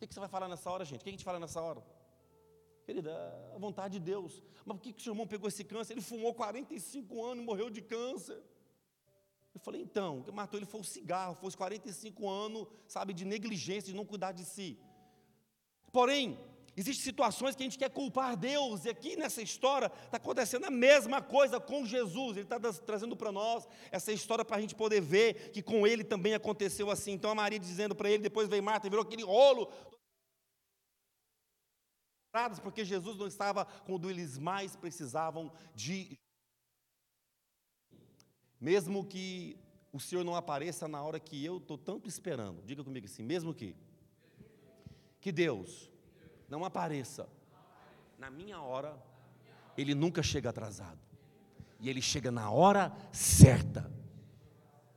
O 0.00 0.06
que 0.06 0.12
você 0.12 0.18
vai 0.18 0.28
falar 0.28 0.48
nessa 0.48 0.68
hora, 0.70 0.84
gente? 0.84 1.00
O 1.00 1.04
que 1.04 1.10
a 1.10 1.12
gente 1.12 1.24
fala 1.24 1.38
nessa 1.38 1.60
hora? 1.60 1.84
Querida, 2.84 3.12
a 3.54 3.58
vontade 3.58 3.98
de 3.98 4.04
Deus. 4.04 4.42
Mas 4.64 4.76
por 4.76 4.82
que, 4.82 4.90
o 4.90 5.00
seu 5.00 5.12
irmão 5.12 5.26
pegou 5.26 5.48
esse 5.48 5.62
câncer? 5.62 5.92
Ele 5.94 6.00
fumou 6.00 6.34
45 6.34 7.24
anos 7.24 7.44
e 7.44 7.46
morreu 7.46 7.70
de 7.70 7.80
câncer. 7.80 8.42
Eu 9.54 9.60
falei, 9.60 9.82
então, 9.82 10.18
o 10.18 10.24
que 10.24 10.32
matou 10.32 10.58
ele 10.58 10.66
foi 10.66 10.80
o 10.80 10.84
cigarro, 10.84 11.36
foi 11.36 11.48
os 11.48 11.54
45 11.54 12.28
anos, 12.28 12.66
sabe, 12.88 13.12
de 13.12 13.24
negligência, 13.24 13.92
de 13.92 13.96
não 13.96 14.04
cuidar 14.04 14.32
de 14.32 14.44
si. 14.44 14.78
Porém, 15.92 16.38
Existem 16.78 17.02
situações 17.02 17.56
que 17.56 17.62
a 17.64 17.66
gente 17.66 17.76
quer 17.76 17.90
culpar 17.90 18.36
Deus, 18.36 18.84
e 18.84 18.88
aqui 18.88 19.16
nessa 19.16 19.42
história 19.42 19.90
está 20.04 20.16
acontecendo 20.16 20.64
a 20.66 20.70
mesma 20.70 21.20
coisa 21.20 21.58
com 21.58 21.84
Jesus. 21.84 22.36
Ele 22.36 22.46
está 22.46 22.60
trazendo 22.60 23.16
para 23.16 23.32
nós 23.32 23.66
essa 23.90 24.12
história 24.12 24.44
para 24.44 24.58
a 24.58 24.60
gente 24.60 24.76
poder 24.76 25.00
ver 25.00 25.50
que 25.50 25.60
com 25.60 25.84
ele 25.84 26.04
também 26.04 26.34
aconteceu 26.34 26.88
assim. 26.88 27.10
Então 27.10 27.32
a 27.32 27.34
Maria 27.34 27.58
dizendo 27.58 27.96
para 27.96 28.08
ele, 28.08 28.22
depois 28.22 28.48
veio 28.48 28.62
Marta 28.62 28.86
e 28.86 28.90
virou 28.90 29.04
aquele 29.04 29.24
rolo. 29.24 29.72
porque 32.62 32.84
Jesus 32.84 33.16
não 33.16 33.26
estava 33.26 33.64
quando 33.64 34.08
eles 34.08 34.38
mais 34.38 34.76
precisavam 34.76 35.50
de. 35.74 36.16
Mesmo 38.60 39.04
que 39.04 39.58
o 39.92 39.98
Senhor 39.98 40.22
não 40.22 40.36
apareça 40.36 40.86
na 40.86 41.02
hora 41.02 41.18
que 41.18 41.44
eu 41.44 41.56
estou 41.56 41.76
tanto 41.76 42.08
esperando, 42.08 42.62
diga 42.62 42.84
comigo 42.84 43.06
assim, 43.06 43.24
mesmo 43.24 43.52
que. 43.52 43.74
Que 45.20 45.32
Deus 45.32 45.90
não 46.48 46.64
apareça 46.64 47.28
na 48.18 48.30
minha 48.30 48.60
hora, 48.60 49.00
Ele 49.76 49.94
nunca 49.94 50.22
chega 50.22 50.50
atrasado, 50.50 50.98
e 51.78 51.88
Ele 51.88 52.02
chega 52.02 52.30
na 52.30 52.50
hora 52.50 52.92
certa. 53.12 53.90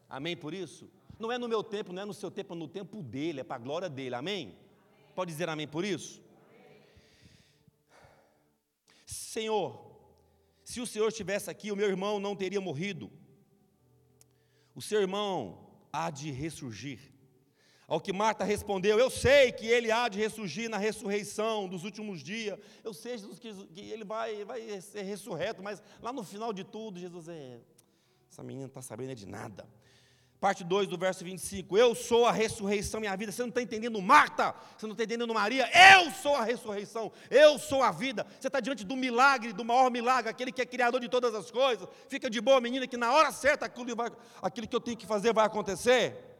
Amém 0.10 0.36
por 0.36 0.54
isso? 0.54 0.90
Não 1.20 1.32
é 1.32 1.38
no 1.38 1.48
meu 1.48 1.64
tempo, 1.64 1.94
não 1.94 2.02
é 2.02 2.06
no 2.06 2.14
seu 2.14 2.32
tempo, 2.32 2.54
é 2.54 2.58
no 2.58 2.68
tempo 2.68 3.04
dele, 3.04 3.42
é 3.42 3.44
para 3.44 3.58
a 3.58 3.60
glória 3.60 3.90
dele. 3.90 4.16
Amém? 4.16 4.58
Pode 5.14 5.32
dizer 5.32 5.48
amém 5.48 5.68
por 5.68 5.86
isso? 5.86 6.22
Senhor, 9.06 9.92
se 10.64 10.82
o 10.82 10.88
Senhor 10.88 11.10
estivesse 11.10 11.50
aqui, 11.50 11.72
o 11.72 11.76
meu 11.76 11.88
irmão 11.88 12.20
não 12.20 12.36
teria 12.36 12.60
morrido. 12.60 13.12
O 14.74 14.82
seu 14.82 15.00
irmão 15.00 15.70
há 15.92 16.10
de 16.10 16.32
ressurgir. 16.32 17.12
Ao 17.92 18.00
que 18.00 18.14
Marta 18.14 18.46
respondeu: 18.46 18.98
Eu 18.98 19.10
sei 19.10 19.52
que 19.52 19.68
ele 19.68 19.92
há 19.92 20.08
de 20.08 20.18
ressurgir 20.18 20.70
na 20.70 20.78
ressurreição 20.78 21.68
dos 21.68 21.84
últimos 21.84 22.24
dias. 22.24 22.58
Eu 22.86 22.94
sei, 22.94 23.18
Jesus, 23.18 23.38
que, 23.38 23.50
ele 23.76 24.06
vai, 24.06 24.46
vai 24.46 24.80
ser 24.80 25.02
ressurreto, 25.02 25.62
mas 25.62 25.84
lá 26.02 26.14
no 26.14 26.24
final 26.24 26.54
de 26.54 26.64
tudo, 26.64 26.98
Jesus 26.98 27.28
é. 27.28 27.60
Essa 28.32 28.44
menina 28.44 28.62
não 28.62 28.70
está 28.70 28.82
sabendo 28.82 29.14
de 29.14 29.26
nada 29.26 29.68
parte 30.40 30.64
2 30.64 30.88
do 30.88 30.98
verso 30.98 31.24
25. 31.24 31.78
Eu 31.78 31.94
sou 31.94 32.26
a 32.26 32.32
ressurreição 32.32 33.04
e 33.04 33.08
a 33.08 33.16
vida. 33.16 33.32
Você 33.32 33.44
não 33.44 33.50
está 33.50 33.62
entendendo 33.62 34.02
Marta, 34.02 34.56
você 34.76 34.88
não 34.88 34.94
está 34.94 35.04
entendendo 35.04 35.32
Maria. 35.32 35.70
Eu 35.94 36.10
sou 36.10 36.36
a 36.36 36.44
ressurreição, 36.44 37.12
eu 37.30 37.60
sou 37.60 37.84
a 37.84 37.92
vida. 37.92 38.26
Você 38.40 38.48
está 38.48 38.60
diante 38.60 38.84
do 38.84 38.96
milagre, 38.96 39.54
do 39.54 39.64
maior 39.64 39.92
milagre, 39.92 40.32
aquele 40.32 40.52
que 40.52 40.62
é 40.62 40.66
criador 40.66 41.00
de 41.00 41.08
todas 41.08 41.36
as 41.36 41.52
coisas. 41.52 41.88
Fica 42.08 42.28
de 42.28 42.42
boa, 42.42 42.60
menina, 42.60 42.88
que 42.88 42.98
na 42.98 43.14
hora 43.14 43.32
certa 43.32 43.68
aquilo, 43.68 43.96
vai, 43.96 44.12
aquilo 44.42 44.68
que 44.68 44.76
eu 44.76 44.82
tenho 44.82 44.98
que 44.98 45.06
fazer 45.06 45.32
vai 45.32 45.46
acontecer. 45.46 46.31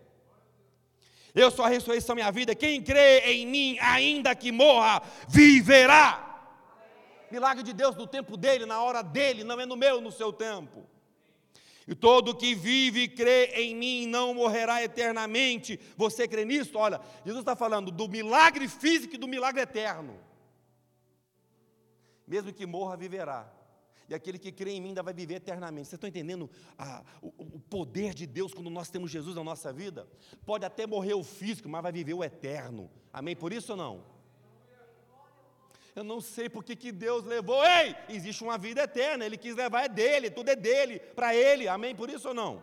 Eu 1.34 1.50
sou 1.50 1.64
a 1.64 1.70
ressurreição 1.70 2.18
e 2.18 2.22
a 2.22 2.32
vida. 2.32 2.54
Quem 2.54 2.82
crê 2.82 3.20
em 3.20 3.48
mim, 3.48 3.78
ainda 3.80 4.36
que 4.36 4.52
morra, 4.52 5.02
viverá. 5.28 6.28
Milagre 7.32 7.64
de 7.64 7.72
Deus 7.72 7.96
no 7.96 8.06
tempo 8.06 8.36
dele, 8.36 8.66
na 8.66 8.82
hora 8.82 9.02
dele, 9.02 9.44
não 9.44 9.60
é 9.60 9.66
no 9.66 9.78
meu, 9.78 10.02
no 10.02 10.12
seu 10.12 10.34
tempo. 10.34 10.86
E 11.88 11.96
todo 11.96 12.36
que 12.36 12.54
vive 12.54 13.04
e 13.04 13.08
crê 13.08 13.46
em 13.56 13.76
mim 13.76 14.08
não 14.08 14.34
morrerá 14.34 14.84
eternamente. 14.84 15.80
Você 15.98 16.28
crê 16.28 16.46
nisso? 16.46 16.78
Olha, 16.78 17.00
Jesus 17.26 17.42
está 17.42 17.56
falando 17.56 17.92
do 17.92 18.08
milagre 18.08 18.68
físico 18.68 19.16
e 19.16 19.18
do 19.18 19.28
milagre 19.28 19.62
eterno. 19.62 20.20
Mesmo 22.28 22.54
que 22.54 22.66
morra, 22.66 22.96
viverá. 22.96 23.61
E 24.12 24.14
aquele 24.14 24.38
que 24.38 24.52
crê 24.52 24.72
em 24.72 24.82
mim 24.82 24.90
ainda 24.90 25.02
vai 25.02 25.14
viver 25.14 25.36
eternamente. 25.36 25.88
Vocês 25.88 25.94
estão 25.94 26.10
entendendo 26.10 26.50
a, 26.78 27.02
o, 27.22 27.30
o 27.56 27.60
poder 27.62 28.14
de 28.14 28.28
Deus 28.28 28.54
quando 28.54 28.70
nós 28.70 28.90
temos 28.90 29.10
Jesus 29.10 29.38
na 29.38 29.44
nossa 29.44 29.72
vida? 29.72 30.06
Pode 30.46 30.66
até 30.66 30.86
morrer 30.86 31.14
o 31.14 31.24
físico, 31.24 31.70
mas 31.70 31.82
vai 31.82 31.94
viver 31.94 32.14
o 32.14 32.22
eterno. 32.22 32.92
Amém? 33.14 33.38
Por 33.38 33.54
isso 33.54 33.72
ou 33.72 33.78
não? 33.78 34.04
Eu 35.96 36.04
não 36.04 36.20
sei 36.20 36.50
porque 36.50 36.76
que 36.76 36.92
Deus 36.92 37.24
levou. 37.24 37.64
Ei, 37.64 37.96
existe 38.10 38.44
uma 38.44 38.58
vida 38.58 38.82
eterna. 38.84 39.26
Ele 39.26 39.38
quis 39.38 39.56
levar, 39.56 39.86
é 39.86 39.88
dele, 39.88 40.30
tudo 40.30 40.50
é 40.50 40.58
dele, 40.58 41.00
para 41.00 41.34
ele. 41.34 41.70
Amém? 41.70 41.96
Por 41.96 42.10
isso 42.10 42.28
ou 42.28 42.34
não? 42.34 42.62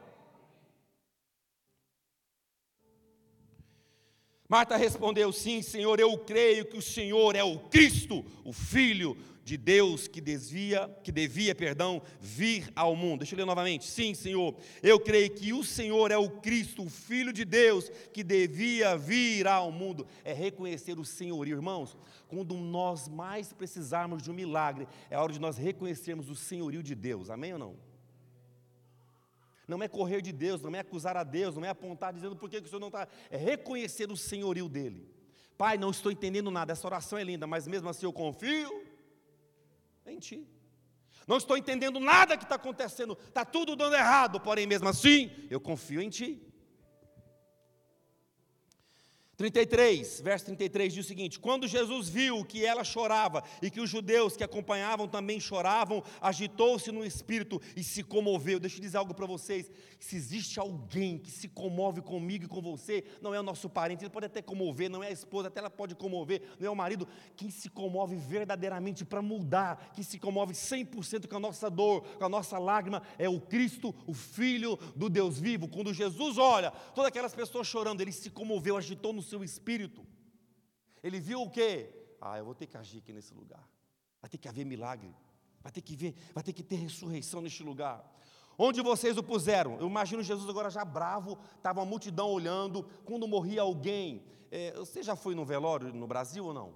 Marta 4.46 4.76
respondeu: 4.76 5.32
Sim, 5.32 5.62
Senhor, 5.62 5.98
eu 5.98 6.18
creio 6.18 6.66
que 6.66 6.76
o 6.76 6.82
Senhor 6.82 7.34
é 7.34 7.42
o 7.42 7.58
Cristo, 7.70 8.22
o 8.44 8.52
Filho 8.52 9.16
de 9.48 9.56
Deus 9.56 10.06
que 10.06 10.20
desvia, 10.20 10.94
que 11.02 11.11
devia, 11.11 11.54
perdão, 11.54 12.02
vir 12.20 12.70
ao 12.76 12.94
mundo. 12.94 13.20
Deixa 13.20 13.34
eu 13.34 13.38
ler 13.38 13.46
novamente. 13.46 13.87
Sim, 13.87 14.12
Senhor, 14.12 14.54
eu 14.82 15.00
creio 15.00 15.30
que 15.30 15.54
o 15.54 15.64
Senhor 15.64 16.11
é 16.11 16.18
o 16.18 16.28
Cristo, 16.28 16.82
o 16.82 16.90
Filho 16.90 17.32
de 17.32 17.46
Deus 17.46 17.90
que 18.12 18.22
devia 18.22 18.94
vir 18.94 19.46
ao 19.46 19.72
mundo. 19.72 20.06
É 20.22 20.34
reconhecer 20.34 20.98
o 20.98 21.04
Senhor, 21.04 21.48
irmãos. 21.48 21.96
Quando 22.28 22.54
nós 22.56 23.08
mais 23.08 23.50
precisarmos 23.50 24.22
de 24.22 24.30
um 24.30 24.34
milagre, 24.34 24.87
é 25.08 25.16
hora 25.16 25.32
de 25.32 25.40
nós 25.40 25.56
reconhecermos 25.56 26.28
o 26.28 26.34
senhorio 26.34 26.82
de 26.82 26.94
Deus. 26.94 27.30
Amém 27.30 27.54
ou 27.54 27.58
não? 27.58 27.76
Não 29.66 29.82
é 29.82 29.88
correr 29.88 30.20
de 30.20 30.32
Deus, 30.32 30.61
não 30.61 30.74
é 30.74 30.80
acusar 30.80 31.16
a 31.16 31.24
Deus, 31.24 31.56
não 31.56 31.64
é 31.64 31.70
apontar 31.70 32.12
dizendo 32.12 32.37
por 32.37 32.50
que 32.50 32.58
o 32.58 32.66
Senhor 32.66 32.80
não 32.80 32.88
está. 32.88 33.08
É 33.30 33.38
reconhecer 33.38 34.12
o 34.12 34.16
senhorio 34.16 34.68
dele. 34.68 35.08
Pai, 35.56 35.78
não 35.78 35.90
estou 35.90 36.12
entendendo 36.12 36.50
nada, 36.50 36.72
essa 36.72 36.87
oração 36.87 37.18
é 37.18 37.24
linda, 37.24 37.46
mas 37.46 37.66
mesmo 37.66 37.88
assim 37.88 38.04
eu 38.04 38.12
confio 38.12 38.88
em 40.12 40.18
ti. 40.18 40.47
Não 41.27 41.37
estou 41.37 41.57
entendendo 41.57 42.01
nada 42.01 42.37
que 42.37 42.44
está 42.44 42.55
acontecendo, 42.55 43.16
está 43.27 43.44
tudo 43.44 43.77
dando 43.77 43.94
errado, 43.94 44.40
porém, 44.40 44.66
mesmo 44.66 44.88
assim, 44.88 45.31
eu 45.51 45.61
confio 45.61 46.01
em 46.01 46.09
ti. 46.09 46.42
33, 49.38 50.20
verso 50.20 50.46
33 50.46 50.92
diz 50.94 51.05
o 51.05 51.09
seguinte: 51.09 51.38
Quando 51.38 51.68
Jesus 51.68 52.09
viu 52.09 52.44
que 52.44 52.66
ela 52.66 52.83
chorava 52.83 53.44
e 53.62 53.70
que 53.70 53.81
os 53.81 53.88
judeus 53.88 54.37
que 54.37 54.42
acompanhavam 54.42 55.07
também 55.07 55.38
choravam, 55.38 56.03
agitou-se 56.20 56.90
no 56.90 57.07
espírito 57.07 57.62
e 57.77 57.85
se 57.85 58.03
comoveu. 58.03 58.59
Deixa 58.59 58.79
eu 58.79 58.81
dizer 58.81 58.96
algo 58.96 59.14
para 59.14 59.27
vocês: 59.27 59.70
se 60.01 60.16
existe 60.16 60.59
alguém 60.59 61.18
que 61.18 61.31
se 61.31 61.46
comove 61.46 62.03
comigo 62.03 62.46
e 62.46 62.48
com 62.48 62.61
você, 62.61 63.05
não 63.22 63.33
é 63.33 63.38
o 63.38 63.42
nosso 63.44 63.70
parente, 63.70 64.03
ele 64.03 64.11
pode 64.11 64.27
até 64.27 64.42
comover, 64.42 64.90
não 64.90 65.05
é 65.05 65.07
a 65.07 65.12
esposa, 65.12 65.46
até 65.46 65.61
ela 65.61 65.70
pode 65.70 65.94
comover, 65.94 66.42
não 66.59 66.66
é 66.66 66.70
o 66.70 66.74
marido. 66.74 67.07
Quem 67.37 67.48
se 67.48 67.70
comove 67.70 68.16
verdadeiramente 68.16 69.05
para 69.05 69.22
mudar, 69.22 69.92
quem 69.94 70.03
se 70.03 70.18
comove 70.18 70.53
100% 70.53 71.29
com 71.29 71.37
a 71.37 71.40
nossa 71.40 71.70
dor, 71.70 72.03
com 72.03 72.24
a 72.24 72.29
nossa 72.29 72.59
lágrima, 72.59 73.05
é 73.16 73.29
o 73.29 73.40
Cristo, 73.40 73.94
o 74.05 74.12
Filho 74.12 74.77
do 74.96 75.09
Deus 75.09 75.38
vivo. 75.38 75.68
Quando 75.68 75.94
Jesus 75.94 76.38
olha, 76.38 76.72
todas 76.92 77.07
aquelas 77.07 77.37
pessoas 77.37 77.68
chorando, 77.68 78.01
ele 78.01 78.11
se 78.11 78.31
comoveu, 78.31 78.77
agitou 78.77 79.12
no 79.12 79.28
seu 79.29 79.45
espírito. 79.45 80.07
Ele 81.03 81.21
viu 81.21 81.43
o 81.43 81.51
quê? 81.51 81.95
Ah, 82.21 82.38
eu 82.38 82.45
vou 82.45 82.55
ter 82.55 82.67
que 82.67 82.77
agir 82.77 82.99
aqui 82.99 83.12
nesse 83.12 83.33
lugar. 83.35 83.64
Vai 84.21 84.29
ter 84.29 84.38
que 84.38 84.49
haver 84.49 84.64
milagre. 84.64 85.14
Vai 85.62 85.73
ter 85.73 85.83
que 85.83 85.95
ver, 85.97 86.14
vai 86.35 86.43
ter 86.43 86.53
que 86.53 86.62
ter 86.62 86.77
ressurreição 86.77 87.41
neste 87.41 87.62
lugar. 87.62 88.05
Onde 88.57 88.83
vocês 88.83 89.17
o 89.17 89.23
puseram? 89.23 89.79
Eu 89.79 89.87
imagino 89.87 90.23
Jesus 90.23 90.49
agora 90.49 90.69
já 90.69 90.85
bravo, 90.85 91.38
estava 91.57 91.81
uma 91.81 91.87
multidão 91.87 92.29
olhando. 92.31 92.85
Quando 93.05 93.29
morria 93.29 93.62
alguém, 93.62 94.25
é, 94.51 94.73
você 94.73 95.03
já 95.03 95.14
foi 95.14 95.35
no 95.35 95.45
velório 95.45 95.93
no 95.95 96.07
Brasil 96.07 96.45
ou 96.45 96.53
não? 96.53 96.75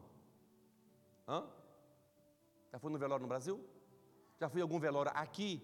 Hã? 1.26 1.44
Já 2.70 2.78
foi 2.78 2.90
no 2.90 2.98
velório 2.98 3.22
no 3.22 3.28
Brasil? 3.28 3.64
Já 4.38 4.48
foi 4.48 4.60
algum 4.62 4.78
velório 4.78 5.10
aqui? 5.14 5.60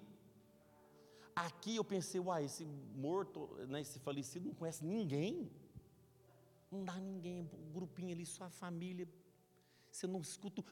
Aqui 1.36 1.76
eu 1.76 1.84
pensei, 1.84 2.20
uai, 2.20 2.46
esse 2.46 2.64
morto, 2.64 3.48
né, 3.68 3.80
esse 3.80 4.00
falecido 4.00 4.48
não 4.48 4.54
conhece 4.54 4.84
ninguém. 4.84 5.48
Não 6.70 6.84
dá 6.84 6.96
ninguém, 6.96 7.48
um 7.52 7.72
grupinho 7.72 8.12
ali, 8.12 8.26
só 8.26 8.44
a 8.44 8.50
família. 8.50 9.08
Você 9.90 10.06
não 10.06 10.20
escuta, 10.20 10.62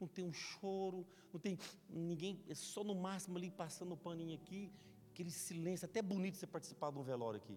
não 0.00 0.08
tem 0.08 0.24
um 0.24 0.32
choro, 0.32 1.06
não 1.32 1.40
tem 1.40 1.58
ninguém, 1.88 2.44
é 2.48 2.54
só 2.54 2.82
no 2.82 2.94
máximo 2.94 3.38
ali 3.38 3.50
passando 3.50 3.92
o 3.92 3.96
paninho 3.96 4.34
aqui, 4.34 4.72
aquele 5.10 5.30
silêncio, 5.30 5.86
até 5.86 6.02
bonito 6.02 6.36
você 6.36 6.46
participar 6.46 6.90
de 6.90 6.98
um 6.98 7.02
velório 7.02 7.40
aqui. 7.40 7.56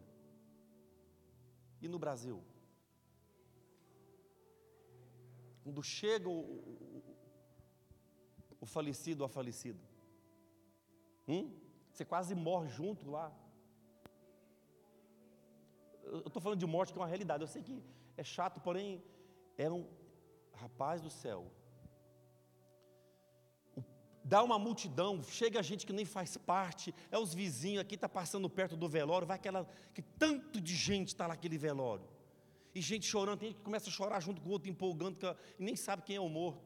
E 1.82 1.88
no 1.88 2.00
Brasil? 2.00 2.44
Quando 5.64 5.84
chega 5.84 6.30
o, 6.30 6.40
o, 6.40 7.04
o 8.62 8.66
falecido 8.66 9.22
ou 9.22 9.26
a 9.26 9.30
falecida, 9.30 9.80
hum? 11.28 11.52
você 11.92 12.06
quase 12.06 12.34
morre 12.36 12.70
junto 12.70 13.10
lá 13.10 13.36
eu 16.12 16.28
estou 16.28 16.42
falando 16.42 16.60
de 16.60 16.66
morte 16.66 16.92
que 16.92 17.00
é 17.00 17.02
uma 17.02 17.08
realidade. 17.08 17.44
Eu 17.44 17.48
sei 17.48 17.62
que 17.62 17.84
é 18.16 18.24
chato, 18.24 18.60
porém, 18.62 19.04
era 19.58 19.74
um 19.74 19.86
rapaz 20.54 21.02
do 21.02 21.10
céu. 21.10 21.52
Dá 24.24 24.44
uma 24.44 24.60
multidão, 24.60 25.24
chega 25.24 25.64
gente 25.64 25.86
que 25.86 25.94
nem 25.94 26.04
faz 26.04 26.36
parte, 26.36 26.94
é 27.10 27.18
os 27.18 27.34
vizinhos, 27.34 27.82
aqui 27.82 27.96
está 27.96 28.10
passando 28.10 28.50
perto 28.50 28.76
do 28.76 28.90
velório, 28.90 29.26
vai 29.26 29.38
aquela, 29.38 29.66
que 29.94 30.02
tanto 30.02 30.60
de 30.60 30.76
gente 30.76 31.10
está 31.10 31.30
naquele 31.30 31.58
velório. 31.58 32.06
E 32.76 32.82
gente 32.82 33.06
chorando, 33.06 33.40
tem 33.40 33.50
gente 33.50 33.60
que 33.60 33.64
começa 33.64 33.90
a 33.90 33.92
chorar 33.92 34.20
junto 34.20 34.42
com 34.42 34.50
o 34.50 34.52
outro, 34.52 34.70
empolgando, 34.70 35.18
e 35.58 35.64
nem 35.64 35.78
sabe 35.78 36.04
quem 36.04 36.18
é 36.18 36.20
o 36.20 36.28
morto. 36.28 36.62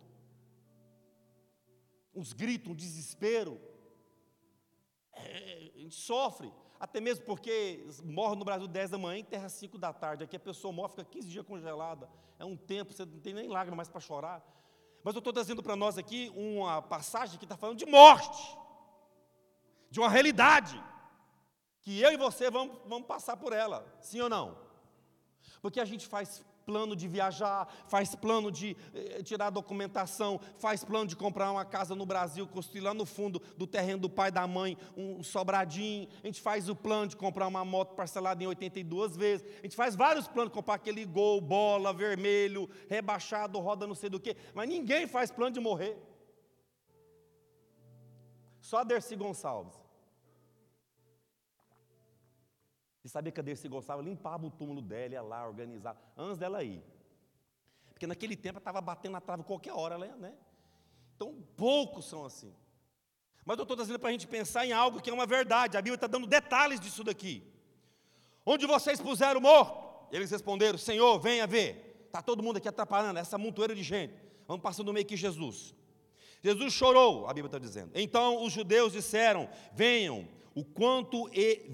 Uns 2.15 2.33
gritos, 2.33 2.71
um 2.71 2.75
desespero. 2.75 3.61
É, 5.13 5.71
a 5.75 5.77
gente 5.77 5.95
sofre. 5.95 6.51
Até 6.81 6.99
mesmo 6.99 7.23
porque 7.25 7.85
morre 8.03 8.35
no 8.35 8.43
Brasil 8.43 8.67
10 8.67 8.89
da 8.89 8.97
manhã 8.97 9.19
e 9.19 9.21
enterra 9.21 9.47
5 9.47 9.77
da 9.77 9.93
tarde. 9.93 10.23
Aqui 10.23 10.35
a 10.35 10.39
pessoa 10.39 10.73
morre, 10.73 10.89
fica 10.89 11.05
15 11.05 11.29
dias 11.29 11.45
congelada. 11.45 12.09
É 12.39 12.43
um 12.43 12.57
tempo, 12.57 12.91
você 12.91 13.05
não 13.05 13.19
tem 13.19 13.35
nem 13.35 13.47
lágrima 13.47 13.77
mais 13.77 13.87
para 13.87 14.01
chorar. 14.01 14.43
Mas 15.03 15.13
eu 15.13 15.19
estou 15.19 15.31
trazendo 15.31 15.61
para 15.61 15.75
nós 15.75 15.99
aqui 15.99 16.31
uma 16.35 16.81
passagem 16.81 17.37
que 17.37 17.45
está 17.45 17.55
falando 17.55 17.77
de 17.77 17.85
morte, 17.85 18.57
de 19.91 19.99
uma 19.99 20.09
realidade, 20.09 20.83
que 21.81 22.01
eu 22.01 22.13
e 22.13 22.17
você 22.17 22.49
vamos, 22.49 22.75
vamos 22.87 23.07
passar 23.07 23.37
por 23.37 23.53
ela, 23.53 23.85
sim 23.99 24.19
ou 24.19 24.27
não? 24.27 24.57
Porque 25.61 25.79
a 25.79 25.85
gente 25.85 26.07
faz 26.07 26.43
plano 26.65 26.95
de 26.95 27.07
viajar, 27.07 27.67
faz 27.87 28.15
plano 28.15 28.51
de 28.51 28.75
eh, 28.93 29.21
tirar 29.23 29.49
documentação, 29.49 30.39
faz 30.57 30.83
plano 30.83 31.07
de 31.07 31.15
comprar 31.15 31.51
uma 31.51 31.65
casa 31.65 31.95
no 31.95 32.05
Brasil, 32.05 32.47
construir 32.47 32.81
lá 32.81 32.93
no 32.93 33.05
fundo 33.05 33.41
do 33.57 33.67
terreno 33.67 34.01
do 34.01 34.09
pai 34.09 34.31
da 34.31 34.45
mãe 34.47 34.77
um 34.95 35.23
sobradinho. 35.23 36.07
A 36.23 36.27
gente 36.27 36.41
faz 36.41 36.69
o 36.69 36.75
plano 36.75 37.07
de 37.07 37.15
comprar 37.15 37.47
uma 37.47 37.65
moto 37.65 37.95
parcelada 37.95 38.43
em 38.43 38.47
82 38.47 39.17
vezes. 39.17 39.45
A 39.59 39.63
gente 39.63 39.75
faz 39.75 39.95
vários 39.95 40.27
planos 40.27 40.51
de 40.51 40.55
comprar 40.55 40.75
aquele 40.75 41.05
gol, 41.05 41.41
bola, 41.41 41.93
vermelho, 41.93 42.69
rebaixado, 42.89 43.59
roda 43.59 43.87
não 43.87 43.95
sei 43.95 44.09
do 44.09 44.19
que. 44.19 44.35
Mas 44.53 44.69
ninguém 44.69 45.07
faz 45.07 45.31
plano 45.31 45.53
de 45.53 45.59
morrer. 45.59 45.97
Só 48.59 48.77
a 48.79 48.83
Dercy 48.83 49.15
Gonçalves. 49.15 49.80
Você 53.01 53.09
sabia 53.09 53.31
que 53.31 53.39
a 53.39 53.43
Dercy 53.43 53.67
Gonçalves 53.67 54.05
limpava 54.05 54.45
o 54.45 54.51
túmulo 54.51 54.79
dela, 54.79 55.13
ia 55.13 55.21
lá 55.23 55.47
organizar, 55.47 55.97
antes 56.15 56.37
dela 56.37 56.63
ir. 56.63 56.83
Porque 57.89 58.05
naquele 58.05 58.35
tempo 58.35 58.53
ela 58.53 58.59
estava 58.59 58.79
batendo 58.79 59.13
na 59.13 59.21
trave 59.21 59.43
qualquer 59.43 59.73
hora, 59.73 59.97
né? 59.97 60.33
Então, 61.15 61.35
poucos 61.57 62.05
são 62.05 62.25
assim. 62.25 62.53
Mas 63.43 63.57
eu 63.57 63.63
estou 63.63 63.75
trazendo 63.75 63.97
para 63.97 64.09
a 64.09 64.11
gente 64.11 64.27
pensar 64.27 64.65
em 64.65 64.71
algo 64.71 65.01
que 65.01 65.09
é 65.09 65.13
uma 65.13 65.25
verdade. 65.25 65.77
A 65.77 65.81
Bíblia 65.81 65.95
está 65.95 66.05
dando 66.05 66.27
detalhes 66.27 66.79
disso 66.79 67.03
daqui. 67.03 67.43
Onde 68.45 68.67
vocês 68.67 69.01
puseram 69.01 69.39
o 69.39 69.43
morto? 69.43 70.13
Eles 70.15 70.29
responderam: 70.29 70.77
Senhor, 70.77 71.19
venha 71.19 71.47
ver. 71.47 72.03
Está 72.05 72.21
todo 72.21 72.43
mundo 72.43 72.57
aqui 72.57 72.67
atrapalhando, 72.67 73.17
essa 73.17 73.37
montoeira 73.37 73.73
de 73.73 73.81
gente. 73.81 74.13
Vamos 74.47 74.61
passando 74.61 74.87
no 74.87 74.93
meio 74.93 75.05
aqui 75.05 75.15
Jesus. 75.15 75.73
Jesus 76.43 76.73
chorou, 76.73 77.27
a 77.27 77.33
Bíblia 77.33 77.47
está 77.47 77.59
dizendo. 77.59 77.91
Então 77.95 78.43
os 78.43 78.51
judeus 78.51 78.93
disseram: 78.93 79.49
Venham, 79.73 80.27
o 80.53 80.65
quanto 80.65 81.29
e, 81.33 81.65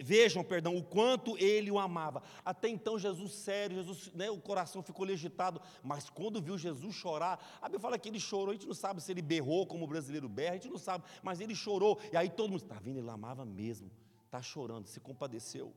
vejam, 0.00 0.44
perdão, 0.44 0.76
o 0.76 0.82
quanto 0.82 1.36
ele 1.36 1.70
o 1.70 1.78
amava. 1.78 2.22
Até 2.44 2.68
então 2.68 2.98
Jesus 2.98 3.32
sério, 3.32 3.76
Jesus, 3.76 4.12
né, 4.14 4.30
o 4.30 4.40
coração 4.40 4.82
ficou 4.82 5.04
legitado, 5.04 5.60
mas 5.82 6.08
quando 6.08 6.40
viu 6.40 6.56
Jesus 6.56 6.94
chorar, 6.94 7.58
a 7.60 7.66
Bíblia 7.66 7.80
fala 7.80 7.98
que 7.98 8.08
ele 8.08 8.20
chorou, 8.20 8.50
a 8.50 8.54
gente 8.54 8.66
não 8.66 8.74
sabe 8.74 9.02
se 9.02 9.10
ele 9.10 9.22
berrou 9.22 9.66
como 9.66 9.84
o 9.84 9.88
brasileiro 9.88 10.28
berra, 10.28 10.52
a 10.52 10.54
gente 10.54 10.68
não 10.68 10.78
sabe, 10.78 11.04
mas 11.22 11.40
ele 11.40 11.54
chorou. 11.54 11.98
E 12.12 12.16
aí 12.16 12.28
todo 12.28 12.50
mundo 12.50 12.62
está 12.62 12.76
vendo, 12.76 12.98
ele 12.98 13.10
amava 13.10 13.44
mesmo, 13.44 13.90
está 14.24 14.40
chorando, 14.40 14.86
se 14.86 15.00
compadeceu. 15.00 15.74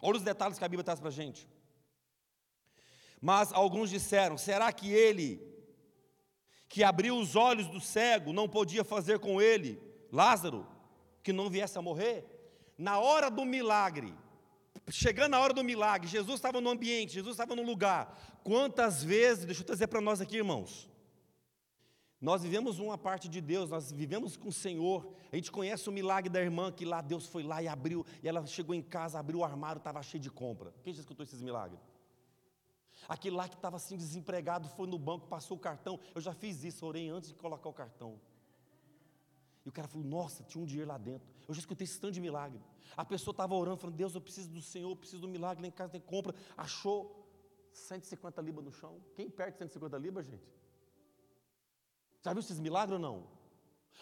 Olha 0.00 0.16
os 0.16 0.22
detalhes 0.22 0.58
que 0.58 0.64
a 0.64 0.68
Bíblia 0.68 0.84
traz 0.84 0.98
para 0.98 1.10
a 1.10 1.12
gente. 1.12 1.46
Mas 3.20 3.52
alguns 3.52 3.90
disseram: 3.90 4.38
será 4.38 4.72
que 4.72 4.90
ele, 4.90 5.38
que 6.66 6.82
abriu 6.82 7.18
os 7.18 7.36
olhos 7.36 7.66
do 7.66 7.78
cego, 7.78 8.32
não 8.32 8.48
podia 8.48 8.82
fazer 8.82 9.18
com 9.18 9.42
ele, 9.42 9.78
Lázaro, 10.10 10.66
que 11.22 11.32
não 11.32 11.50
viesse 11.50 11.78
a 11.78 11.82
morrer, 11.82 12.24
na 12.76 12.98
hora 12.98 13.30
do 13.30 13.44
milagre, 13.44 14.14
chegando 14.88 15.34
a 15.34 15.40
hora 15.40 15.52
do 15.52 15.62
milagre, 15.62 16.08
Jesus 16.08 16.36
estava 16.36 16.60
no 16.60 16.70
ambiente, 16.70 17.12
Jesus 17.12 17.34
estava 17.34 17.54
no 17.54 17.62
lugar. 17.62 18.40
Quantas 18.42 19.02
vezes, 19.02 19.44
deixa 19.44 19.62
eu 19.62 19.66
trazer 19.66 19.86
para 19.86 20.00
nós 20.00 20.20
aqui, 20.20 20.36
irmãos, 20.36 20.88
nós 22.20 22.42
vivemos 22.42 22.78
uma 22.78 22.98
parte 22.98 23.28
de 23.28 23.40
Deus, 23.40 23.70
nós 23.70 23.90
vivemos 23.90 24.36
com 24.36 24.48
o 24.48 24.52
Senhor. 24.52 25.10
A 25.32 25.36
gente 25.36 25.50
conhece 25.50 25.88
o 25.88 25.92
milagre 25.92 26.28
da 26.28 26.40
irmã 26.40 26.70
que 26.70 26.84
lá 26.84 27.00
Deus 27.00 27.26
foi 27.26 27.42
lá 27.42 27.62
e 27.62 27.68
abriu, 27.68 28.04
e 28.22 28.28
ela 28.28 28.44
chegou 28.46 28.74
em 28.74 28.82
casa, 28.82 29.18
abriu 29.18 29.38
o 29.38 29.44
armário, 29.44 29.78
estava 29.78 30.02
cheio 30.02 30.22
de 30.22 30.30
compra. 30.30 30.74
Quem 30.82 30.92
já 30.92 31.00
escutou 31.00 31.24
esses 31.24 31.40
milagres? 31.40 31.80
Aquele 33.08 33.36
lá 33.36 33.48
que 33.48 33.54
estava 33.54 33.76
assim 33.76 33.96
desempregado, 33.96 34.68
foi 34.68 34.86
no 34.86 34.98
banco, 34.98 35.26
passou 35.26 35.56
o 35.56 35.60
cartão. 35.60 35.98
Eu 36.14 36.20
já 36.20 36.34
fiz 36.34 36.62
isso, 36.62 36.84
orei 36.84 37.08
antes 37.08 37.30
de 37.30 37.36
colocar 37.36 37.68
o 37.68 37.72
cartão. 37.72 38.20
E 39.64 39.68
o 39.68 39.72
cara 39.72 39.88
falou: 39.88 40.06
Nossa, 40.06 40.42
tinha 40.42 40.62
um 40.62 40.66
dinheiro 40.66 40.88
lá 40.88 40.98
dentro. 40.98 41.28
Eu 41.46 41.54
já 41.54 41.60
escutei 41.60 41.84
esse 41.84 42.00
tanto 42.00 42.12
de 42.12 42.20
milagre. 42.20 42.60
A 42.96 43.04
pessoa 43.04 43.32
estava 43.32 43.54
orando, 43.54 43.76
falando: 43.78 43.96
Deus, 43.96 44.14
eu 44.14 44.20
preciso 44.20 44.48
do 44.50 44.62
Senhor, 44.62 44.90
eu 44.90 44.96
preciso 44.96 45.22
do 45.22 45.28
milagre. 45.28 45.62
Lá 45.62 45.68
em 45.68 45.72
casa 45.72 45.92
tem 45.92 46.00
compra. 46.00 46.34
Achou 46.56 47.20
150 47.72 48.40
libras 48.40 48.64
no 48.64 48.72
chão. 48.72 49.00
Quem 49.14 49.28
perde 49.28 49.58
150 49.58 49.98
libras, 49.98 50.26
gente? 50.26 50.42
Já 52.22 52.32
viu 52.32 52.40
esses 52.40 52.58
milagres 52.58 52.94
ou 52.94 52.98
não? 52.98 53.40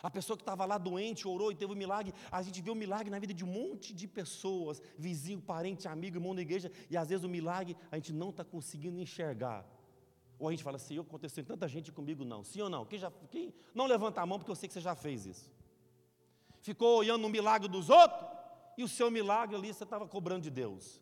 A 0.02 0.10
pessoa 0.10 0.36
que 0.36 0.42
estava 0.42 0.64
lá 0.64 0.78
doente, 0.78 1.26
orou 1.26 1.50
e 1.50 1.56
teve 1.56 1.72
um 1.72 1.76
milagre. 1.76 2.14
A 2.30 2.40
gente 2.42 2.62
vê 2.62 2.70
o 2.70 2.72
um 2.72 2.76
milagre 2.76 3.10
na 3.10 3.18
vida 3.18 3.34
de 3.34 3.44
um 3.44 3.48
monte 3.48 3.92
de 3.92 4.06
pessoas, 4.06 4.80
vizinho, 4.96 5.40
parente, 5.40 5.88
amigo, 5.88 6.16
irmão 6.16 6.34
da 6.34 6.42
igreja, 6.42 6.70
e 6.88 6.96
às 6.96 7.08
vezes 7.08 7.24
o 7.24 7.28
milagre 7.28 7.76
a 7.90 7.96
gente 7.96 8.12
não 8.12 8.30
está 8.30 8.44
conseguindo 8.44 9.00
enxergar. 9.00 9.66
Ou 10.38 10.48
a 10.48 10.50
gente 10.50 10.62
fala, 10.62 10.78
Senhor, 10.78 11.02
aconteceu 11.02 11.44
tanta 11.44 11.66
gente 11.66 11.90
comigo, 11.90 12.24
não. 12.24 12.44
Sim 12.44 12.62
ou 12.62 12.70
não? 12.70 12.84
Quem 12.84 12.98
já, 12.98 13.10
quem, 13.30 13.52
não 13.74 13.86
levanta 13.86 14.20
a 14.20 14.26
mão, 14.26 14.38
porque 14.38 14.50
eu 14.50 14.54
sei 14.54 14.68
que 14.68 14.74
você 14.74 14.80
já 14.80 14.94
fez 14.94 15.26
isso. 15.26 15.50
Ficou 16.60 16.98
olhando 16.98 17.26
o 17.26 17.28
milagre 17.30 17.68
dos 17.68 17.90
outros, 17.90 18.28
e 18.76 18.84
o 18.84 18.88
seu 18.88 19.10
milagre 19.10 19.56
ali 19.56 19.74
você 19.74 19.84
estava 19.84 20.06
cobrando 20.06 20.42
de 20.42 20.50
Deus. 20.50 21.00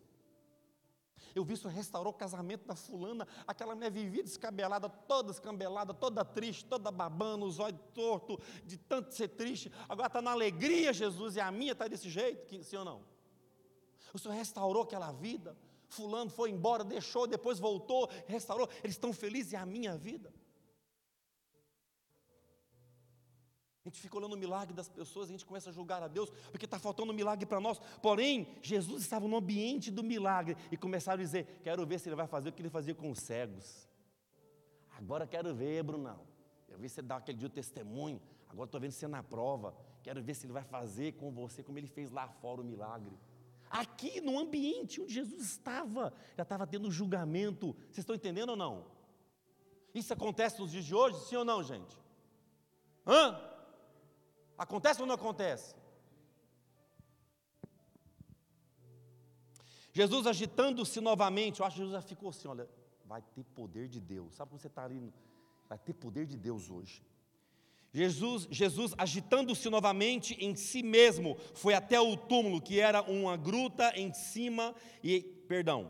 Eu 1.35 1.43
vi 1.43 1.53
isso 1.53 1.67
restaurou 1.67 2.11
o 2.11 2.15
casamento 2.15 2.65
da 2.65 2.75
fulana, 2.75 3.27
aquela 3.45 3.75
mulher 3.75 3.91
vivia 3.91 4.23
descabelada, 4.23 4.89
toda 4.89 5.31
escambelada, 5.31 5.93
toda 5.93 6.25
triste, 6.25 6.65
toda 6.65 6.89
babando, 6.89 7.45
os 7.45 7.59
olhos 7.59 7.79
tortos, 7.93 8.37
de 8.65 8.77
tanto 8.77 9.13
ser 9.13 9.27
triste. 9.27 9.71
Agora 9.87 10.07
está 10.07 10.21
na 10.21 10.31
alegria, 10.31 10.91
Jesus, 10.91 11.35
e 11.35 11.39
a 11.39 11.51
minha 11.51 11.73
está 11.73 11.87
desse 11.87 12.09
jeito, 12.09 12.47
que, 12.47 12.63
sim 12.63 12.77
ou 12.77 12.85
não? 12.85 13.03
O 14.13 14.17
Senhor 14.17 14.33
restaurou 14.33 14.81
aquela 14.81 15.11
vida. 15.11 15.55
Fulano 15.87 16.29
foi 16.29 16.49
embora, 16.49 16.83
deixou, 16.83 17.27
depois 17.27 17.59
voltou, 17.59 18.09
restaurou. 18.27 18.69
Eles 18.83 18.95
estão 18.95 19.13
felizes 19.13 19.53
e 19.53 19.55
a 19.55 19.65
minha 19.65 19.97
vida. 19.97 20.33
A 23.87 23.89
gente 23.89 24.01
fica 24.01 24.17
olhando 24.17 24.33
o 24.33 24.37
milagre 24.37 24.73
das 24.73 24.89
pessoas, 24.89 25.29
a 25.29 25.31
gente 25.31 25.45
começa 25.45 25.69
a 25.69 25.73
julgar 25.73 26.03
a 26.03 26.09
Deus, 26.09 26.29
porque 26.51 26.65
está 26.65 26.77
faltando 26.77 27.13
um 27.13 27.15
milagre 27.15 27.45
para 27.45 27.61
nós. 27.61 27.79
Porém, 28.01 28.45
Jesus 28.61 29.01
estava 29.01 29.29
no 29.29 29.37
ambiente 29.37 29.89
do 29.89 30.03
milagre 30.03 30.57
e 30.69 30.75
começaram 30.75 31.21
a 31.21 31.23
dizer: 31.23 31.61
Quero 31.63 31.85
ver 31.85 31.97
se 31.97 32.09
ele 32.09 32.15
vai 32.17 32.27
fazer 32.27 32.49
o 32.49 32.51
que 32.51 32.61
ele 32.61 32.69
fazia 32.69 32.93
com 32.93 33.09
os 33.09 33.19
cegos. 33.19 33.87
Agora 34.91 35.25
quero 35.25 35.55
ver, 35.55 35.83
Brunão. 35.83 36.19
Eu 36.67 36.77
vi 36.77 36.89
você 36.89 37.01
dar 37.01 37.17
aquele 37.17 37.37
dia 37.37 37.47
o 37.47 37.49
testemunho. 37.49 38.21
Agora 38.49 38.67
estou 38.67 38.81
vendo 38.81 38.91
você 38.91 39.07
na 39.07 39.23
prova. 39.23 39.73
Quero 40.03 40.21
ver 40.21 40.33
se 40.33 40.45
ele 40.45 40.53
vai 40.53 40.63
fazer 40.63 41.13
com 41.13 41.31
você 41.31 41.63
como 41.63 41.77
ele 41.77 41.87
fez 41.87 42.11
lá 42.11 42.27
fora 42.27 42.59
o 42.59 42.65
milagre. 42.65 43.17
Aqui 43.69 44.21
no 44.21 44.39
ambiente 44.39 45.01
onde 45.01 45.13
Jesus 45.13 45.41
estava, 45.41 46.13
já 46.35 46.43
estava 46.43 46.65
tendo 46.65 46.89
julgamento. 46.91 47.73
Vocês 47.85 47.99
estão 47.99 48.15
entendendo 48.15 48.49
ou 48.49 48.55
não? 48.55 48.85
Isso 49.93 50.13
acontece 50.13 50.59
nos 50.59 50.71
dias 50.71 50.85
de 50.85 50.93
hoje, 50.93 51.19
sim 51.27 51.35
ou 51.35 51.45
não, 51.45 51.63
gente? 51.63 51.97
Hã? 53.05 53.39
Acontece 54.57 55.01
ou 55.01 55.07
não 55.07 55.15
acontece? 55.15 55.75
Jesus 59.91 60.27
agitando-se 60.27 61.01
novamente, 61.01 61.59
eu 61.59 61.65
acho 61.65 61.77
que 61.77 61.83
Jesus 61.83 62.05
ficou 62.05 62.29
assim: 62.29 62.47
olha, 62.47 62.69
vai 63.03 63.21
ter 63.21 63.43
poder 63.43 63.87
de 63.87 63.99
Deus. 63.99 64.35
Sabe 64.35 64.51
quando 64.51 64.61
você 64.61 64.67
está 64.67 64.83
ali? 64.83 65.13
Vai 65.67 65.79
ter 65.79 65.93
poder 65.93 66.25
de 66.27 66.37
Deus 66.37 66.69
hoje. 66.69 67.03
Jesus, 67.97 68.47
Jesus 68.51 68.93
agitando-se 68.95 69.67
novamente 69.71 70.37
em 70.39 70.55
si 70.55 70.83
mesmo, 70.83 71.35
foi 71.55 71.73
até 71.73 71.99
o 71.99 72.15
túmulo, 72.15 72.61
que 72.61 72.79
era 72.79 73.01
uma 73.01 73.35
gruta 73.35 73.91
em 73.95 74.13
cima, 74.13 74.75
e, 75.03 75.21
perdão, 75.47 75.89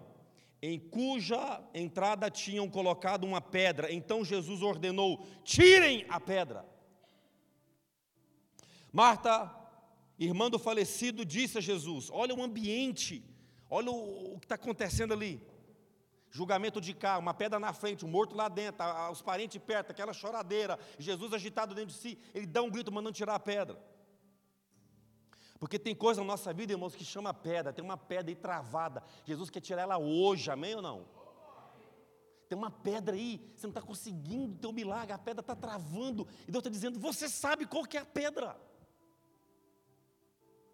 em 0.61 0.79
cuja 0.79 1.61
entrada 1.73 2.31
tinham 2.31 2.69
colocado 2.69 3.25
uma 3.25 3.41
pedra. 3.41 3.91
Então 3.91 4.23
Jesus 4.23 4.61
ordenou: 4.61 5.27
tirem 5.43 6.05
a 6.07 6.17
pedra. 6.17 6.65
Marta, 8.89 9.53
irmã 10.17 10.49
do 10.49 10.57
falecido, 10.57 11.25
disse 11.25 11.57
a 11.57 11.61
Jesus: 11.61 12.09
Olha 12.09 12.33
o 12.33 12.41
ambiente, 12.41 13.21
olha 13.69 13.91
o, 13.91 14.35
o 14.35 14.39
que 14.39 14.45
está 14.45 14.55
acontecendo 14.55 15.13
ali. 15.13 15.41
Julgamento 16.29 16.81
de 16.81 16.93
cá, 16.93 17.17
uma 17.17 17.33
pedra 17.33 17.59
na 17.59 17.73
frente, 17.73 18.05
um 18.05 18.09
morto 18.09 18.35
lá 18.35 18.49
dentro, 18.49 18.85
os 19.11 19.21
parentes 19.21 19.61
perto, 19.61 19.91
aquela 19.91 20.13
choradeira, 20.13 20.77
Jesus 20.99 21.33
agitado 21.33 21.73
dentro 21.73 21.93
de 21.93 21.99
si, 21.99 22.19
ele 22.33 22.45
dá 22.45 22.61
um 22.61 22.69
grito 22.69 22.91
mandando 22.91 23.15
tirar 23.15 23.35
a 23.35 23.39
pedra. 23.39 23.79
Porque 25.59 25.79
tem 25.79 25.95
coisa 25.95 26.21
na 26.21 26.27
nossa 26.27 26.53
vida, 26.53 26.73
irmãos, 26.73 26.95
que 26.95 27.03
chama 27.03 27.33
pedra, 27.33 27.73
tem 27.73 27.83
uma 27.83 27.97
pedra 27.97 28.29
aí 28.29 28.35
travada. 28.35 29.01
Jesus 29.25 29.49
quer 29.49 29.61
tirar 29.61 29.83
ela 29.83 29.97
hoje, 29.97 30.51
amém 30.51 30.75
ou 30.75 30.81
não? 30.81 31.07
Tem 32.47 32.57
uma 32.57 32.69
pedra 32.69 33.15
aí, 33.15 33.41
você 33.55 33.65
não 33.65 33.71
está 33.71 33.81
conseguindo 33.81 34.55
ter 34.55 34.67
um 34.67 34.71
milagre, 34.71 35.13
a 35.13 35.17
pedra 35.17 35.41
está 35.41 35.55
travando. 35.55 36.27
E 36.47 36.51
Deus 36.51 36.61
está 36.61 36.69
dizendo: 36.69 36.99
Você 36.99 37.27
sabe 37.27 37.65
qual 37.65 37.83
que 37.83 37.97
é 37.97 38.01
a 38.01 38.05
pedra? 38.05 38.55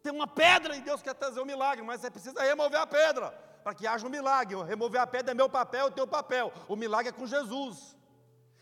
Tem 0.03 0.11
uma 0.11 0.27
pedra 0.27 0.75
e 0.75 0.81
Deus 0.81 1.01
quer 1.01 1.15
trazer 1.15 1.39
um 1.39 1.45
milagre, 1.45 1.83
mas 1.83 2.01
você 2.01 2.11
precisa 2.11 2.43
remover 2.43 2.79
a 2.79 2.85
pedra 2.85 3.52
para 3.63 3.73
que 3.73 3.87
haja 3.87 4.05
um 4.05 4.09
milagre. 4.09 4.61
Remover 4.63 5.01
a 5.01 5.07
pedra 5.07 5.31
é 5.31 5.33
meu 5.33 5.49
papel, 5.49 5.87
é 5.87 5.91
teu 5.91 6.07
papel. 6.07 6.51
O 6.67 6.75
milagre 6.75 7.09
é 7.09 7.11
com 7.11 7.25
Jesus. 7.25 7.95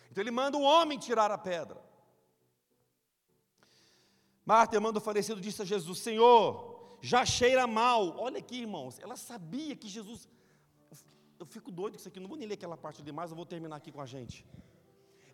Então 0.10 0.22
ele 0.22 0.32
manda 0.32 0.58
o 0.58 0.62
homem 0.62 1.00
tirar 1.00 1.32
a 1.32 1.38
pedra. 1.38 1.82
Marta, 4.46 4.76
irmã 4.76 4.92
do 4.92 5.02
falecido, 5.02 5.40
disse 5.40 5.62
a 5.62 5.66
Jesus: 5.66 6.00
Senhor, 6.00 6.98
já 7.02 7.26
cheira 7.26 7.66
mal. 7.66 8.18
Olha 8.18 8.40
aqui, 8.40 8.60
irmãos, 8.62 9.00
ela 9.00 9.16
sabia 9.16 9.76
que 9.76 9.88
Jesus. 9.88 10.28
Eu 11.40 11.46
fico 11.46 11.72
doido 11.72 11.94
com 11.94 12.00
isso 12.00 12.08
aqui, 12.08 12.20
não 12.20 12.28
vou 12.28 12.38
nem 12.38 12.48
ler 12.48 12.54
aquela 12.54 12.78
parte 12.78 13.02
demais, 13.02 13.32
eu 13.32 13.36
vou 13.36 13.46
terminar 13.46 13.78
aqui 13.78 13.92
com 13.92 14.02
a 14.02 14.06
gente. 14.06 14.46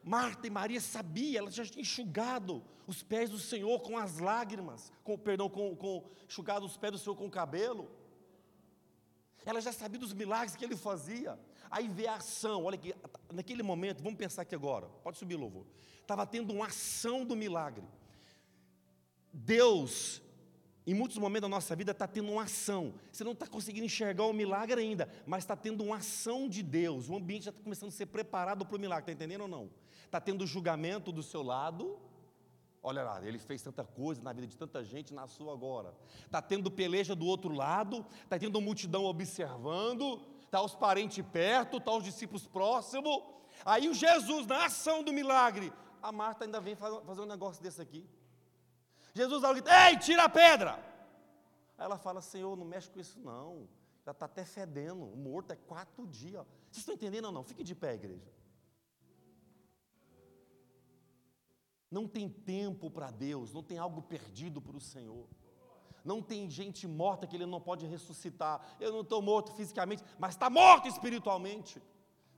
Marta 0.03 0.47
e 0.47 0.49
Maria 0.49 0.79
sabia, 0.79 1.39
ela 1.39 1.51
já 1.51 1.65
tinha 1.65 1.81
enxugado 1.81 2.63
os 2.85 3.03
pés 3.03 3.29
do 3.29 3.37
Senhor 3.37 3.81
com 3.81 3.97
as 3.97 4.19
lágrimas, 4.19 4.93
com, 5.03 5.17
perdão, 5.17 5.49
com, 5.49 5.75
com 5.75 6.05
enxugado 6.25 6.65
os 6.65 6.77
pés 6.77 6.93
do 6.93 6.97
Senhor 6.97 7.15
com 7.17 7.25
o 7.25 7.29
cabelo. 7.29 7.89
Ela 9.45 9.61
já 9.61 9.71
sabia 9.71 9.99
dos 9.99 10.13
milagres 10.13 10.55
que 10.55 10.65
ele 10.65 10.75
fazia. 10.75 11.39
Aí 11.69 11.87
vê 11.87 12.07
a 12.07 12.15
ação, 12.15 12.63
olha 12.63 12.75
aqui, 12.75 12.93
naquele 13.33 13.63
momento, 13.63 14.01
vamos 14.01 14.17
pensar 14.17 14.41
aqui 14.43 14.55
agora, 14.55 14.87
pode 15.03 15.17
subir, 15.17 15.35
louvor. 15.35 15.65
Estava 16.01 16.25
tendo 16.25 16.53
uma 16.53 16.67
ação 16.67 17.25
do 17.25 17.35
milagre. 17.35 17.83
Deus, 19.33 20.21
em 20.85 20.93
muitos 20.93 21.17
momentos 21.17 21.41
da 21.41 21.49
nossa 21.49 21.75
vida, 21.75 21.91
está 21.91 22.07
tendo 22.07 22.31
uma 22.31 22.43
ação. 22.43 22.93
Você 23.11 23.23
não 23.23 23.33
está 23.33 23.45
conseguindo 23.45 23.85
enxergar 23.85 24.25
o 24.25 24.33
milagre 24.33 24.79
ainda, 24.81 25.09
mas 25.25 25.43
está 25.43 25.55
tendo 25.55 25.83
uma 25.83 25.97
ação 25.97 26.47
de 26.47 26.63
Deus. 26.63 27.09
O 27.09 27.15
ambiente 27.15 27.45
já 27.45 27.51
está 27.51 27.61
começando 27.61 27.89
a 27.89 27.91
ser 27.91 28.05
preparado 28.05 28.65
para 28.65 28.75
o 28.75 28.79
milagre, 28.79 29.03
está 29.03 29.11
entendendo 29.11 29.41
ou 29.41 29.47
não? 29.47 29.69
Está 30.05 30.21
tendo 30.21 30.47
julgamento 30.47 31.11
do 31.11 31.21
seu 31.21 31.43
lado. 31.43 31.99
Olha 32.87 33.03
lá, 33.03 33.21
ele 33.21 33.37
fez 33.37 33.61
tanta 33.61 33.83
coisa 33.83 34.21
na 34.21 34.31
vida 34.31 34.47
de 34.47 34.55
tanta 34.55 34.81
gente, 34.81 35.13
na 35.13 35.27
sua 35.27 35.51
agora. 35.51 35.93
Está 36.23 36.41
tendo 36.41 36.71
peleja 36.71 37.13
do 37.13 37.25
outro 37.25 37.53
lado, 37.53 38.05
está 38.23 38.39
tendo 38.39 38.61
multidão 38.61 39.03
observando, 39.03 40.21
está 40.45 40.61
os 40.61 40.73
parentes 40.73 41.21
perto, 41.29 41.79
está 41.79 41.91
os 41.91 42.01
discípulos 42.01 42.47
próximos. 42.47 43.23
Aí 43.65 43.89
o 43.89 43.93
Jesus, 43.93 44.47
na 44.47 44.67
ação 44.67 45.03
do 45.03 45.11
milagre, 45.11 45.73
a 46.01 46.13
Marta 46.13 46.45
ainda 46.45 46.61
vem 46.61 46.77
fazer 46.77 47.19
um 47.19 47.25
negócio 47.25 47.61
desse 47.61 47.81
aqui. 47.81 48.09
Jesus 49.13 49.41
grita, 49.41 49.89
ei, 49.89 49.97
tira 49.97 50.23
a 50.23 50.29
pedra. 50.29 50.75
Aí 51.77 51.83
ela 51.83 51.97
fala, 51.97 52.21
Senhor, 52.21 52.55
não 52.55 52.65
mexe 52.65 52.89
com 52.89 53.01
isso 53.01 53.19
não. 53.19 53.67
Já 54.05 54.13
está 54.13 54.27
até 54.27 54.45
fedendo, 54.45 55.03
o 55.03 55.17
morto 55.17 55.51
é 55.51 55.57
quatro 55.57 56.07
dias. 56.07 56.45
Vocês 56.71 56.77
estão 56.77 56.95
entendendo 56.95 57.25
ou 57.25 57.33
não? 57.33 57.43
Fique 57.43 57.65
de 57.65 57.75
pé, 57.75 57.95
igreja. 57.95 58.31
Não 61.89 62.07
tem 62.07 62.27
tempo 62.27 62.91
para 62.91 63.09
Deus, 63.09 63.53
não 63.53 63.63
tem 63.63 63.77
algo 63.77 64.01
perdido 64.01 64.61
para 64.61 64.75
o 64.75 64.81
Senhor. 64.81 65.25
Não 66.03 66.21
tem 66.21 66.49
gente 66.49 66.87
morta 66.87 67.27
que 67.27 67.35
Ele 67.35 67.45
não 67.45 67.59
pode 67.59 67.85
ressuscitar. 67.85 68.75
Eu 68.79 68.91
não 68.91 69.01
estou 69.01 69.21
morto 69.21 69.51
fisicamente, 69.53 70.03
mas 70.17 70.35
está 70.35 70.49
morto 70.49 70.87
espiritualmente. 70.87 71.81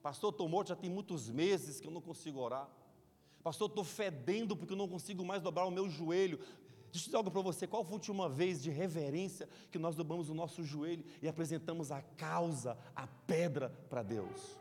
Pastor, 0.01 0.31
estou 0.31 0.47
morto 0.47 0.69
já 0.69 0.75
tem 0.75 0.89
muitos 0.89 1.29
meses 1.29 1.79
que 1.79 1.87
eu 1.87 1.91
não 1.91 2.01
consigo 2.01 2.39
orar. 2.39 2.69
Pastor, 3.43 3.69
estou 3.69 3.83
fedendo 3.83 4.55
porque 4.55 4.73
eu 4.73 4.77
não 4.77 4.87
consigo 4.87 5.23
mais 5.25 5.41
dobrar 5.41 5.65
o 5.65 5.71
meu 5.71 5.89
joelho. 5.89 6.37
Deixa 6.91 7.05
eu 7.05 7.05
dizer 7.05 7.17
algo 7.17 7.31
para 7.31 7.41
você: 7.41 7.67
qual 7.67 7.83
foi 7.83 7.93
a 7.93 7.95
última 7.95 8.27
vez 8.27 8.61
de 8.61 8.69
reverência 8.69 9.47
que 9.71 9.77
nós 9.77 9.95
dobramos 9.95 10.29
o 10.29 10.33
nosso 10.33 10.63
joelho 10.63 11.05
e 11.21 11.27
apresentamos 11.27 11.91
a 11.91 12.01
causa, 12.01 12.77
a 12.95 13.07
pedra 13.07 13.69
para 13.89 14.03
Deus? 14.03 14.57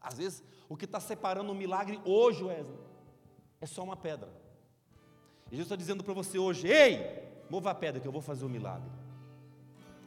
Às 0.00 0.18
vezes, 0.18 0.44
o 0.68 0.76
que 0.76 0.84
está 0.84 1.00
separando 1.00 1.50
o 1.50 1.54
milagre 1.54 2.00
hoje, 2.04 2.44
Wesley, 2.44 2.78
é 3.60 3.66
só 3.66 3.82
uma 3.82 3.96
pedra. 3.96 4.28
E 5.46 5.50
Jesus 5.50 5.66
está 5.66 5.76
dizendo 5.76 6.02
para 6.02 6.14
você 6.14 6.38
hoje: 6.38 6.66
ei, 6.68 7.44
mova 7.48 7.70
a 7.70 7.74
pedra 7.74 8.00
que 8.00 8.08
eu 8.08 8.12
vou 8.12 8.22
fazer 8.22 8.44
o 8.44 8.48
milagre. 8.48 8.90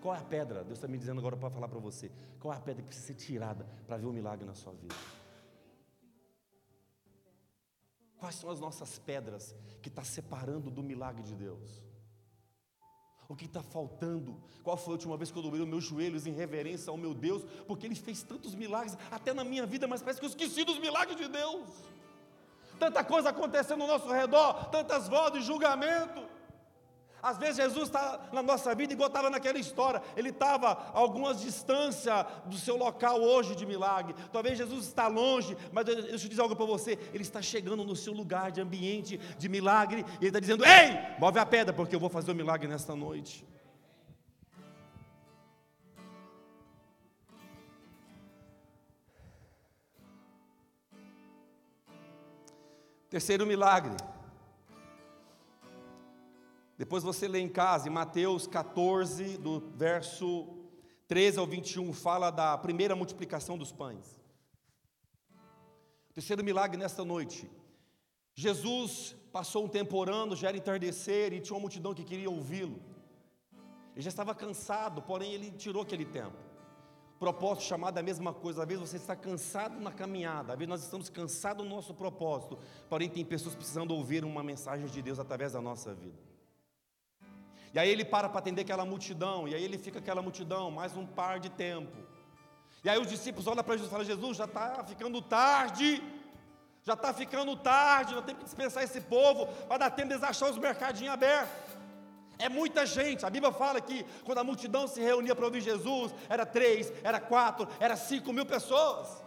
Qual 0.01 0.15
é 0.15 0.17
a 0.17 0.23
pedra? 0.23 0.63
Deus 0.63 0.77
está 0.77 0.87
me 0.87 0.97
dizendo 0.97 1.19
agora 1.19 1.35
para 1.35 1.49
falar 1.49 1.67
para 1.67 1.79
você. 1.79 2.11
Qual 2.39 2.53
é 2.53 2.57
a 2.57 2.59
pedra 2.59 2.81
que 2.81 2.87
precisa 2.87 3.07
ser 3.07 3.15
tirada 3.15 3.65
para 3.85 3.97
ver 3.97 4.05
o 4.05 4.13
milagre 4.13 4.45
na 4.45 4.55
sua 4.55 4.73
vida? 4.73 4.95
Quais 8.17 8.35
são 8.35 8.49
as 8.49 8.59
nossas 8.59 8.99
pedras 8.99 9.55
que 9.81 9.89
está 9.89 10.03
separando 10.03 10.69
do 10.69 10.83
milagre 10.83 11.23
de 11.23 11.35
Deus? 11.35 11.83
O 13.27 13.35
que 13.35 13.45
está 13.45 13.61
faltando? 13.61 14.41
Qual 14.63 14.75
foi 14.75 14.93
a 14.93 14.95
última 14.95 15.15
vez 15.15 15.31
que 15.31 15.37
eu 15.37 15.43
dobrei 15.43 15.61
os 15.61 15.67
meus 15.67 15.83
joelhos 15.83 16.25
em 16.25 16.31
reverência 16.31 16.89
ao 16.89 16.97
meu 16.97 17.13
Deus? 17.13 17.43
Porque 17.67 17.85
Ele 17.85 17.95
fez 17.95 18.23
tantos 18.23 18.55
milagres, 18.55 18.97
até 19.11 19.33
na 19.33 19.43
minha 19.43 19.65
vida, 19.65 19.87
mas 19.87 20.01
parece 20.01 20.19
que 20.19 20.25
eu 20.25 20.29
esqueci 20.29 20.63
dos 20.63 20.79
milagres 20.79 21.15
de 21.15 21.27
Deus. 21.27 21.69
Tanta 22.79 23.03
coisa 23.03 23.29
acontecendo 23.29 23.81
ao 23.81 23.87
nosso 23.87 24.11
redor, 24.11 24.65
tantas 24.69 25.07
vozes 25.07 25.41
de 25.41 25.47
julgamento. 25.47 26.23
Às 27.21 27.37
vezes 27.37 27.57
Jesus 27.57 27.89
está 27.89 28.29
na 28.31 28.41
nossa 28.41 28.73
vida 28.73 28.93
igual 28.93 29.07
estava 29.07 29.29
naquela 29.29 29.59
história. 29.59 30.01
Ele 30.15 30.29
estava 30.29 30.69
a 30.69 30.97
algumas 30.97 31.41
distância 31.41 32.25
do 32.45 32.57
seu 32.57 32.77
local 32.77 33.21
hoje 33.21 33.55
de 33.55 33.65
milagre. 33.65 34.15
Talvez 34.31 34.57
Jesus 34.57 34.85
está 34.85 35.07
longe, 35.07 35.57
mas 35.71 35.85
deixa 35.85 36.25
eu 36.25 36.29
dizer 36.29 36.41
algo 36.41 36.55
para 36.55 36.65
você. 36.65 36.97
Ele 37.13 37.23
está 37.23 37.41
chegando 37.41 37.83
no 37.83 37.95
seu 37.95 38.13
lugar 38.13 38.51
de 38.51 38.61
ambiente 38.61 39.17
de 39.17 39.49
milagre. 39.49 40.05
E 40.13 40.23
ele 40.23 40.27
está 40.27 40.39
dizendo: 40.39 40.63
Ei, 40.65 40.97
move 41.19 41.37
a 41.37 41.45
pedra, 41.45 41.73
porque 41.73 41.95
eu 41.95 41.99
vou 41.99 42.09
fazer 42.09 42.31
o 42.31 42.33
um 42.33 42.37
milagre 42.37 42.67
nesta 42.67 42.95
noite. 42.95 43.45
Terceiro 53.09 53.43
milagre. 53.43 53.95
Depois 56.77 57.01
você 57.01 57.27
lê 57.27 57.39
em 57.39 57.49
casa, 57.49 57.87
em 57.87 57.91
Mateus 57.91 58.45
14, 58.45 59.37
do 59.37 59.59
verso 59.75 60.47
13 61.07 61.39
ao 61.39 61.47
21, 61.47 61.91
fala 61.91 62.29
da 62.29 62.55
primeira 62.55 62.95
multiplicação 62.95 63.57
dos 63.57 63.71
pães. 63.71 64.21
Terceiro 66.13 66.43
milagre 66.43 66.77
nesta 66.77 67.03
noite. 67.03 67.49
Jesus 68.35 69.15
passou 69.31 69.65
um 69.65 69.67
tempo 69.67 69.97
orando, 69.97 70.35
já 70.35 70.49
era 70.49 70.57
entardecer 70.57 71.33
e 71.33 71.41
tinha 71.41 71.55
uma 71.55 71.61
multidão 71.61 71.95
que 71.95 72.03
queria 72.03 72.29
ouvi-lo. 72.29 72.79
Ele 73.95 74.03
já 74.03 74.09
estava 74.09 74.35
cansado, 74.35 75.01
porém 75.01 75.33
ele 75.33 75.49
tirou 75.51 75.81
aquele 75.81 76.05
tempo. 76.05 76.48
Propósito 77.19 77.65
chamado 77.65 77.97
é 77.97 77.99
a 77.99 78.03
mesma 78.03 78.33
coisa. 78.33 78.61
Às 78.61 78.67
vezes 78.67 78.89
você 78.89 78.95
está 78.95 79.13
cansado 79.13 79.77
na 79.81 79.91
caminhada, 79.91 80.53
às 80.53 80.57
vezes 80.57 80.69
nós 80.69 80.81
estamos 80.81 81.09
cansados 81.09 81.65
no 81.65 81.75
nosso 81.75 81.93
propósito, 81.93 82.57
porém 82.87 83.09
tem 83.09 83.25
pessoas 83.25 83.53
precisando 83.53 83.91
ouvir 83.91 84.23
uma 84.23 84.41
mensagem 84.41 84.87
de 84.87 85.01
Deus 85.01 85.19
através 85.19 85.51
da 85.51 85.61
nossa 85.61 85.93
vida. 85.93 86.17
E 87.73 87.77
aí 87.77 87.89
ele 87.89 88.05
para 88.05 88.29
para 88.29 88.39
atender 88.39 88.61
aquela 88.61 88.85
multidão, 88.85 89.47
e 89.49 89.53
aí 89.53 89.61
ele 89.61 89.77
fica 89.77 89.99
aquela 89.99 90.21
multidão 90.21 90.71
mais 90.71 90.95
um 90.95 91.05
par 91.05 91.41
de 91.41 91.49
tempo. 91.49 91.97
E 92.85 92.89
aí 92.89 92.97
os 92.97 93.07
discípulos 93.07 93.47
olham 93.47 93.63
para 93.65 93.75
Jesus 93.75 93.89
e 93.89 93.91
falam: 93.91 94.05
Jesus, 94.05 94.37
já 94.37 94.45
está 94.45 94.81
ficando 94.85 95.21
tarde, 95.21 96.01
já 96.83 96.93
está 96.93 97.13
ficando 97.13 97.53
tarde, 97.57 98.15
nós 98.15 98.23
temos 98.23 98.39
que 98.39 98.45
dispensar 98.45 98.81
esse 98.81 99.01
povo, 99.01 99.47
para 99.67 99.77
dar 99.77 99.91
tempo 99.91 100.17
de 100.17 100.23
achar 100.23 100.49
os 100.49 100.57
mercadinhos 100.57 101.13
abertos. 101.13 101.68
É 102.39 102.47
muita 102.47 102.85
gente, 102.85 103.25
a 103.25 103.29
Bíblia 103.29 103.51
fala 103.51 103.81
que 103.81 104.05
quando 104.23 104.37
a 104.37 104.43
multidão 104.45 104.87
se 104.87 105.01
reunia 105.01 105.35
para 105.35 105.45
ouvir 105.45 105.59
Jesus, 105.59 106.15
era 106.29 106.45
três, 106.45 106.91
era 107.03 107.19
quatro, 107.19 107.67
era 107.81 107.97
cinco 107.97 108.31
mil 108.31 108.45
pessoas. 108.45 109.21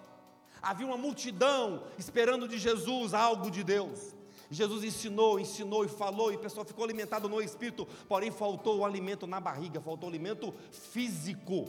Havia 0.62 0.86
uma 0.86 0.96
multidão 0.96 1.84
esperando 1.98 2.48
de 2.48 2.56
Jesus 2.56 3.12
algo 3.12 3.50
de 3.50 3.62
Deus. 3.62 4.14
Jesus 4.50 4.82
ensinou, 4.82 5.38
ensinou 5.38 5.84
e 5.84 5.88
falou, 5.88 6.32
e 6.32 6.36
o 6.36 6.38
pessoal 6.38 6.64
ficou 6.64 6.84
alimentado 6.84 7.28
no 7.28 7.40
espírito, 7.40 7.86
porém 8.08 8.30
faltou 8.30 8.78
o 8.78 8.84
alimento 8.84 9.26
na 9.26 9.40
barriga, 9.40 9.80
faltou 9.80 10.08
o 10.08 10.12
alimento 10.12 10.54
físico. 10.70 11.68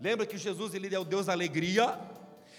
Lembra 0.00 0.24
que 0.24 0.38
Jesus 0.38 0.74
ele 0.74 0.94
é 0.94 0.98
o 0.98 1.04
Deus 1.04 1.26
da 1.26 1.32
alegria? 1.32 1.98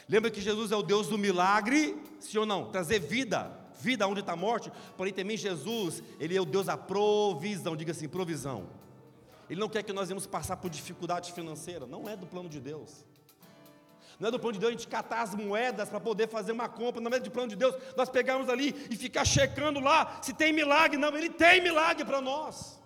Lembra 0.08 0.32
que 0.32 0.42
Jesus 0.42 0.72
é 0.72 0.76
o 0.76 0.82
Deus 0.82 1.08
do 1.08 1.18
milagre? 1.18 2.02
Sim 2.20 2.40
ou 2.40 2.46
não? 2.46 2.72
Trazer 2.72 3.00
vida, 3.00 3.58
vida 3.80 4.08
onde 4.08 4.20
está 4.20 4.34
a 4.34 4.36
morte. 4.36 4.72
Porém 4.98 5.14
também 5.14 5.38
Jesus, 5.38 6.04
ele 6.20 6.36
é 6.36 6.42
o 6.42 6.46
Deus 6.46 6.68
da 6.68 6.78
provisão, 6.78 7.76
diga 7.76 7.92
assim, 7.92 8.08
provisão. 8.08 8.68
Ele 9.50 9.60
não 9.60 9.70
quer 9.70 9.82
que 9.84 9.94
nós 9.94 10.10
vamos 10.10 10.28
passar 10.28 10.58
por 10.58 10.70
dificuldade 10.70 11.32
financeira, 11.32 11.88
não 11.88 12.08
é 12.08 12.16
do 12.16 12.28
plano 12.28 12.50
de 12.50 12.60
Deus. 12.60 13.04
Não 14.20 14.28
é 14.28 14.32
do 14.32 14.40
plano 14.40 14.54
de 14.54 14.60
Deus 14.60 14.70
a 14.70 14.78
gente 14.78 14.88
catar 14.88 15.22
as 15.22 15.34
moedas 15.34 15.88
para 15.88 16.00
poder 16.00 16.28
fazer 16.28 16.52
uma 16.52 16.68
compra. 16.68 17.02
Não 17.02 17.10
é 17.10 17.20
do 17.20 17.32
plano 17.32 17.48
de 17.48 17.56
Deus 17.56 17.74
nós 17.96 18.10
pegarmos 18.10 18.50
ali 18.50 18.76
e 18.90 18.98
ficar 18.98 19.24
checando 19.24 19.80
lá 19.80 20.20
se 20.22 20.34
tem 20.34 20.52
milagre. 20.52 20.98
Não, 20.98 21.16
Ele 21.18 21.30
tem 21.30 21.62
milagre 21.62 22.04
para 22.04 22.20
nós. 22.20 22.79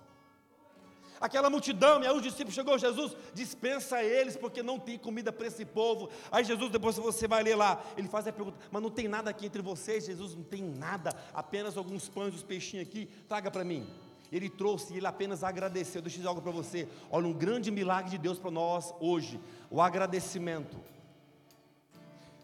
Aquela 1.24 1.50
multidão, 1.50 2.04
e 2.04 2.06
aí 2.06 2.14
os 2.14 2.22
discípulos 2.22 2.54
chegou, 2.54 2.78
Jesus, 2.78 3.16
dispensa 3.34 4.04
eles, 4.04 4.36
porque 4.36 4.62
não 4.62 4.78
tem 4.78 5.00
comida 5.00 5.32
para 5.32 5.48
esse 5.48 5.64
povo. 5.64 6.10
Aí 6.30 6.44
Jesus, 6.44 6.70
depois 6.70 6.98
você 6.98 7.30
vai 7.30 7.42
ler 7.42 7.56
lá, 7.56 7.82
ele 7.96 8.10
faz 8.10 8.28
a 8.28 8.34
pergunta, 8.34 8.58
mas 8.70 8.84
não 8.84 8.90
tem 8.90 9.08
nada 9.08 9.30
aqui 9.30 9.46
entre 9.46 9.62
vocês? 9.62 10.06
Jesus, 10.06 10.36
não 10.36 10.44
tem 10.44 10.62
nada, 10.62 11.16
apenas 11.34 11.78
alguns 11.78 12.10
pães, 12.10 12.36
os 12.36 12.44
peixinhos 12.44 12.86
aqui, 12.86 13.10
traga 13.26 13.50
para 13.50 13.64
mim. 13.64 13.88
Ele 14.34 14.50
trouxe 14.50 14.98
ele 14.98 15.08
apenas 15.08 15.46
agradeceu. 15.46 16.02
Deixa 16.02 16.18
eu 16.18 16.20
dizer 16.20 16.28
algo 16.28 16.42
para 16.42 16.52
você. 16.52 16.90
Olha, 17.10 17.26
um 17.26 17.34
grande 17.34 17.72
milagre 17.72 18.12
de 18.12 18.18
Deus 18.18 18.38
para 18.38 18.52
nós 18.52 18.94
hoje: 19.00 19.40
o 19.70 19.80
agradecimento. 19.80 20.76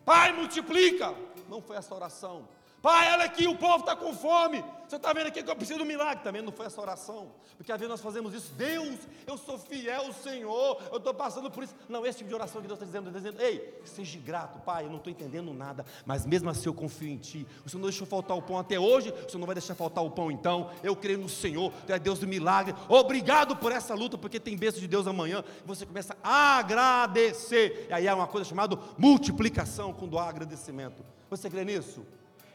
Pai, 0.05 0.31
multiplica. 0.31 1.13
Não 1.49 1.61
foi 1.61 1.75
essa 1.75 1.93
oração. 1.93 2.47
Pai, 2.81 3.11
olha 3.11 3.25
aqui, 3.25 3.47
o 3.47 3.57
povo 3.57 3.79
está 3.79 3.95
com 3.95 4.13
fome. 4.13 4.63
Você 4.87 4.95
está 4.95 5.13
vendo 5.13 5.27
aqui 5.27 5.43
que 5.43 5.51
eu 5.51 5.55
preciso 5.55 5.77
de 5.77 5.83
um 5.83 5.87
milagre. 5.87 6.23
Também 6.23 6.41
não 6.41 6.51
foi 6.51 6.65
essa 6.65 6.81
oração. 6.81 7.31
Porque 7.57 7.71
às 7.71 7.77
vezes 7.77 7.91
nós 7.91 8.01
fazemos 8.01 8.33
isso. 8.33 8.51
Deus, 8.53 8.97
eu 9.27 9.37
sou 9.37 9.59
fiel, 9.59 10.11
Senhor. 10.13 10.81
Eu 10.89 10.97
estou 10.97 11.13
passando 11.13 11.51
por 11.51 11.63
isso. 11.63 11.75
Não, 11.87 12.05
esse 12.05 12.19
tipo 12.19 12.29
de 12.29 12.33
oração 12.33 12.59
que 12.59 12.67
Deus 12.67 12.81
está 12.81 12.85
dizendo, 12.85 13.11
dizendo, 13.11 13.39
ei, 13.39 13.81
seja 13.85 14.17
grato, 14.19 14.59
Pai, 14.61 14.85
eu 14.85 14.89
não 14.89 14.97
estou 14.97 15.11
entendendo 15.11 15.53
nada. 15.53 15.85
Mas 16.05 16.25
mesmo 16.25 16.49
assim 16.49 16.67
eu 16.67 16.73
confio 16.73 17.09
em 17.09 17.17
Ti. 17.17 17.45
O 17.65 17.69
Senhor 17.69 17.81
não 17.81 17.89
deixou 17.89 18.07
faltar 18.07 18.35
o 18.35 18.41
pão 18.41 18.57
até 18.57 18.79
hoje. 18.79 19.11
O 19.11 19.29
Senhor 19.29 19.39
não 19.39 19.45
vai 19.45 19.55
deixar 19.55 19.75
faltar 19.75 20.03
o 20.03 20.09
pão 20.09 20.31
então. 20.31 20.71
Eu 20.81 20.95
creio 20.95 21.19
no 21.19 21.29
Senhor. 21.29 21.71
Tu 21.85 21.93
é 21.93 21.99
Deus 21.99 22.17
do 22.17 22.27
milagre. 22.27 22.73
Obrigado 22.87 23.55
por 23.57 23.71
essa 23.71 23.93
luta, 23.93 24.17
porque 24.17 24.39
tem 24.39 24.57
bênção 24.57 24.79
de 24.79 24.87
Deus 24.87 25.05
amanhã. 25.05 25.43
E 25.63 25.67
você 25.67 25.85
começa 25.85 26.17
a 26.23 26.57
agradecer. 26.57 27.87
E 27.89 27.93
aí 27.93 28.07
é 28.07 28.13
uma 28.13 28.25
coisa 28.25 28.47
chamada 28.47 28.75
multiplicação 28.97 29.93
quando 29.93 30.17
há 30.17 30.29
agradecimento. 30.29 31.05
Você 31.29 31.47
crê 31.47 31.63
nisso? 31.63 32.03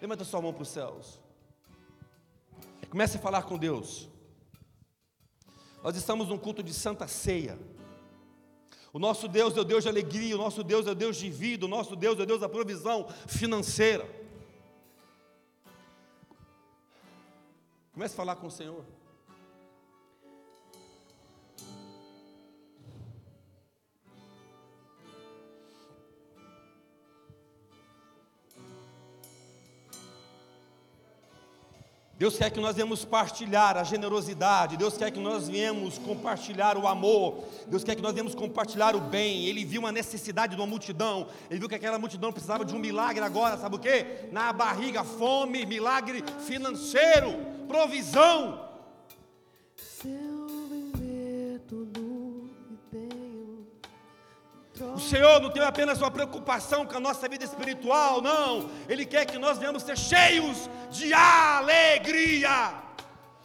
Levanta 0.05 0.23
sua 0.23 0.43
mão 0.43 0.53
para 0.53 0.63
os 0.63 0.69
céus. 0.69 1.19
Comece 2.91 3.17
a 3.17 3.21
falar 3.21 3.45
com 3.45 3.57
Deus. 3.57 4.07
Nós 5.83 5.97
estamos 5.97 6.29
num 6.29 6.37
culto 6.37 6.63
de 6.63 6.75
Santa 6.75 7.09
Ceia. 7.09 7.59
O 8.93 8.99
nosso 8.99 9.27
Deus 9.27 9.57
é 9.57 9.61
o 9.63 9.65
Deus 9.65 9.83
de 9.83 9.89
alegria, 9.89 10.35
o 10.35 10.39
nosso 10.39 10.63
Deus 10.63 10.87
é 10.87 10.91
o 10.91 10.95
Deus 10.95 11.17
de 11.17 11.31
vida, 11.31 11.65
o 11.65 11.69
nosso 11.69 11.97
Deus 11.97 12.21
é 12.21 12.23
o 12.23 12.27
Deus 12.27 12.43
da 12.43 12.51
provisão 12.51 13.09
financeira. 13.27 14.07
Comece 17.95 18.13
a 18.13 18.17
falar 18.19 18.37
com 18.37 18.49
o 18.49 18.51
Senhor. 18.51 18.85
Deus 32.25 32.39
quer 32.39 32.49
que 32.49 32.59
nós 32.59 32.75
venhamos 32.75 33.05
partilhar 33.05 33.77
a 33.77 33.85
generosidade, 33.85 34.79
Deus 34.79 34.97
quer 34.97 35.11
que 35.11 35.21
nós 35.21 35.47
venhamos 35.47 35.99
compartilhar 35.99 36.79
o 36.79 36.89
amor, 36.89 37.45
Deus 37.67 37.85
quer 37.85 37.95
que 37.95 38.01
nós 38.01 38.15
venhamos 38.15 38.35
compartilhar 38.35 38.97
o 38.97 39.01
bem. 39.03 39.45
Ele 39.45 39.63
viu 39.63 39.83
uma 39.83 39.93
necessidade 39.93 40.55
de 40.55 40.59
uma 40.59 40.67
multidão, 40.67 41.27
ele 41.51 41.61
viu 41.61 41.69
que 41.69 41.75
aquela 41.75 41.99
multidão 41.99 42.33
precisava 42.33 42.65
de 42.65 42.75
um 42.75 42.79
milagre 42.79 43.23
agora, 43.23 43.59
sabe 43.59 43.77
o 43.77 43.79
que? 43.79 44.07
Na 44.33 44.55
barriga, 44.55 45.05
fome, 45.05 45.67
milagre 45.67 46.25
financeiro, 46.47 47.37
provisão. 47.69 48.64
O 54.81 54.99
Senhor 54.99 55.41
não 55.41 55.51
tem 55.51 55.63
apenas 55.63 55.99
uma 56.01 56.11
preocupação 56.11 56.85
com 56.85 56.97
a 56.97 57.01
nossa 57.01 57.29
vida 57.29 57.45
espiritual, 57.45 58.21
não. 58.21 58.69
Ele 58.89 59.07
quer 59.07 59.25
que 59.25 59.39
nós 59.39 59.57
venhamos 59.57 59.85
ser 59.85 59.97
cheios 59.97 60.69
de 60.91 61.13
alegria. 61.13 62.75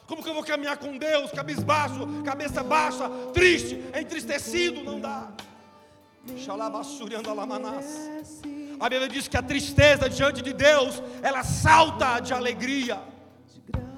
Como 0.07 0.23
que 0.23 0.29
eu 0.29 0.33
vou 0.33 0.43
caminhar 0.43 0.77
com 0.77 0.97
Deus, 0.97 1.29
cabisbaixo, 1.31 2.23
cabeça 2.25 2.63
baixa, 2.63 3.07
triste, 3.31 3.79
entristecido? 3.93 4.83
Não 4.83 4.99
dá. 4.99 5.29
A 8.79 8.89
Bíblia 8.89 9.07
diz 9.07 9.27
que 9.27 9.37
a 9.37 9.43
tristeza 9.43 10.09
diante 10.09 10.41
de 10.41 10.51
Deus, 10.53 11.01
ela 11.21 11.43
salta 11.43 12.19
de 12.19 12.33
alegria. 12.33 12.99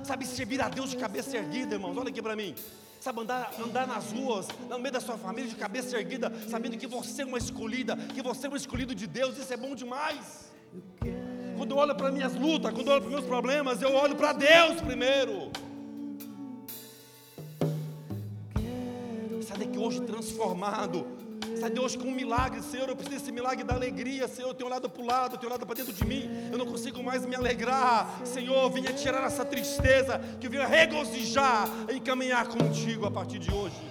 Sabe 0.03 0.25
servir 0.25 0.61
a 0.61 0.67
Deus 0.67 0.89
de 0.89 0.97
cabeça 0.97 1.38
erguida, 1.38 1.75
irmãos? 1.75 1.95
Olha 1.95 2.09
aqui 2.09 2.21
para 2.21 2.36
mim. 2.36 2.55
Sabe 3.02 3.20
andar, 3.20 3.52
andar 3.60 3.88
nas 3.88 4.12
ruas, 4.12 4.47
no 4.70 4.78
meio 4.78 4.93
da 4.93 4.99
sua 4.99 5.18
família 5.18 5.49
de 5.49 5.56
cabeça 5.56 5.97
erguida, 5.97 6.32
sabendo 6.47 6.78
que 6.78 6.86
você 6.86 7.24
é 7.24 7.26
uma 7.26 7.39
escolhida, 7.39 7.97
que 7.97 8.22
você 8.22 8.45
é 8.45 8.49
um 8.52 8.56
escolhido 8.56 8.93
de 8.93 9.08
Deus, 9.08 9.39
isso 9.39 9.52
é 9.52 9.58
bom 9.58 9.74
demais. 9.74 10.52
Quando 11.58 11.72
eu 11.72 11.78
olho 11.78 11.95
para 11.95 12.12
minhas 12.12 12.36
lutas, 12.36 12.72
quando 12.72 12.89
eu 12.89 12.93
olho 12.93 13.02
para 13.02 13.10
meus 13.10 13.26
problemas, 13.26 13.82
eu 13.82 13.91
olho 13.95 14.16
para 14.16 14.34
Deus 14.34 14.80
primeiro. 14.82 15.52
Sai 19.47 19.58
daqui 19.58 19.80
hoje 19.80 20.02
transformado. 20.02 21.20
Sai 21.60 21.70
de 21.70 21.80
hoje 21.80 21.97
com 21.97 22.08
um 22.08 22.12
milagre, 22.12 22.62
Senhor. 22.62 22.88
Eu 22.88 22.95
preciso 22.95 23.20
desse 23.20 23.32
milagre 23.32 23.64
da 23.64 23.74
alegria, 23.74 24.28
Senhor. 24.28 24.49
Eu 24.49 24.54
tenho 24.54 24.70
olhado 24.70 24.89
para 24.89 25.02
o 25.02 25.06
lado, 25.06 25.36
eu 25.36 25.38
tenho 25.38 25.52
olhado 25.52 25.66
para 25.66 25.76
dentro 25.76 25.93
de 25.93 26.06
mim. 26.06 26.30
Eu 26.52 26.58
não 26.58 26.66
consigo 26.66 27.04
mais 27.04 27.26
me 27.26 27.36
alegrar. 27.36 28.22
Senhor, 28.26 28.70
venha 28.70 28.93
tirar 28.93 29.26
essa 29.26 29.43
tristeza, 29.43 30.20
que 30.39 30.47
eu 30.47 30.52
venha 30.52 30.66
regozijar 30.66 31.70
em 31.89 31.99
caminhar 31.99 32.47
contigo 32.47 33.06
a 33.06 33.12
partir 33.12 33.39
de 33.39 33.52
hoje. 33.52 33.90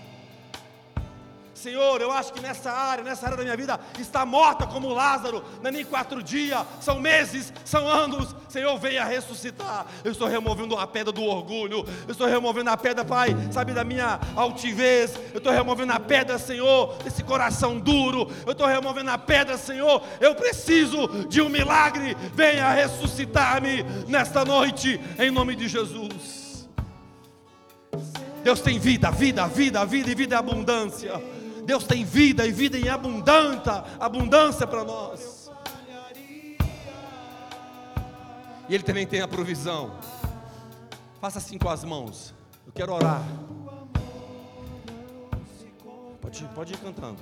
Senhor, 1.60 2.00
eu 2.00 2.10
acho 2.10 2.32
que 2.32 2.40
nessa 2.40 2.72
área, 2.72 3.04
nessa 3.04 3.26
área 3.26 3.36
da 3.36 3.42
minha 3.42 3.56
vida, 3.56 3.78
está 3.98 4.24
morta 4.24 4.66
como 4.66 4.88
Lázaro, 4.88 5.44
não 5.60 5.68
é 5.68 5.70
nem 5.70 5.84
quatro 5.84 6.22
dias, 6.22 6.58
são 6.80 6.98
meses, 6.98 7.52
são 7.66 7.86
anos. 7.86 8.34
Senhor, 8.48 8.78
venha 8.78 9.04
ressuscitar. 9.04 9.86
Eu 10.02 10.10
estou 10.10 10.26
removendo 10.26 10.74
a 10.76 10.86
pedra 10.86 11.12
do 11.12 11.22
orgulho, 11.22 11.84
eu 12.06 12.12
estou 12.12 12.26
removendo 12.26 12.70
a 12.70 12.76
pedra, 12.78 13.04
Pai, 13.04 13.36
sabe, 13.52 13.72
da 13.72 13.84
minha 13.84 14.18
altivez, 14.34 15.14
eu 15.34 15.38
estou 15.38 15.52
removendo 15.52 15.92
a 15.92 16.00
pedra, 16.00 16.38
Senhor, 16.38 16.96
desse 17.04 17.22
coração 17.22 17.78
duro, 17.78 18.30
eu 18.46 18.52
estou 18.52 18.66
removendo 18.66 19.10
a 19.10 19.18
pedra, 19.18 19.58
Senhor. 19.58 20.02
Eu 20.18 20.34
preciso 20.34 21.26
de 21.28 21.42
um 21.42 21.50
milagre, 21.50 22.16
venha 22.34 22.72
ressuscitar-me 22.72 23.82
nesta 24.08 24.46
noite, 24.46 24.98
em 25.18 25.30
nome 25.30 25.54
de 25.54 25.68
Jesus. 25.68 26.40
Deus 28.42 28.60
tem 28.60 28.78
vida, 28.78 29.10
vida, 29.10 29.46
vida, 29.46 29.84
vida 29.84 30.10
e 30.10 30.14
vida 30.14 30.34
em 30.36 30.38
abundância. 30.38 31.39
Deus 31.64 31.84
tem 31.84 32.04
vida 32.04 32.46
e 32.46 32.52
vida 32.52 32.78
em 32.78 32.88
abundância, 32.88 33.84
abundância 33.98 34.66
para 34.66 34.84
nós. 34.84 35.50
E 38.68 38.74
Ele 38.74 38.84
também 38.84 39.06
tem 39.06 39.20
a 39.20 39.28
provisão. 39.28 39.92
Faça 41.20 41.38
assim 41.38 41.58
com 41.58 41.68
as 41.68 41.84
mãos. 41.84 42.32
Eu 42.66 42.72
quero 42.72 42.92
orar. 42.92 43.22
Pode 46.20 46.44
ir, 46.44 46.48
pode 46.48 46.72
ir 46.72 46.78
cantando. 46.78 47.18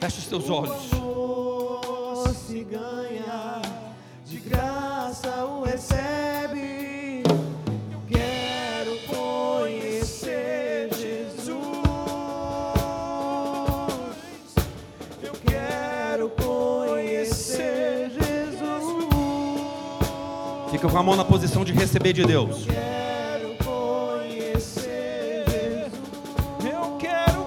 Feche 0.00 0.18
os 0.18 0.26
teus 0.26 0.48
olhos. 0.48 0.90
se 2.34 2.64
ganha, 2.64 3.60
de 4.24 4.38
graça 4.38 5.44
o 5.44 5.64
recebe. 5.64 6.89
Fica 20.80 20.92
com 20.92 20.98
a 20.98 21.02
mão 21.02 21.14
na 21.14 21.26
posição 21.26 21.62
de 21.62 21.74
receber 21.74 22.14
de 22.14 22.24
Deus. 22.24 22.66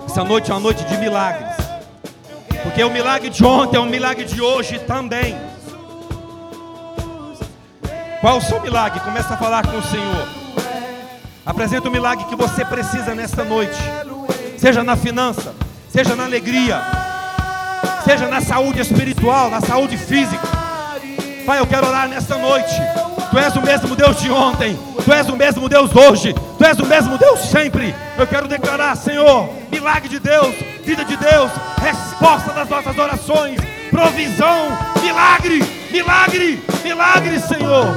Essa 0.06 0.24
noite 0.24 0.52
é 0.52 0.54
uma 0.54 0.60
noite 0.60 0.84
de 0.84 0.96
milagres. 0.98 1.56
Porque 2.62 2.84
o 2.84 2.92
milagre 2.92 3.32
de 3.32 3.44
ontem 3.44 3.78
é 3.78 3.80
um 3.80 3.88
milagre 3.88 4.26
de 4.26 4.40
hoje 4.40 4.78
também. 4.78 5.36
Qual 8.22 8.36
é 8.36 8.38
o 8.38 8.42
seu 8.42 8.62
milagre? 8.62 9.00
Começa 9.00 9.34
a 9.34 9.38
falar 9.38 9.66
com 9.66 9.80
o 9.80 9.84
Senhor. 9.84 10.28
Apresenta 11.44 11.90
o 11.90 11.92
milagre 11.92 12.26
que 12.26 12.36
você 12.36 12.64
precisa 12.64 13.16
nesta 13.16 13.44
noite. 13.44 13.82
Seja 14.60 14.84
na 14.84 14.96
finança, 14.96 15.56
seja 15.90 16.16
na 16.16 16.26
alegria, 16.26 16.80
seja 18.06 18.28
na 18.28 18.42
saúde 18.42 18.80
espiritual, 18.80 19.50
na 19.50 19.60
saúde 19.60 19.98
física. 19.98 20.48
Pai, 21.48 21.60
eu 21.60 21.66
quero 21.66 21.88
orar 21.88 22.08
nesta 22.08 22.38
noite. 22.38 22.76
Tu 23.34 23.40
és 23.40 23.56
o 23.56 23.62
mesmo 23.64 23.96
Deus 23.96 24.22
de 24.22 24.30
ontem, 24.30 24.78
Tu 25.04 25.12
és 25.12 25.28
o 25.28 25.36
mesmo 25.36 25.68
Deus 25.68 25.90
hoje, 25.96 26.36
Tu 26.56 26.64
és 26.64 26.78
o 26.78 26.86
mesmo 26.86 27.18
Deus 27.18 27.40
sempre. 27.40 27.96
Eu 28.16 28.28
quero 28.28 28.48
declarar, 28.48 28.96
Senhor, 28.96 29.50
milagre 29.72 30.08
de 30.08 30.20
Deus, 30.20 30.54
vida 30.84 31.04
de 31.04 31.18
Deus, 31.18 31.50
resposta 31.82 32.54
das 32.54 32.70
nossas 32.70 32.96
orações, 32.96 33.60
provisão, 33.90 34.78
milagre, 35.02 35.64
milagre, 35.90 36.64
milagre, 36.84 37.40
Senhor. 37.40 37.88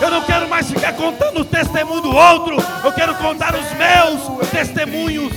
Eu 0.00 0.10
não 0.10 0.22
quero 0.22 0.48
mais 0.48 0.68
ficar 0.68 0.94
contando 0.94 1.42
o 1.42 1.44
testemunho 1.44 2.00
do 2.00 2.12
outro, 2.12 2.56
eu 2.82 2.90
quero 2.90 3.14
contar 3.14 3.54
os 3.54 3.70
meus 3.74 4.48
testemunhos. 4.50 5.32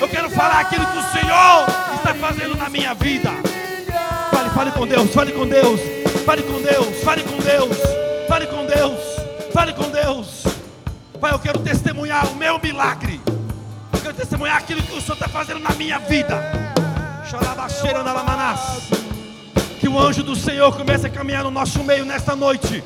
Eu 0.00 0.08
quero 0.08 0.28
falar 0.30 0.58
aquilo 0.58 0.84
que 0.86 0.98
o 0.98 1.20
Senhor 1.20 1.66
está 1.94 2.12
fazendo 2.14 2.56
na 2.56 2.68
minha 2.68 2.94
vida. 2.94 3.30
Fale, 4.32 4.50
fale 4.50 4.70
com 4.72 4.84
Deus, 4.88 5.14
fale 5.14 5.30
com 5.30 5.46
Deus, 5.46 5.80
fale 6.26 6.42
com 6.42 6.60
Deus, 6.60 7.04
fale 7.04 7.22
com 7.22 7.38
Deus, 7.40 7.74
fale 7.76 7.76
com 7.76 7.76
Deus, 7.76 8.03
fale 9.54 9.72
com 9.72 9.88
Deus. 9.88 10.42
Pai, 11.20 11.32
eu 11.32 11.38
quero 11.38 11.60
testemunhar 11.60 12.26
o 12.26 12.34
meu 12.34 12.58
milagre. 12.58 13.20
Eu 13.92 14.00
quero 14.00 14.14
testemunhar 14.14 14.56
aquilo 14.56 14.82
que 14.82 14.92
o 14.92 15.00
Senhor 15.00 15.14
está 15.14 15.28
fazendo 15.28 15.60
na 15.60 15.70
minha 15.76 15.96
vida. 16.00 16.42
Que 19.78 19.88
o 19.88 19.96
anjo 19.96 20.24
do 20.24 20.34
Senhor 20.34 20.76
comece 20.76 21.06
a 21.06 21.10
caminhar 21.10 21.44
no 21.44 21.52
nosso 21.52 21.84
meio 21.84 22.04
nesta 22.04 22.34
noite. 22.34 22.82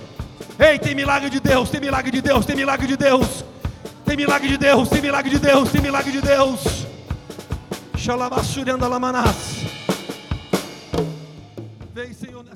Ei, 0.59 0.79
tem 0.79 0.95
milagre 0.95 1.31
de 1.31 1.41
Deus, 1.41 1.71
tem 1.71 1.81
milagre 1.81 2.11
de 2.11 2.21
Deus, 2.21 2.45
tem 2.45 2.55
milagre 2.55 2.87
de 2.87 2.97
Deus. 2.99 3.45
Tem 4.05 4.17
milagre 4.17 4.49
de 4.49 4.59
Deus, 4.59 4.89
tem 4.91 5.01
milagre 5.01 5.31
de 5.31 5.39
Deus, 5.39 5.71
tem 5.71 5.81
milagre 5.81 6.13
de 6.13 6.21
Deus. 6.21 6.87
Xalabaxurianda 7.97 8.87
lamanás. 8.87 9.65
Vem, 11.95 12.13
Senhor. 12.13 12.48